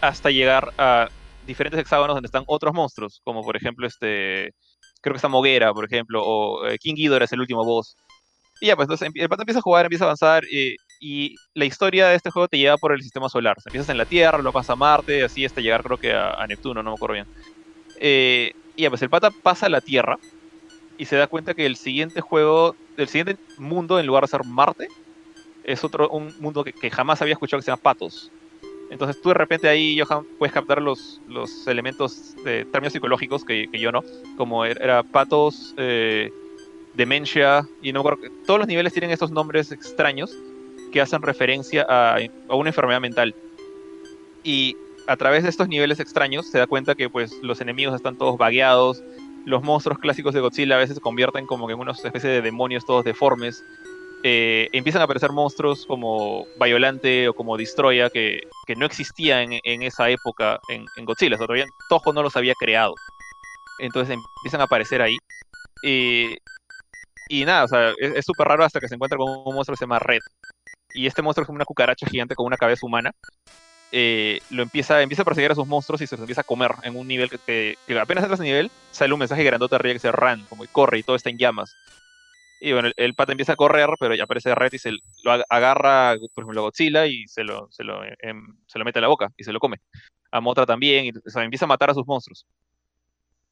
[0.00, 1.08] Hasta llegar a
[1.46, 3.20] diferentes hexágonos donde están otros monstruos.
[3.24, 4.52] Como por ejemplo este...
[5.00, 6.22] Creo que está Moguera, por ejemplo.
[6.24, 7.96] O eh, King Ghidorah es el último boss.
[8.60, 10.44] Y ya, pues entonces el pata empieza a jugar, empieza a avanzar.
[11.00, 13.56] y la historia de este juego te lleva por el sistema solar.
[13.58, 16.12] O sea, empiezas en la Tierra, lo pasas a Marte, así hasta llegar creo que
[16.12, 17.26] a Neptuno, no me acuerdo bien.
[18.04, 20.18] Eh, y ya, pues el pata pasa a la Tierra
[20.98, 24.44] y se da cuenta que el siguiente juego, el siguiente mundo, en lugar de ser
[24.44, 24.88] Marte,
[25.62, 28.32] es otro, un mundo que, jamás había escuchado que se llama Patos.
[28.90, 33.68] Entonces tú de repente ahí, Johan, puedes captar los, los elementos de términos psicológicos que,
[33.72, 34.02] yo no,
[34.36, 36.32] como era, era Patos, eh,
[36.94, 38.02] Demencia, y no
[38.44, 40.36] todos los niveles tienen estos nombres extraños
[40.90, 42.16] que hacen referencia a,
[42.48, 43.32] a una enfermedad mental.
[44.42, 44.76] Y
[45.06, 48.38] a través de estos niveles extraños se da cuenta que pues los enemigos están todos
[48.38, 49.02] vagueados,
[49.44, 52.84] los monstruos clásicos de Godzilla a veces se convierten como en una especie de demonios
[52.84, 53.64] todos deformes.
[54.24, 59.60] Eh, empiezan a aparecer monstruos como Violante o como Destroya que, que no existían en,
[59.64, 61.36] en esa época en, Godzilla.
[61.36, 62.94] Todavía Toho no los había creado.
[63.80, 65.16] Entonces empiezan a aparecer ahí.
[67.28, 69.74] Y nada, o sea, es es súper raro hasta que se encuentra con un monstruo
[69.74, 70.20] que se llama Red.
[70.94, 73.10] Y este monstruo es como una cucaracha gigante con una cabeza humana.
[73.92, 76.72] Eh, lo empieza, empieza a perseguir a sus monstruos y se los empieza a comer
[76.82, 79.90] en un nivel que, que- que apenas entras a nivel, sale un mensaje grandote arriba
[79.92, 81.76] que dice Run, como que corre y todo está en llamas.
[82.60, 85.32] Y bueno, el, el pata empieza a correr, pero ya aparece Red y se lo
[85.32, 88.98] ag- agarra, por ejemplo, a Godzilla y se lo, se, lo, em, se lo mete
[89.00, 89.78] a la boca y se lo come.
[90.32, 92.46] A Motra también, y, o sea, empieza a matar a sus monstruos.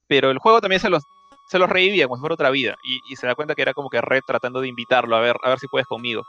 [0.07, 1.05] Pero el juego también se los,
[1.49, 2.77] se los revivía como si fuera otra vida.
[2.85, 5.37] Y, y se da cuenta que era como que Red tratando de invitarlo a ver,
[5.43, 6.23] a ver si puedes conmigo.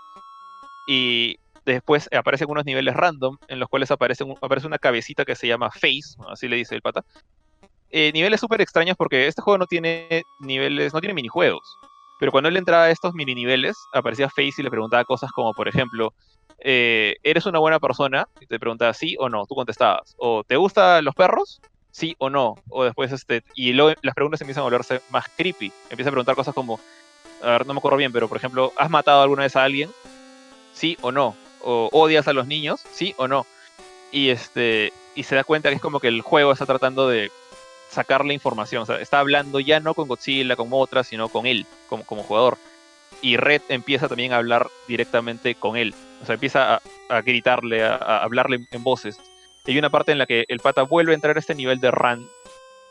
[0.87, 5.47] Y después aparecen unos niveles random en los cuales aparece, aparece una cabecita que se
[5.47, 7.03] llama Face, así le dice el pata.
[7.89, 11.77] Eh, niveles súper extraños porque este juego no tiene niveles, no tiene minijuegos.
[12.19, 15.53] Pero cuando él entraba a estos mini niveles, aparecía Face y le preguntaba cosas como,
[15.53, 16.13] por ejemplo,
[16.59, 18.27] eh, ¿eres una buena persona?
[18.39, 20.13] Y te preguntaba sí o no, tú contestabas.
[20.17, 21.59] O ¿te gustan los perros?
[21.91, 22.55] Sí o no.
[22.69, 25.71] O después, este, y luego las preguntas empiezan a volverse más creepy.
[25.89, 26.79] Empieza a preguntar cosas como,
[27.41, 29.89] a ver, no me acuerdo bien, pero por ejemplo, ¿has matado alguna vez a alguien?
[30.73, 31.35] Sí o no.
[31.63, 33.45] O odias a los niños, sí o no.
[34.11, 37.31] Y este, y se da cuenta que es como que el juego está tratando de
[37.89, 38.83] sacarle información.
[38.83, 42.23] O sea, está hablando ya no con Godzilla, con Motra, sino con él, como, como
[42.23, 42.57] jugador.
[43.21, 45.93] Y Red empieza también a hablar directamente con él.
[46.21, 49.19] O sea, empieza a, gritarle, a, hablarle en voces.
[49.65, 51.91] Hay una parte en la que el pata vuelve a entrar a este nivel de
[51.91, 52.27] run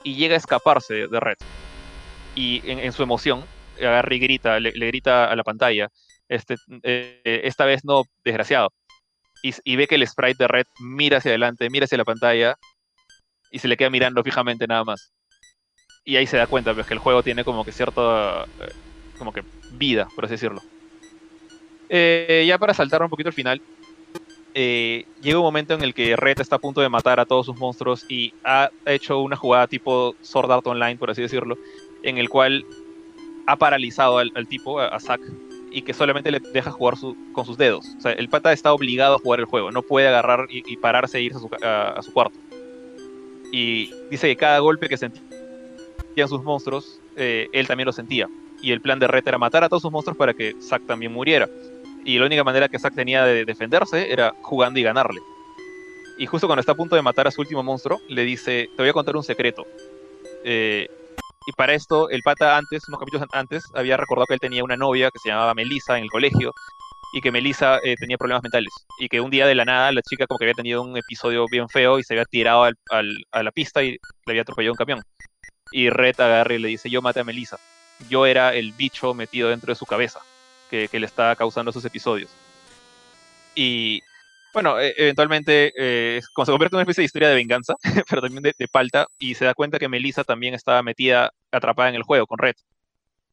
[0.04, 1.36] y llega a escaparse de, Red.
[2.36, 3.44] Y en, su emoción,
[3.78, 5.90] agarra grita, le grita a la pantalla,
[6.30, 6.54] este,
[6.84, 8.72] eh, esta vez no, desgraciado.
[9.42, 12.56] Y, ve que el sprite de Red mira hacia adelante, mira hacia la pantalla
[13.50, 15.12] y se le queda mirando fijamente nada más.
[16.04, 18.72] Y ahí se da cuenta pues, que el juego tiene como que cierta eh,
[19.18, 19.42] como que
[19.72, 20.60] vida, por así decirlo.
[21.88, 23.60] Eh, ya para saltar un poquito al final,
[24.54, 27.56] llega un momento en el que Red está a punto de matar a todos sus
[27.56, 31.56] monstruos y ha hecho una jugada tipo Sword Art Online, por así decirlo,
[32.02, 32.64] en el cual
[33.46, 35.22] ha paralizado al, tipo, a Zack,
[35.70, 36.94] y que solamente le deja jugar
[37.32, 37.86] con sus dedos.
[37.98, 41.18] O sea, el pata está obligado a jugar el juego, no puede agarrar y, pararse
[41.18, 42.38] e irse a su, a- a su cuarto.
[43.52, 48.28] Y dice que cada golpe que sentían sus monstruos, eh, él también lo sentía.
[48.62, 51.12] Y el plan de Red era matar a todos sus monstruos para que Zack también
[51.12, 51.48] muriera.
[52.04, 55.20] Y la única manera que Zack tenía de defenderse era jugando y ganarle.
[56.18, 58.82] Y justo cuando está a punto de matar a su último monstruo, le dice, te
[58.82, 59.64] voy a contar un secreto.
[60.44, 60.86] Eh,
[61.46, 64.76] y para esto, el pata antes, unos capítulos antes, había recordado que él tenía una
[64.76, 66.52] novia que se llamaba Melissa en el colegio
[67.12, 68.72] y que Melissa eh, tenía problemas mentales.
[68.98, 71.46] Y que un día de la nada la chica como que había tenido un episodio
[71.50, 72.78] bien feo y se había tirado al-
[73.32, 73.98] a la pista y le
[74.32, 75.02] había atropellado un camión.
[75.72, 77.56] Y Red agarra y le dice, yo maté a Melissa.
[78.08, 80.20] Yo era el bicho metido dentro de su cabeza
[80.68, 82.30] que, que le estaba causando esos episodios.
[83.54, 84.02] Y
[84.52, 87.74] Bueno, e- eventualmente eh, se convierte en una especie de historia de venganza,
[88.08, 91.88] pero también de, de palta, y se da cuenta que Melissa también estaba metida, atrapada
[91.88, 92.54] en el juego con Red.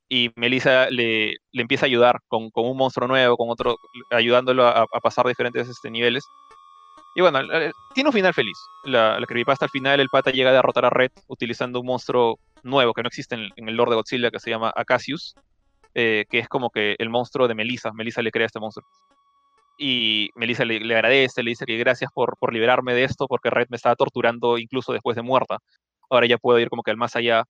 [0.10, 3.78] Y Melissa le, le empieza a ayudar con, con un monstruo nuevo, con otro,
[4.12, 6.24] ayudándolo a, pasar diferentes este, niveles.
[7.16, 7.40] Y bueno,
[7.94, 8.58] tiene un final feliz.
[8.86, 12.40] La, la creepypasta al final, el pata llega a derrotar a Red utilizando un monstruo
[12.64, 15.36] nuevo que no existe en, el lore de Godzilla, que se llama Acacius,
[15.94, 17.92] eh, que es como que el monstruo de Melissa.
[17.92, 18.88] Melissa le crea este monstruo.
[19.78, 23.68] Y Melissa le, agradece, le dice que gracias por, por liberarme de esto, porque Red
[23.70, 25.60] me estaba torturando incluso después de muerta.
[26.10, 27.44] Ahora ya puedo ir como que al más allá.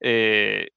[0.00, 0.68] Eh,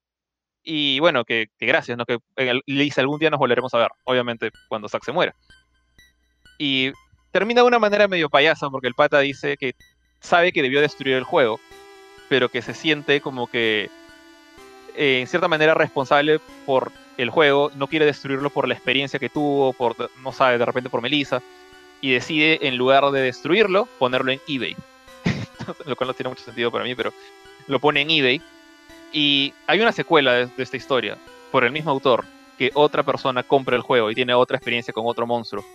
[0.63, 2.05] y bueno, que, que gracias, ¿no?
[2.05, 5.34] Que le dice algún día nos volveremos a ver, obviamente cuando Zack se muera.
[6.57, 6.91] Y
[7.31, 9.76] termina de una manera medio payasa, porque el pata dice que
[10.19, 11.59] sabe que debió destruir el juego,
[12.27, 13.89] pero que se siente como que
[14.95, 16.91] eh, en cierta manera responsable por
[17.22, 20.90] el juego, no quiere destruirlo por la experiencia que tuvo, por, no sabe, de repente
[20.90, 21.41] por Melissa,
[22.00, 24.76] y decide en lugar de destruirlo, ponerlo en eBay.
[25.86, 27.12] lo cual no tiene mucho sentido para mí, pero
[27.68, 28.41] lo pone en eBay.
[29.12, 31.18] Y hay una secuela de, esta historia,
[31.52, 32.24] por el mismo autor,
[32.58, 35.66] que otra persona compra el juego y tiene otra experiencia con otro monstruo.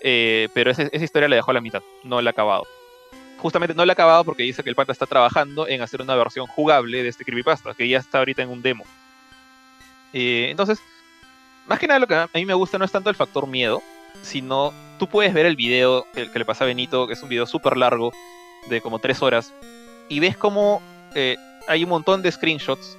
[0.00, 2.66] Eh, pero ese- esa historia la dejó a la mitad, no la ha acabado.
[3.38, 6.16] Justamente no la ha acabado porque dice que el pata está trabajando en hacer una
[6.16, 8.84] versión jugable de este creepypasta, que ya está ahorita en un demo.
[10.12, 10.80] Eh, entonces,
[11.66, 13.82] más que nada lo que a mí me gusta no es tanto el factor miedo,
[14.22, 17.46] sino tú puedes ver el video que, le pasa a Benito, que es un video
[17.46, 18.12] súper largo,
[18.68, 19.52] de como tres horas,
[20.08, 20.80] y ves como
[21.14, 21.36] eh,
[21.66, 22.96] hay un montón de screenshots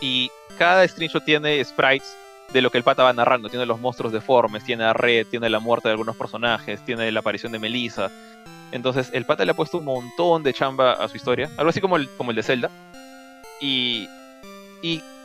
[0.00, 2.16] y cada screenshot tiene sprites
[2.52, 3.48] de lo que el pata va narrando.
[3.48, 7.20] Tiene los monstruos deformes, tiene a Red, tiene la muerte de algunos personajes, tiene la
[7.20, 8.10] aparición de Melissa.
[8.72, 11.80] Entonces el pata le ha puesto un montón de chamba a su historia, algo así
[11.80, 12.70] como el, como el de Zelda.
[13.60, 14.08] Y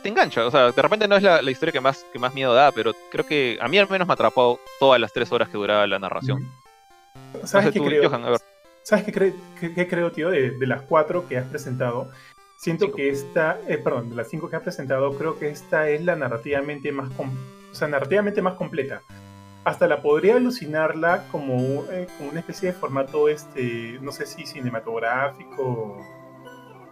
[0.02, 2.34] te engancha, o sea, de repente no es la, la historia que más, que más
[2.34, 5.48] miedo da, pero creo que a mí al menos me atrapó todas las tres horas
[5.48, 6.46] que duraba la narración.
[7.40, 8.08] No ¿Sabes sé qué tú, creo?
[8.08, 8.40] Johan, a ver.
[8.82, 10.30] ¿Sabes qué, cre- qué- qué creo, tío?
[10.30, 12.10] De, de las cuatro que has presentado,
[12.58, 12.96] siento Cinco.
[12.96, 16.16] que esta, eh, perdón, de las cinco que has presentado, creo que esta es la
[16.16, 17.36] narrativamente más, com-
[17.70, 19.02] o sea, narrativamente más completa.
[19.64, 24.46] Hasta la podría alucinarla como, eh, como una especie de formato, este, no sé si
[24.46, 25.98] cinematográfico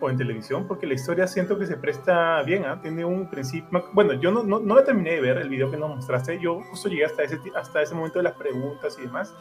[0.00, 2.80] o en televisión, porque la historia siento que se presta bien, ¿ah?
[2.80, 5.76] tiene un principio, bueno, yo no, no, no la terminé de ver, el video que
[5.76, 9.34] nos mostraste, yo justo llegué hasta ese, hasta ese momento de las preguntas y demás,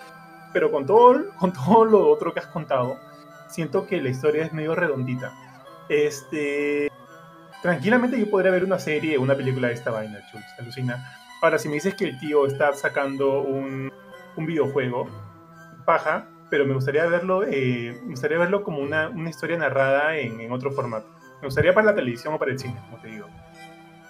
[0.53, 2.98] pero con todo, con todo lo otro que has contado,
[3.49, 5.34] siento que la historia es medio redondita.
[5.90, 6.91] Este,
[7.61, 11.03] tranquilamente yo podría ver una serie una película de esta vaina, Chuls, alucina.
[11.41, 13.91] Ahora, si me dices que el tío está sacando un,
[14.36, 15.07] un videojuego,
[15.86, 20.40] paja, pero me gustaría verlo, eh, me gustaría verlo como una, una historia narrada en,
[20.40, 21.08] en otro formato.
[21.42, 23.28] Me gustaría para la televisión o para el cine, como te digo.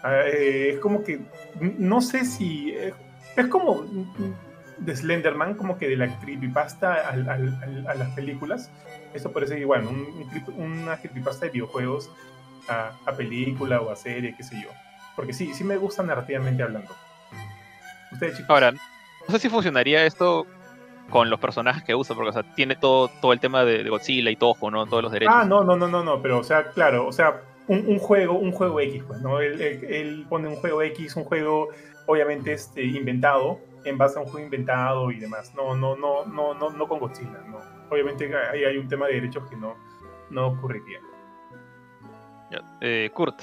[0.03, 1.19] Ah, eh, es como que,
[1.59, 2.93] no sé si, eh,
[3.35, 4.33] es como mm,
[4.77, 8.69] de Slenderman, como que de la creepypasta al- al- al- a las películas.
[9.13, 12.11] Esto parece igual, un, un una creepypasta de videojuegos
[12.67, 14.69] a, a película o a serie, qué sé yo.
[15.15, 16.93] Porque sí, sí me gusta narrativamente hablando.
[18.11, 18.49] Ustedes, chicos.
[18.49, 20.45] Ahora, no sé si funcionaría esto
[21.09, 23.89] con los personajes que usa, porque o sea, tiene todo, todo el tema de, de
[23.89, 24.85] Godzilla y Toho, ¿no?
[24.85, 25.33] Todos los derechos.
[25.37, 28.33] Ah, no, no, no, no, no, pero o sea, claro, o sea, un, un juego,
[28.33, 29.39] un juego X, pues, ¿no?
[29.39, 31.69] Él, él- él pone un juego X, un juego
[32.07, 35.53] obviamente este, inventado, en base a un juego inventado y demás.
[35.55, 37.59] No, no, no, no, no, no con Godzilla, no.
[37.91, 39.75] Obviamente ahí hay un tema de derechos que no,
[40.31, 40.99] no ocurriría.
[42.51, 43.41] Ya, eh, Kurt,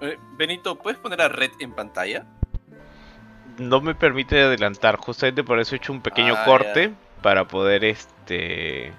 [0.00, 2.26] Eh, Benito, ¿puedes poner a Red en pantalla?
[3.68, 7.84] No me permite adelantar, justamente por eso he hecho un pequeño Ah, corte para poder
[7.84, 8.92] este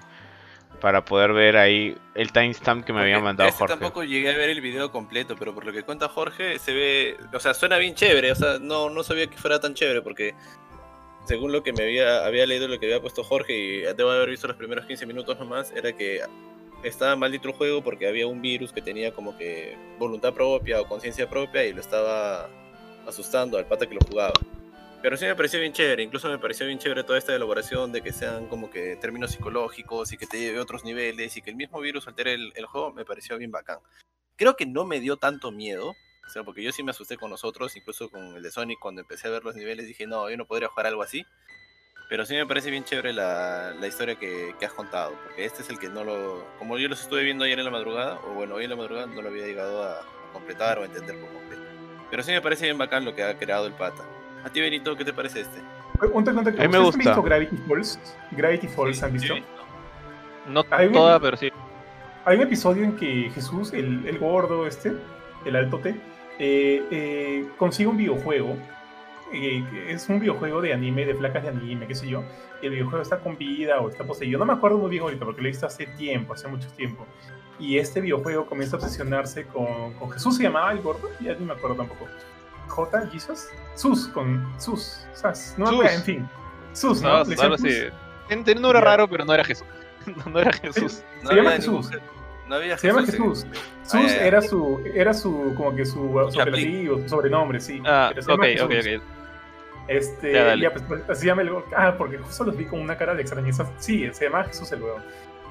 [0.80, 3.74] para poder ver ahí el timestamp que me había Porque mandado este Jorge.
[3.74, 7.16] tampoco llegué a ver el video completo, pero por lo que cuenta Jorge, se ve,
[7.32, 10.34] o sea, suena bien chévere, o sea, no, no sabía que fuera tan chévere porque
[11.26, 14.28] según lo que me había, había leído, lo que había puesto Jorge y debo haber
[14.28, 16.20] visto los primeros 15 minutos nomás, era que
[16.82, 20.86] estaba maldito el juego porque había un virus que tenía como que voluntad propia o
[20.86, 22.50] conciencia propia y lo estaba
[23.06, 24.34] asustando al pata que lo jugaba.
[25.02, 28.00] Pero sí me pareció bien chévere, incluso me pareció bien chévere toda esta elaboración de
[28.00, 31.50] que sean como que términos psicológicos y que te lleve a otros niveles y que
[31.50, 33.80] el mismo virus altere el, el juego, me pareció bien bacán.
[34.36, 35.94] Creo que no me dio tanto miedo,
[36.26, 39.02] o sea, porque yo sí me asusté con nosotros, incluso con el de Sonic, cuando
[39.02, 41.24] empecé a ver los niveles dije, no, yo no podría jugar algo así.
[42.08, 45.62] Pero sí me parece bien chévere la, la historia que, que has contado, porque este
[45.62, 46.46] es el que no lo...
[46.58, 49.06] Como yo los estuve viendo ayer en la madrugada, o bueno, hoy en la madrugada
[49.06, 51.63] no lo había llegado a completar o a entender por completo.
[52.14, 54.04] Pero sí me parece bien bacán lo que ha creado el pata.
[54.44, 55.58] A ti, Benito, ¿qué te parece este?
[56.00, 56.98] Un un- un- A mí me ¿Ustedes han gusta.
[56.98, 57.98] visto Gravity Falls?
[58.30, 59.34] Gravity Falls, ¿han visto?
[60.46, 61.50] no Hay un- toda, pero sí.
[62.24, 64.92] Hay un episodio en que Jesús, el, el gordo este,
[65.44, 65.96] el altote,
[66.38, 68.56] eh, eh, consigue un videojuego
[69.32, 72.22] eh, que es un videojuego de anime, de placas de anime, qué sé yo.
[72.62, 74.38] y El videojuego está con vida o está poseído.
[74.38, 77.04] No me acuerdo muy bien ahorita porque lo he visto hace tiempo, hace mucho tiempo.
[77.58, 81.44] Y este videojuego comienza a obsesionarse con, con Jesús, se llamaba el gordo, ya ni
[81.46, 82.06] me acuerdo tampoco.
[82.68, 85.84] J, Jesus, Sus, con Sus, Sas, no Sus.
[85.92, 86.28] en fin.
[86.72, 87.18] Sus, ¿no?
[87.18, 88.84] No, ten un nombre Ya.
[88.84, 89.66] raro, pero no era Jesús.
[90.26, 91.02] No era Jesús.
[91.22, 91.90] No Se llama Jesús.
[91.90, 92.14] ningún-
[92.48, 93.46] No había Se llama en- Jesús.
[93.48, 94.26] Ah, Sus ya.
[94.26, 97.80] era su, era su, como que su, su sobrenombre, sí.
[97.86, 98.64] Ah, ok, ok, Jesús.
[99.00, 99.02] ok.
[99.88, 102.96] Este, Ya, ya, pues, pues, así llama el Ah, porque justo los vi con una
[102.96, 103.70] cara de extrañeza.
[103.78, 104.98] Sí, se llama Jesús el huevo.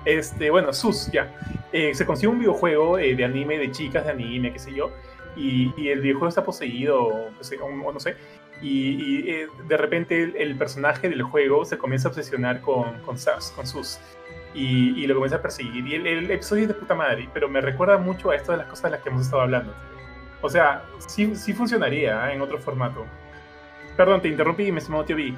[0.05, 1.33] Este, bueno, Sus, ya.
[1.71, 4.91] Eh, se consigue un videojuego eh, de anime, de chicas de anime, qué sé yo.
[5.35, 8.15] Y, el videojuego está poseído, pues, eh, o, o no sé.
[8.61, 9.23] Y,
[9.67, 13.99] de repente el, personaje del juego se comienza a obsesionar con, Sas, con Sus.
[14.53, 15.87] Y, lo comienza a perseguir.
[15.87, 18.67] Y el, episodio es de puta madre, pero me recuerda mucho a esto de las
[18.67, 19.73] cosas de las que hemos estado hablando.
[20.41, 23.05] O sea, sí, sí funcionaría en otro formato.
[23.97, 25.33] Perdón, te interrumpí, me estimado tío B.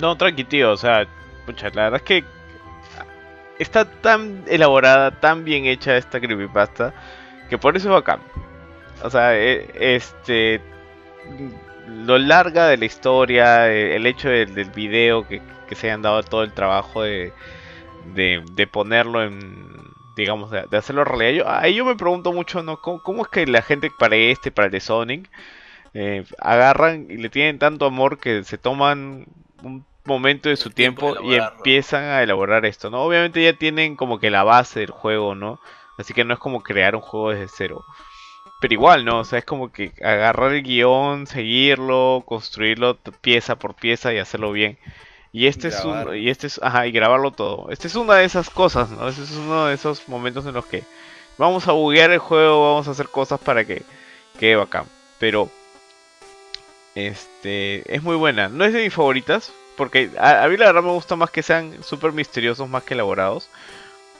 [0.00, 1.06] No, tranqui, o sea,
[1.44, 2.35] pucha, la verdad es que
[3.58, 6.94] está tan elaborada, tan bien hecha esta creepypasta,
[7.48, 8.20] que por eso es bacán.
[9.02, 10.60] O sea, e- este.
[11.88, 15.40] Lo larga de la historia, eh, el hecho del, video, que,
[15.72, 17.32] se hayan dado todo el trabajo de,
[18.14, 19.66] de, ponerlo en.
[20.16, 21.58] Digamos, de, de hacerlo realidad.
[21.60, 22.80] Ahí yo me pregunto mucho, ¿no?
[22.80, 25.30] ¿Cómo, cómo es que la gente para este, para el de Sonic,
[25.94, 29.26] eh, agarran y le tienen tanto amor que se toman
[29.62, 33.02] un momento de su tiempo tiempo, de y empiezan a elaborar esto, ¿no?
[33.02, 35.60] Obviamente ya tienen como que la base del juego, ¿no?
[35.98, 37.84] Así que no es como crear un juego desde cero.
[38.60, 39.20] Pero igual, ¿no?
[39.20, 44.52] O sea, es como que agarrar el guion, seguirlo, construirlo pieza por pieza y hacerlo
[44.52, 44.78] bien.
[45.32, 47.68] Y este es un, y este es, ajá, y grabarlo todo.
[47.70, 49.08] Este es una de esas cosas, ¿no?
[49.08, 50.84] Este es uno de esos momentos en los que
[51.36, 53.82] vamos a buguear el juego, vamos a hacer cosas para que
[54.38, 54.86] quede bacán.
[55.18, 55.50] Pero
[56.94, 58.48] este es muy buena.
[58.48, 61.42] No es de mis favoritas, porque a, a mí la verdad me gusta más que
[61.42, 63.48] sean súper misteriosos más que elaborados.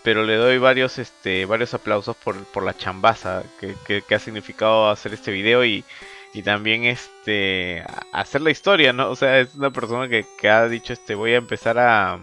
[0.03, 4.89] Pero le doy varios, este, varios aplausos por, por la chambaza que, que- ha significado
[4.91, 5.85] hacer este video y,
[6.33, 9.11] y también este hacer la historia, ¿no?
[9.11, 12.19] O sea, es una persona que, que ha dicho este voy a empezar a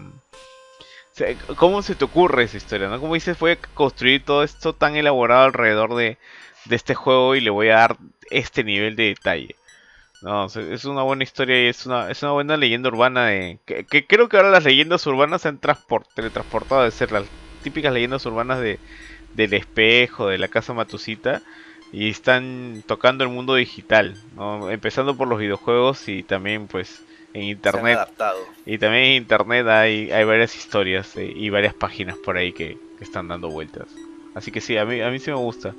[1.12, 2.88] sea, ¿Cómo se te ocurre esa historia?
[2.88, 3.00] ¿no?
[3.00, 6.18] Como dices, voy a construir todo esto tan elaborado alrededor de,
[6.66, 7.96] de este juego y le voy a dar
[8.30, 9.56] este nivel de detalle.
[10.24, 13.60] No, es una buena historia y es una, es una buena leyenda urbana de...
[13.66, 17.30] Que, que creo que ahora las leyendas urbanas se han transport- teletransportado de ser las
[17.60, 18.80] típicas leyendas urbanas de,
[19.34, 21.42] del espejo, de la casa Matusita,
[21.90, 24.70] y están tocando el mundo digital, ¿no?
[24.70, 28.02] Empezando por los videojuegos y también pues en internet.
[28.64, 32.80] Y también en internet hay, hay varias historias eh, y varias páginas por ahí que,
[32.96, 34.00] que están dando vueltas.
[34.34, 35.76] Así que sí, a mí, a mí sí me gusta.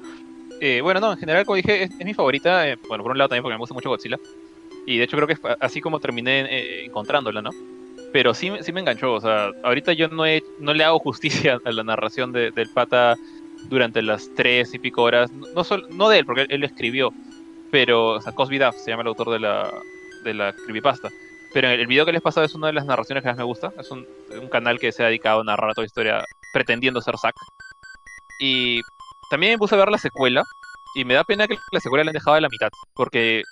[0.61, 2.67] Eh, bueno, no, en general, como dije, es, es mi favorita.
[2.69, 4.17] eh, bueno, por un lado también porque me gusta mucho Godzilla.
[4.87, 7.49] Y de hecho creo que es así como terminé eh, encontrándola, ¿no?
[8.13, 9.13] Pero sí, sí me enganchó.
[9.13, 12.69] O sea, ahorita yo no, he, no le hago justicia a la narración de- del
[12.73, 13.15] pata
[13.69, 15.31] durante las tres y pico horas.
[15.33, 17.11] No, no, sol- no de él, porque él, él lo escribió.
[17.71, 19.69] Pero, o sea, Cosby Duff se llama el autor de la,
[20.23, 21.09] de la creepypasta.
[21.53, 23.43] Pero el, el video que les pasado es una de las narraciones que más me
[23.43, 23.71] gusta.
[23.77, 24.05] Es un,
[24.39, 26.23] un canal que se ha dedicado a narrar toda la historia
[26.53, 27.35] pretendiendo ser Zack.
[28.39, 28.81] Y
[29.29, 30.43] también me puse a ver la secuela.
[30.95, 32.69] Y me da pena que la secuela la han dejado a la mitad.
[32.93, 33.43] Porque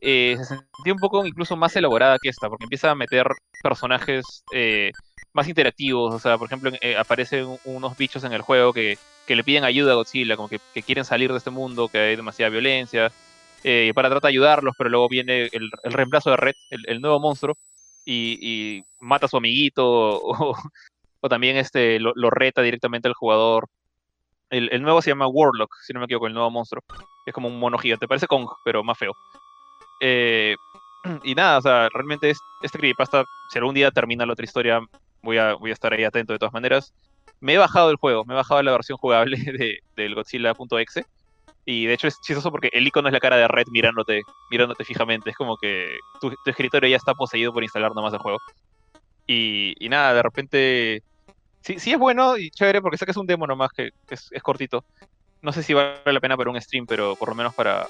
[0.00, 2.48] eh, se sentía un poco incluso más elaborada que esta.
[2.48, 3.26] Porque empieza a meter
[3.62, 4.92] personajes eh,
[5.32, 6.14] más interactivos.
[6.14, 9.64] O sea, por ejemplo, eh, aparecen unos bichos en el juego que, que le piden
[9.64, 10.36] ayuda a Godzilla.
[10.36, 13.10] Como que, quieren salir de este mundo, que hay demasiada violencia.
[13.64, 17.56] eh, para tratar de ayudarlos, pero luego viene el, reemplazo de Red, el, nuevo monstruo.
[18.04, 20.22] Y, y mata a su amiguito.
[21.22, 23.68] O, también este, lo reta directamente al jugador.
[24.50, 26.82] El, nuevo se llama Warlock, si no me equivoco, el nuevo monstruo.
[27.24, 28.06] Es como un mono gigante.
[28.06, 29.12] Parece Kong, pero más feo.
[30.00, 30.54] Eh,
[31.24, 34.80] y nada, o sea, realmente es, este creepypasta, si algún día termina la otra historia,
[35.22, 36.92] voy a, voy a estar ahí atento de todas maneras.
[37.40, 41.04] Me he bajado el juego, me he bajado la versión jugable de, del Godzilla.exe.
[41.68, 44.84] Y de hecho es chistoso porque el icono es la cara de Red mirándote, mirándote
[44.84, 45.30] fijamente.
[45.30, 48.38] Es como que tu, tu escritorio ya está poseído por instalar nomás el juego.
[49.26, 51.02] Y, y nada, de repente
[51.66, 54.14] Sí, sí es bueno y chévere porque sé que es un demo nomás que, que
[54.14, 54.84] es, es cortito.
[55.42, 57.88] No sé si vale la pena para un stream, pero por lo menos para,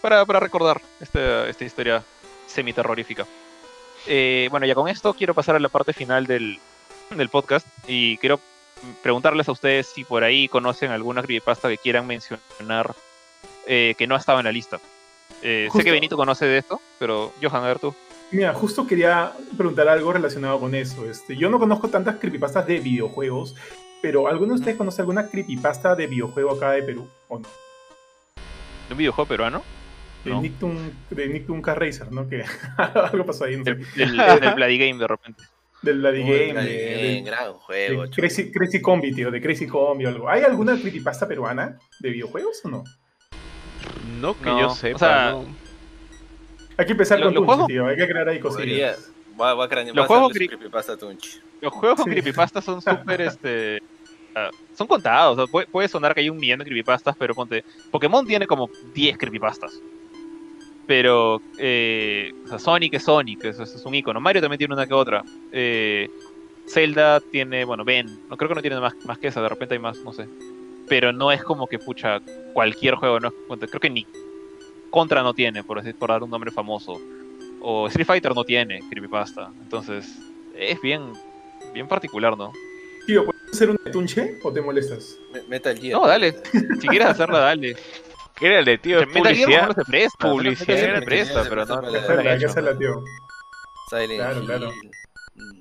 [0.00, 2.04] para, para recordar esta, esta historia
[2.46, 3.26] semi-terrorífica.
[4.06, 6.60] Eh, bueno, ya con esto quiero pasar a la parte final del,
[7.10, 8.38] del podcast y quiero
[9.02, 12.94] preguntarles a ustedes si por ahí conocen alguna creepypasta que quieran mencionar
[13.66, 14.78] eh, que no estaba en la lista.
[15.42, 17.92] Eh, sé que Benito conoce de esto, pero Johan, a ver tú.
[18.32, 21.08] Mira, justo quería preguntar algo relacionado con eso.
[21.08, 23.54] Este, yo no conozco tantas creepypastas de videojuegos,
[24.02, 27.48] pero ¿alguno de ustedes conoce alguna creepypasta de videojuego acá de Perú o no?
[28.88, 29.62] ¿De un videojuego peruano?
[30.24, 30.40] De No.
[30.42, 32.28] Nicktoon, de Nicktoon Car Racer, ¿no?
[32.28, 32.44] Que
[32.76, 33.74] algo pasó ahí, no sé.
[33.76, 33.86] Del,
[34.16, 35.42] del, del Bloody Game de repente.
[35.82, 38.02] Del Bloody Game, gran- de- de- gran juego.
[38.06, 38.10] de.
[38.10, 40.28] Crazy, Crazy Combi, tío, de Crazy Combi o algo.
[40.28, 42.84] ¿Hay alguna creepypasta peruana de videojuegos o no?
[44.20, 45.46] No que No, yo o sepa, sea, no.
[46.76, 47.86] Hay que empezar con los Tunchi, juegos- tío.
[47.86, 49.12] Hay que crear ahí cosillas.
[49.40, 49.94] Va, va a cranear.
[49.94, 51.40] Los juegos creepypasta Tunch.
[51.60, 52.10] Los juegos con Sí.
[52.10, 53.82] creepypastas son súper, este...
[54.34, 57.34] ah, son contados, o sea, puede, puede sonar que hay un millón de creepypastas, pero
[57.34, 57.64] ponte...
[57.90, 59.80] Pokémon tiene como 10 creepypastas.
[60.86, 64.20] Pero, eh, o sea, Sonic es Sonic, eso, eso es un icono.
[64.20, 65.24] Mario también tiene una que otra.
[65.50, 66.08] Eh,
[66.68, 69.74] Zelda tiene, bueno, Ben, no creo que no tiene más, más que esa, de repente
[69.74, 70.28] hay más, no sé.
[70.88, 72.20] Pero no es como que, pucha,
[72.52, 74.06] cualquier juego, no, ponte, creo que ni
[74.96, 76.98] Contra no tiene, por, decir, por dar un nombre famoso.
[77.60, 79.50] O Street Fighter no tiene creepypasta.
[79.62, 80.16] Entonces,
[80.56, 81.12] es bien,
[81.74, 82.50] bien particular, ¿no?
[83.06, 85.18] Tío, ¿puedes hacer un tunche o te molestas?
[85.34, 86.00] Me- Metal Gear.
[86.00, 86.34] No, dale.
[86.80, 87.76] Si quieres hacerla, dale.
[88.36, 89.00] ¿Qué era el de tío?
[89.00, 89.68] ¿Es Metal Gear publicidad?
[89.68, 90.30] no se presta.
[90.30, 90.94] Publicidad.
[90.98, 91.80] Se presta, pero no.
[92.30, 93.04] Hay que hacerla, tío.
[93.90, 94.46] Silent Claro, Hill.
[94.46, 94.72] claro.
[95.34, 95.60] Mm.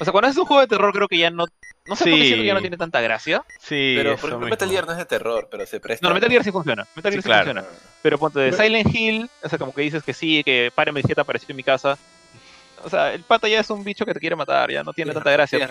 [0.00, 1.44] O sea, cuando es un juego de terror, creo que ya no.
[1.88, 3.44] No sé por qué siento que ya no tiene tanta gracia.
[3.58, 4.48] Sí, Pero por ejemplo.
[4.48, 6.04] Metal Gear no es de terror, pero se presta.
[6.04, 6.86] No, no, Metal Gear sí funciona.
[6.94, 7.44] Metal Gear sí, claro.
[7.44, 7.68] funciona.
[8.02, 11.02] Pero ponte de Silent Hill, o sea, como que dices que sí, que Pare mi
[11.02, 11.96] dieta apareció en mi casa.
[12.84, 15.12] O sea, el pata ya es un bicho que te quiere matar, ya no tiene
[15.12, 15.68] tanta gracia.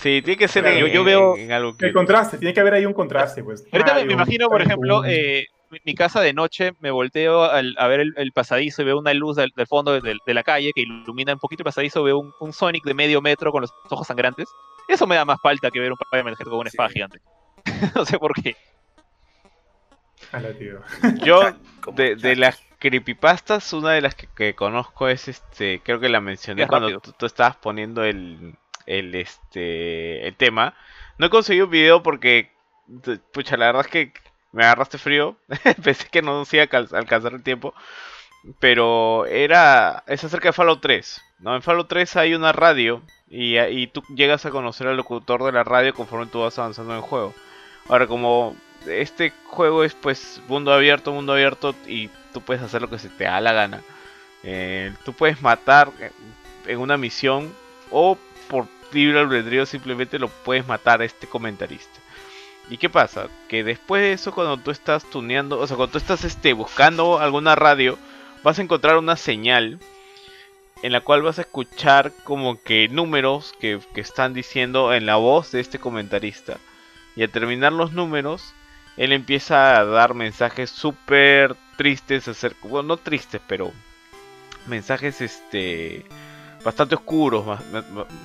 [0.00, 1.86] Sí, tiene que ser en, yo- yo veo- en algo que...
[1.86, 3.64] El contraste, tiene que haber ahí un contraste, pues.
[3.72, 6.90] Ahorita me, me Mario, imagino, por Mario, ejemplo, eh, mi, mi casa de noche, me
[6.90, 10.16] volteo al- a ver el, el pasadizo y veo una luz del, del fondo de,
[10.24, 13.20] de la calle que ilumina un poquito el pasadizo, veo un, un Sonic de medio
[13.20, 14.48] metro con los ojos sangrantes.
[14.88, 16.74] Eso me da más falta que ver un Spider-Man con una Sí.
[16.76, 17.20] espada gigante.
[17.94, 18.56] no sé por qué.
[20.32, 20.80] Ala, tío.
[21.24, 21.40] Yo,
[21.94, 26.20] de, de las creepypastas, una de las que, que conozco es este, creo que la
[26.20, 28.54] mencioné Es cuando tú, tú estabas poniendo el,
[28.86, 30.74] el, este, el tema.
[31.18, 32.50] No he conseguido un video porque,
[33.32, 34.12] pucha, la verdad es que
[34.52, 35.36] me agarraste frío.
[35.82, 37.74] Pensé que no nos iba alcanzar el tiempo.
[38.60, 41.22] Pero era, es acerca de Fallout 3.
[41.40, 41.54] ¿no?
[41.54, 45.52] En Fallout 3 hay una radio y, y tú llegas a conocer al locutor de
[45.52, 47.34] la radio conforme tú vas avanzando en el juego.
[47.88, 48.56] Ahora, como
[48.86, 53.08] este juego es pues mundo abierto, mundo abierto y tú puedes hacer lo que se
[53.08, 53.82] te da la gana.
[54.44, 56.10] Eh, tú puedes matar eh,
[56.66, 57.52] en una misión
[57.90, 58.16] o
[58.48, 62.00] por libre albedrío simplemente lo puedes matar a este comentarista.
[62.70, 63.28] ¿Y qué pasa?
[63.48, 67.18] Que después de eso cuando tú estás tuneando, o sea, cuando tú estás este, buscando
[67.18, 67.98] alguna radio,
[68.42, 69.78] vas a encontrar una señal
[70.82, 75.16] en la cual vas a escuchar como que números que, que están diciendo en la
[75.16, 76.58] voz de este comentarista.
[77.16, 78.54] Y al terminar los números,
[78.96, 83.72] él empieza a dar mensajes súper tristes, acerca, bueno, no tristes, pero
[84.66, 86.04] mensajes este
[86.64, 87.58] bastante oscuros,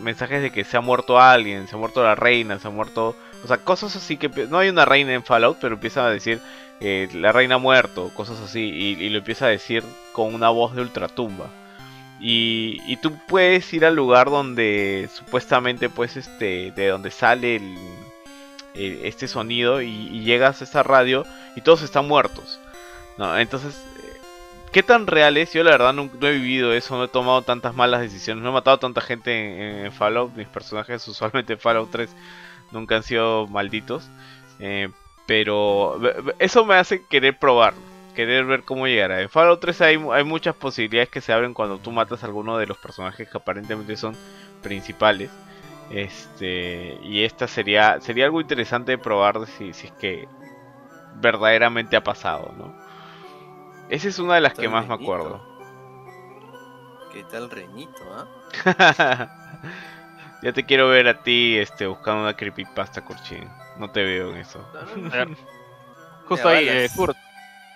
[0.02, 3.16] mensajes de que se ha muerto alguien, se ha muerto la reina, se ha muerto,
[3.44, 6.40] o sea, cosas así que no hay una reina en Fallout, pero empieza a decir
[6.80, 9.84] eh, la reina ha muerto, cosas así, y, lo empieza a decir
[10.14, 11.50] con una voz de ultratumba.
[12.20, 17.78] Y, y tú puedes ir al lugar donde supuestamente pues este de donde sale el,
[18.76, 21.26] este sonido y, llegas a esa radio
[21.56, 22.60] y todos están muertos.
[23.18, 23.38] ¿no?
[23.38, 24.18] Entonces, eh,
[24.72, 25.52] ¿qué tan real es?
[25.52, 28.54] Yo la verdad no, he vivido eso, no he tomado tantas malas decisiones, no he
[28.54, 32.10] matado tanta gente en, en Fallout, mis personajes usualmente en Fallout 3
[32.74, 34.12] nunca han sido malditos.
[34.60, 34.90] eh,
[35.26, 36.00] pero
[36.40, 37.82] eso me hace querer probar,
[38.14, 39.22] querer ver cómo llegará.
[39.22, 42.58] En Fallout 3 hay, hay muchas posibilidades que se abren cuando tú matas a alguno
[42.58, 44.20] de los personajes que aparentemente son
[44.62, 45.40] principales.
[45.90, 50.30] Este, y esta sería sería algo interesante de probar si, si es que
[51.12, 52.76] verdaderamente ha pasado, ¿no?
[53.88, 55.46] Esa es una de las que más me acuerdo.
[57.10, 58.28] ¿Qué tal reñito, ah?
[60.44, 63.50] ya te quiero ver a ti este buscando una creepypasta, Kurchin.
[63.78, 64.60] No te veo en eso.
[65.12, 65.30] A ver,
[66.28, 67.18] Justo ahí, eh, Kurt.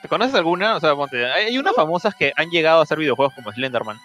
[0.01, 0.75] ¿Te conoces alguna?
[0.75, 3.97] O sea, ponte, hay unas famosas que han llegado a hacer videojuegos como Slenderman,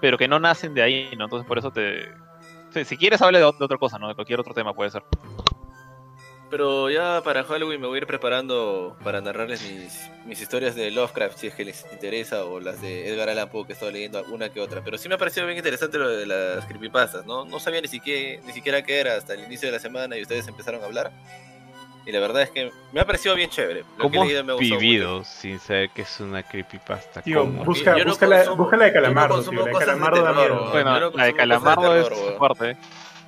[0.00, 1.24] pero que no nacen de ahí, ¿no?
[1.24, 2.12] Entonces por eso te...
[2.70, 4.08] Si, si quieres, hable de otra cosa, ¿no?
[4.08, 5.02] De cualquier otro tema puede ser.
[6.48, 10.92] Pero ya para Halloween me voy a ir preparando para narrarles mis, mis historias de
[10.92, 13.90] Lovecraft, si es que les interesa, o las de Edgar Allan Poe, que he estado
[13.90, 14.80] leyendo una que otra.
[14.84, 17.44] Pero sí me ha parecido bien interesante lo de las creepypastas, ¿no?
[17.44, 20.22] No sabía ni siquiera, ni siquiera qué era hasta el inicio de la semana y
[20.22, 21.10] ustedes empezaron a hablar.
[22.06, 23.80] Y la verdad es que me ha parecido bien chévere.
[23.80, 27.22] Lo que ¿Cómo he leído me vivido sin saber que es una creepypasta?
[27.22, 29.58] Tío, busca, no busca, la, consumo- busca la de Calamardo, tío.
[29.58, 30.70] La de Calamardo.
[30.70, 32.08] Bueno, la de Calamardo es
[32.38, 32.76] fuerte.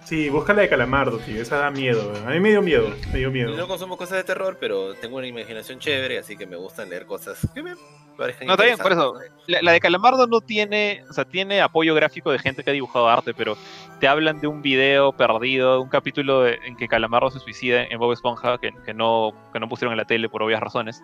[0.09, 1.43] Sí, busca la de Calamardo, tío.
[1.43, 2.13] Esa da miedo.
[2.27, 2.89] A mí me dio miedo.
[3.13, 3.69] Me dio Yo no miedo.
[3.69, 7.47] consumo cosas de terror, pero tengo una imaginación chévere, así que me gustan leer cosas
[7.55, 7.75] que me
[8.17, 9.15] parezcan No, está bien, por eso.
[9.47, 12.73] La, la de Calamardo no tiene, o sea, tiene apoyo gráfico de gente que ha
[12.73, 13.59] dibujado arte, pero
[14.01, 17.99] te hablan de un video perdido, un capítulo de- en que Calamardo se suicida en
[17.99, 21.03] Bob Esponja, que, que no, que no pusieron en la tele por obvias razones.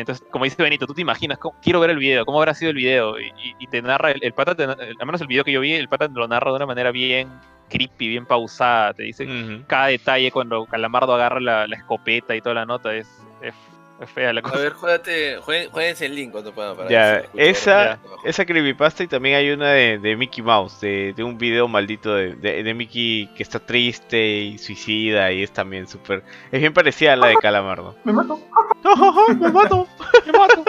[0.00, 2.70] Entonces, como dice Benito, tú te imaginas, cómo- quiero ver el video, cómo habrá sido
[2.70, 5.44] el video, y, y- y te narra, el, el pata, te al menos el video
[5.44, 7.28] que yo vi, el pata lo narra de una manera bien
[7.68, 9.24] creepy, bien pausada, te dice
[9.66, 13.08] cada detalle cuando Calamardo agarra la, la escopeta y toda la nota, es,
[13.40, 13.54] es,
[14.04, 17.98] es fea la A ver, juégate, jueguen- jueguense el link cuando puedan para Ya, esa-.
[18.24, 22.14] Esa creepypasta y también hay una de, de Mickey Mouse, de, de un video maldito
[22.14, 26.22] de, de, de Mickey que está triste y suicida y es también súper...
[26.50, 27.96] Es bien parecida a la de Calamardo.
[28.04, 28.38] Me mato.
[29.38, 29.88] ¡Me mato!
[30.26, 30.64] ¡Me mato!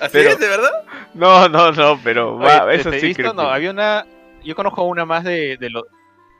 [0.00, 0.84] ¿Así pero- es, de verdad?
[1.14, 4.06] No, no, no, pero va, Oye, eso te- te sí visto, no, había una,
[4.42, 5.84] yo conozco una más de, de los,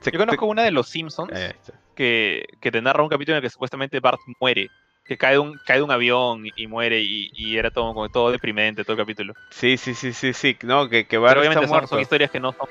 [0.04, 1.74] yo conozco una de los Simpsons, Ahí está.
[1.94, 4.70] Que, que te narra un capítulo en el que supuestamente Bart muere,
[5.04, 7.92] que cae de un, cae de un avión y, y muere y, y era todo
[7.94, 9.34] como todo deprimente todo el capítulo.
[9.50, 11.88] Sí, sí, sí, sí, sí, no, que, que Bart está obviamente son, muerto.
[11.88, 12.68] son historias que no son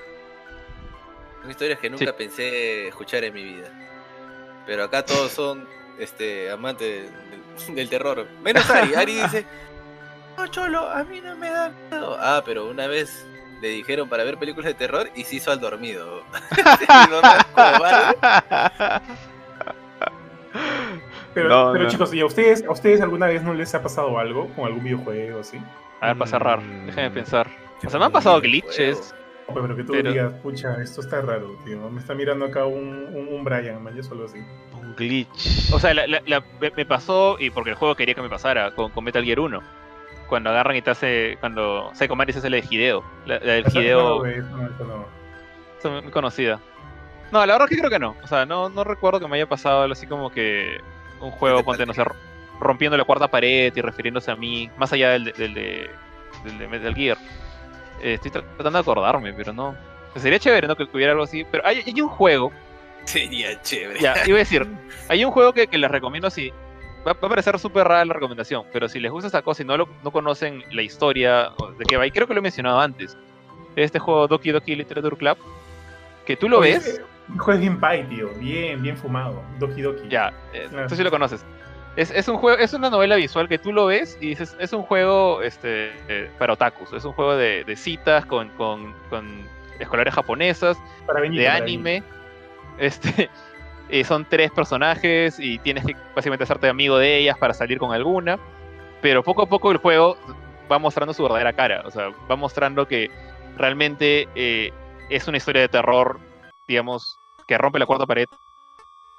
[1.42, 3.72] Son historias que nunca pensé escuchar en mi vida.
[4.66, 5.68] Pero acá todos son
[6.00, 7.12] este amantes
[7.68, 8.28] del, del terror.
[8.42, 8.96] Menos Ari.
[8.96, 9.46] Ari dice,
[10.38, 12.18] no, Cholo, a mí no me da miedo.
[12.20, 13.26] Ah, pero una vez
[13.64, 16.22] le dijeron para ver películas de terror y se hizo al dormido.
[21.34, 21.90] Pero, No, pero no.
[21.90, 24.84] chicos, ¿y a ustedes, a ustedes alguna vez no les ha pasado algo con algún
[24.84, 25.58] videojuego así?
[26.00, 26.86] A ver, para cerrar, Mm.
[26.88, 27.48] déjenme pensar.
[27.84, 29.16] O sea, me han pasado glitches.
[29.52, 31.90] Pero que tú Pero- digas, pucha, esto está raro, tío.
[31.90, 34.38] Me está mirando acá un, un, un Brian, man, yo solo así.
[34.74, 35.72] Un glitch.
[35.74, 38.30] O sea, la- la- la- me- me pasó, y porque el juego quería que me
[38.30, 39.60] pasara, con, con Metal Gear 1.
[40.34, 41.38] Cuando agarran y te hace.
[41.40, 43.04] Cuando Psycho Mantis hace la de Hideo.
[43.28, 44.26] La, la del Hideo.
[44.26, 44.44] es
[45.86, 46.60] muy- conocida.
[47.32, 48.16] No, la verdad que creo que no.
[48.24, 50.80] O sea, no, no recuerdo que me haya pasado algo así como que
[51.22, 52.04] un juego, te ponte, no sé,
[52.60, 55.90] rompiendo la cuarta pared y refiriéndose a mí, más allá del, de- del, de,
[56.46, 57.18] del de Metal Gear.
[58.02, 59.76] Eh, estoy tra- tratando de acordarme, pero no.
[60.16, 60.76] Sería chévere, ¿no?
[60.76, 61.46] Que hubiera algo así.
[61.52, 62.52] Pero hay, hay un juego
[63.06, 64.00] Sería chévere.
[64.00, 64.68] Ya, iba a decir,
[65.10, 66.52] hay un juego que, que les recomiendo si.
[67.06, 69.66] Va, va a parecer súper rara la recomendación, pero si les gusta esta cosa y
[69.66, 72.80] no, lo- no conocen la historia de qué va, y creo que lo he mencionado
[72.80, 73.18] antes,
[73.76, 75.38] este juego Doki Doki Literature Club,
[76.26, 77.02] que tú lo Oye, ves, ese
[77.38, 78.30] juego es bien pie, tío.
[78.40, 79.42] Bien, bien fumado.
[79.60, 80.08] Doki Doki.
[80.10, 80.88] ya, eh, Claro.
[80.88, 81.46] tú sí lo conoces.
[81.96, 84.74] Es, es un juego, es una novela visual que tú lo ves y dices, es
[84.74, 89.28] un juego este, eh, para otakus, es un juego de, de citas con, con, con
[89.80, 92.04] escolares japonesas, Para Benito, de para anime.
[92.80, 93.30] Este,
[93.94, 97.94] eh, son tres personajes y tienes que básicamente hacerte amigo de ellas para salir con
[97.94, 98.40] alguna.
[99.04, 100.18] Pero poco a poco el juego
[100.72, 101.84] va mostrando su verdadera cara.
[101.86, 103.12] O sea, va mostrando que
[103.56, 104.74] realmente eh,
[105.12, 106.20] es una historia de terror,
[106.68, 108.26] digamos, que rompe la cuarta pared.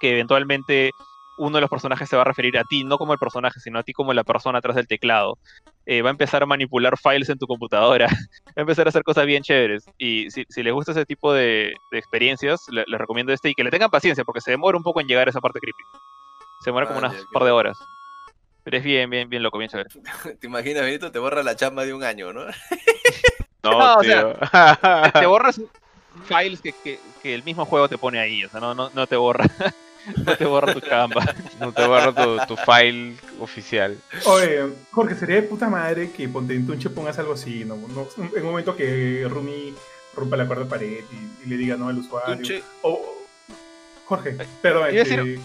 [0.01, 0.91] Que eventualmente
[1.37, 3.79] uno de los personajes se va a referir a ti, no como el personaje, sino
[3.79, 5.39] a ti como la persona atrás del teclado.
[5.87, 8.07] Eh, va a empezar a manipular files en tu computadora
[8.47, 9.85] va a empezar a hacer cosas bien chéveres.
[9.99, 13.55] Y si, si les gusta ese tipo de, de experiencias, le- les recomiendo este y
[13.55, 15.83] que le tengan paciencia, porque se demora un poco en llegar a esa parte creepy.
[16.61, 17.79] Se demora como Ah, unas par de horas.
[18.63, 19.91] Pero es bien, bien, bien loco, bien chévere.
[20.41, 21.13] ¿Te imaginas, Benito?
[21.13, 22.45] Te borra la chamba de un año, ¿no?
[23.65, 24.35] No, No, o tío.
[25.19, 25.61] Te borras
[26.25, 29.07] files que, que, que el mismo juego te pone ahí, o sea, no, no, no
[29.07, 29.47] te borra.
[30.25, 31.25] No te borra tu chamba.
[31.61, 33.97] no te borro tu, tu file oficial.
[34.27, 37.77] Oye, Jorge, sería de puta madre que ponte en Tunche pongas algo así, ¿no?
[37.77, 39.75] No, En un momento que Rumi
[40.15, 42.35] rompa la cuarta pared y, y le diga no al usuario.
[42.37, 43.01] Tunche, O,
[44.07, 45.39] Jorge, perdón, este,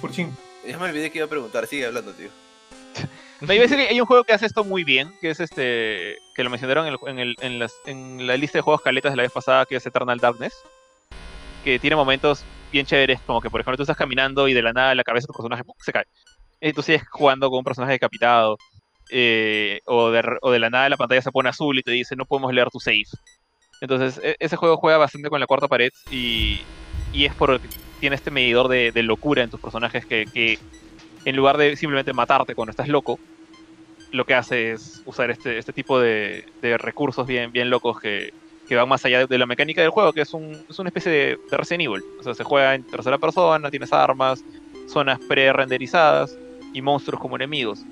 [0.68, 1.66] ya me olvidé que iba a preguntar.
[1.68, 2.30] Sigue hablando, tío.
[3.42, 5.40] No, iba a decir que hay un juego que hace esto muy bien, que es
[5.40, 8.82] este, que lo mencionaron en, el- en el- en las- en la lista de juegos
[8.82, 10.54] caletas de la vez pasada, que es Eternal Darkness,
[11.64, 14.74] que tiene momentos bien chéveres, como que por ejemplo tú estás caminando y de la
[14.74, 16.06] nada la cabeza de tu personaje se cae.
[16.84, 18.58] Sigues jugando con un personaje decapitado,
[19.10, 22.54] eh, o, de, la nada la pantalla se pone azul y te dice no podemos
[22.54, 23.04] leer tu save.
[23.82, 26.60] Entonces e- ese juego juega bastante con la cuarta pared y,
[27.14, 27.68] y es porque
[28.00, 30.58] tiene este medidor de, locura en tus personajes que, que
[31.26, 33.20] en lugar de simplemente matarte cuando estás loco,
[34.12, 38.30] lo que hace es usar este, este tipo de, de recursos bien, bien locos que,
[38.70, 40.90] que van más allá de, de la mecánica del juego, que es, un, es una
[40.90, 42.04] especie de, de Resident Evil.
[42.20, 44.46] O sea, se juega en tercera persona, tienes armas,
[44.88, 46.38] zonas pre-renderizadas
[46.74, 47.84] y monstruos como enemigos.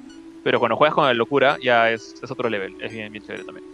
[0.44, 3.44] Pero cuando juegas con la locura ya es, es otro level, es bien, bien chévere
[3.44, 3.66] también.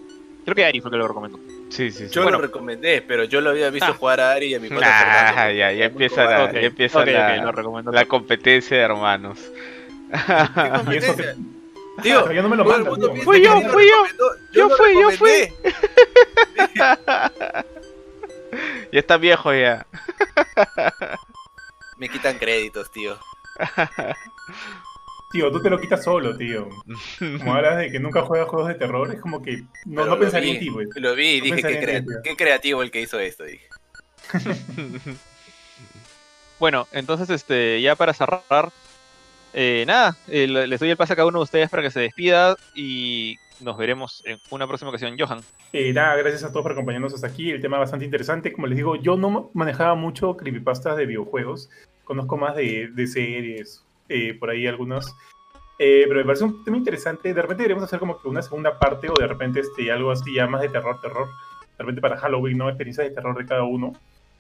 [0.46, 1.40] Creo que Ari fue el que lo recomendó.
[1.70, 2.14] Sí, sí, sí.
[2.14, 2.38] Yo Bueno.
[2.38, 3.96] lo recomendé, pero yo lo había visto Ah.
[3.98, 5.54] jugar a Ari y a mi pata Ah, Fernando.
[5.58, 9.40] ya, ya empieza la, Ok, ya empieza la, competencia de hermanos.
[10.56, 11.36] ¿Qué competencia?
[12.02, 12.90] Tío, no me lo manda,
[13.24, 14.06] Fui yo, fui yo.
[14.52, 15.54] Yo fui, yo recomendé.
[18.92, 19.88] Ya está viejo ya.
[21.98, 23.18] Me quitan créditos, tío.
[25.32, 26.70] Tío, tú te lo quitas solo, tío.
[27.18, 30.20] Como hablas de que nunca juegas juegos de terror, es como que no, no lo
[30.20, 30.88] pensaría vi, en ti, güey.
[30.94, 33.44] Lo vi y No dije, qué, crea- ti, creativo el que hizo esto.
[33.46, 33.68] Dije.
[36.60, 38.72] Bueno, entonces este, ya para cerrar,
[39.54, 41.92] Eh, nada, eh, le- les doy el pase a cada uno de ustedes para que
[41.92, 45.16] se despida y nos veremos en una próxima ocasión.
[45.18, 45.42] Johan.
[45.72, 47.52] Eh, nada, gracias a todos por acompañarnos hasta aquí.
[47.52, 48.52] El tema es bastante interesante.
[48.52, 51.70] Como les digo, yo no manejaba mucho creepypastas de videojuegos.
[52.04, 55.14] Conozco más de, de series, eh, por ahí algunos.
[55.80, 57.34] Eh, pero me parece un tema interesante.
[57.34, 60.34] De repente deberíamos hacer como que una segunda parte o de repente este, algo así
[60.34, 61.28] ya más de terror, terror.
[61.78, 62.70] De repente para Halloween, ¿no?
[62.70, 63.94] Experiencias de terror de cada uno.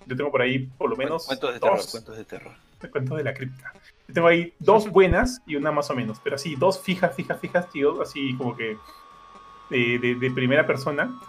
[0.05, 2.53] Yo tengo por ahí por lo menos Cuentos de dos terror, cuentos de terror.
[2.89, 3.73] Cuentos de la cripta.
[4.13, 7.69] Tengo ahí dos buenas y una más o menos, pero así, dos fijas, fijas, fijas,
[7.69, 8.77] tío, así como que
[9.69, 11.19] de, de- de primera persona.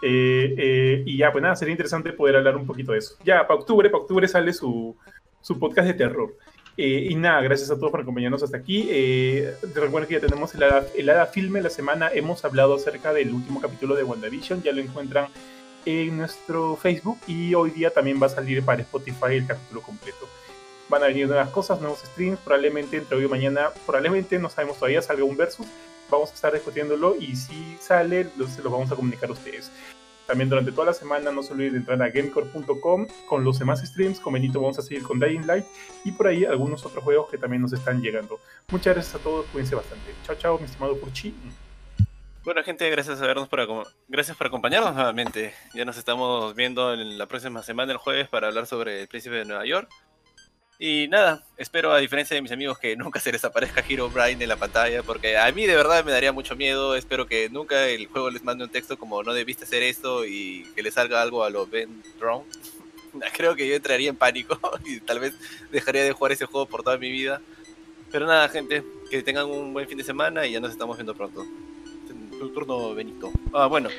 [0.00, 3.16] Eh, eh, y ya, pues nada, sería interesante poder hablar un poquito de eso.
[3.24, 4.96] Ya, para octubre, para octubre sale su,
[5.40, 6.36] su podcast de terror.
[6.76, 8.86] Eh, y nada, gracias a todos por acompañarnos hasta aquí.
[8.88, 12.08] Eh, te recuerdo que ya tenemos el Hada, el Filme la semana.
[12.14, 14.62] Hemos hablado acerca del último capítulo de WandaVision.
[14.62, 15.26] Ya lo encuentran
[15.84, 17.18] en nuestro Facebook.
[17.26, 20.28] Y hoy día también va a salir para Spotify el capítulo completo.
[20.88, 22.38] Van a venir nuevas cosas, nuevos streams.
[22.40, 25.66] Probablemente entre hoy y mañana, probablemente, no sabemos todavía, salga un versus.
[26.10, 29.70] Vamos a estar discutiéndolo y si sale, se lo vamos a comunicar a ustedes.
[30.26, 33.80] También durante toda la semana no se olviden de entrar a gamecore.com con los demás
[33.80, 34.20] streams.
[34.20, 35.64] Con Benito vamos a seguir con Dying Light
[36.04, 38.38] y por ahí algunos otros juegos que también nos están llegando.
[38.70, 40.12] Muchas gracias a todos, cuídense bastante.
[40.26, 41.34] Chao, chao, mi estimado Purchi.
[42.44, 43.66] Bueno, gente, gracias a vernos por
[44.06, 45.54] gracias por acompañarnos nuevamente.
[45.74, 49.36] Ya nos estamos viendo en la próxima semana, el jueves, para hablar sobre el príncipe
[49.36, 49.90] de Nueva York.
[50.80, 54.40] Y nada, espero, a diferencia de mis amigos, que nunca se les aparezca Hero Brian
[54.40, 56.94] en la pantalla, porque a mí de verdad me daría mucho miedo.
[56.94, 60.66] Espero que nunca el juego les mande un texto como no debiste hacer esto y
[60.76, 62.44] que les salga algo a los Ben Drone.
[63.36, 65.34] Creo que yo entraría en pánico y tal vez
[65.72, 67.40] dejaría de jugar ese juego por toda mi vida.
[68.12, 71.14] Pero nada, gente, que tengan un buen fin de semana y ya nos estamos viendo
[71.14, 71.44] pronto.
[72.38, 73.32] Tu turno, Benito.
[73.52, 73.90] Ah, bueno,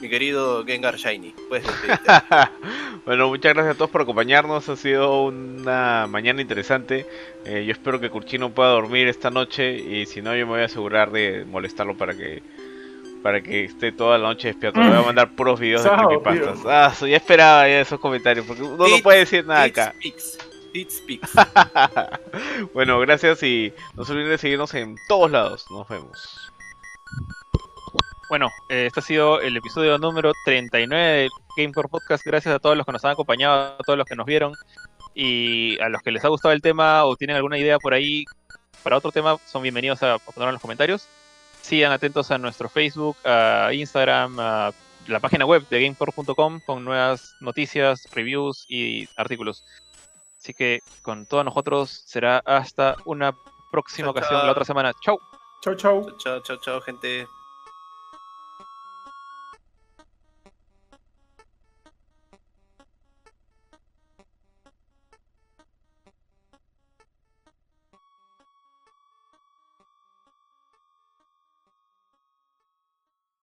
[0.00, 1.66] mi querido Gengar Shiny, puedes
[3.06, 4.68] bueno, muchas gracias a todos por acompañarnos.
[4.68, 7.06] Ha sido una mañana interesante.
[7.44, 10.62] Eh, yo espero que Curchino pueda dormir esta noche y si no, yo me voy
[10.62, 12.42] a asegurar de molestarlo para que
[13.22, 14.80] para que esté toda la noche despierto.
[14.80, 16.58] Le voy a mandar puros videos de creepypastas.
[16.66, 19.92] Ah, so- ya esperaba ya esos comentarios porque uno no puede decir nada It acá.
[19.98, 20.38] speaks.
[20.72, 21.30] It speaks.
[22.72, 25.66] bueno, gracias y no se olviden de seguirnos en todos lados.
[25.70, 26.50] Nos vemos.
[28.30, 32.24] Bueno, eh, este ha sido el episodio número 39 del Gamecore Podcast.
[32.24, 34.54] Gracias a todos los que nos han acompañado, a todos los que nos vieron
[35.16, 38.24] y a los que les ha gustado el tema o tienen alguna idea por ahí
[38.84, 41.08] para otro tema, son bienvenidos a, a ponerlo en los comentarios.
[41.60, 44.70] Sigan atentos a nuestro Facebook, a Instagram, a
[45.08, 49.64] la página web de gamecore.com con nuevas noticias, reviews y artículos.
[50.38, 53.34] Así que con todos nosotros será hasta una
[53.72, 54.92] próxima ocasión la otra semana.
[55.00, 55.18] Chau.
[55.62, 56.16] Chao, chao.
[56.16, 57.26] chao, chao, chao, gente.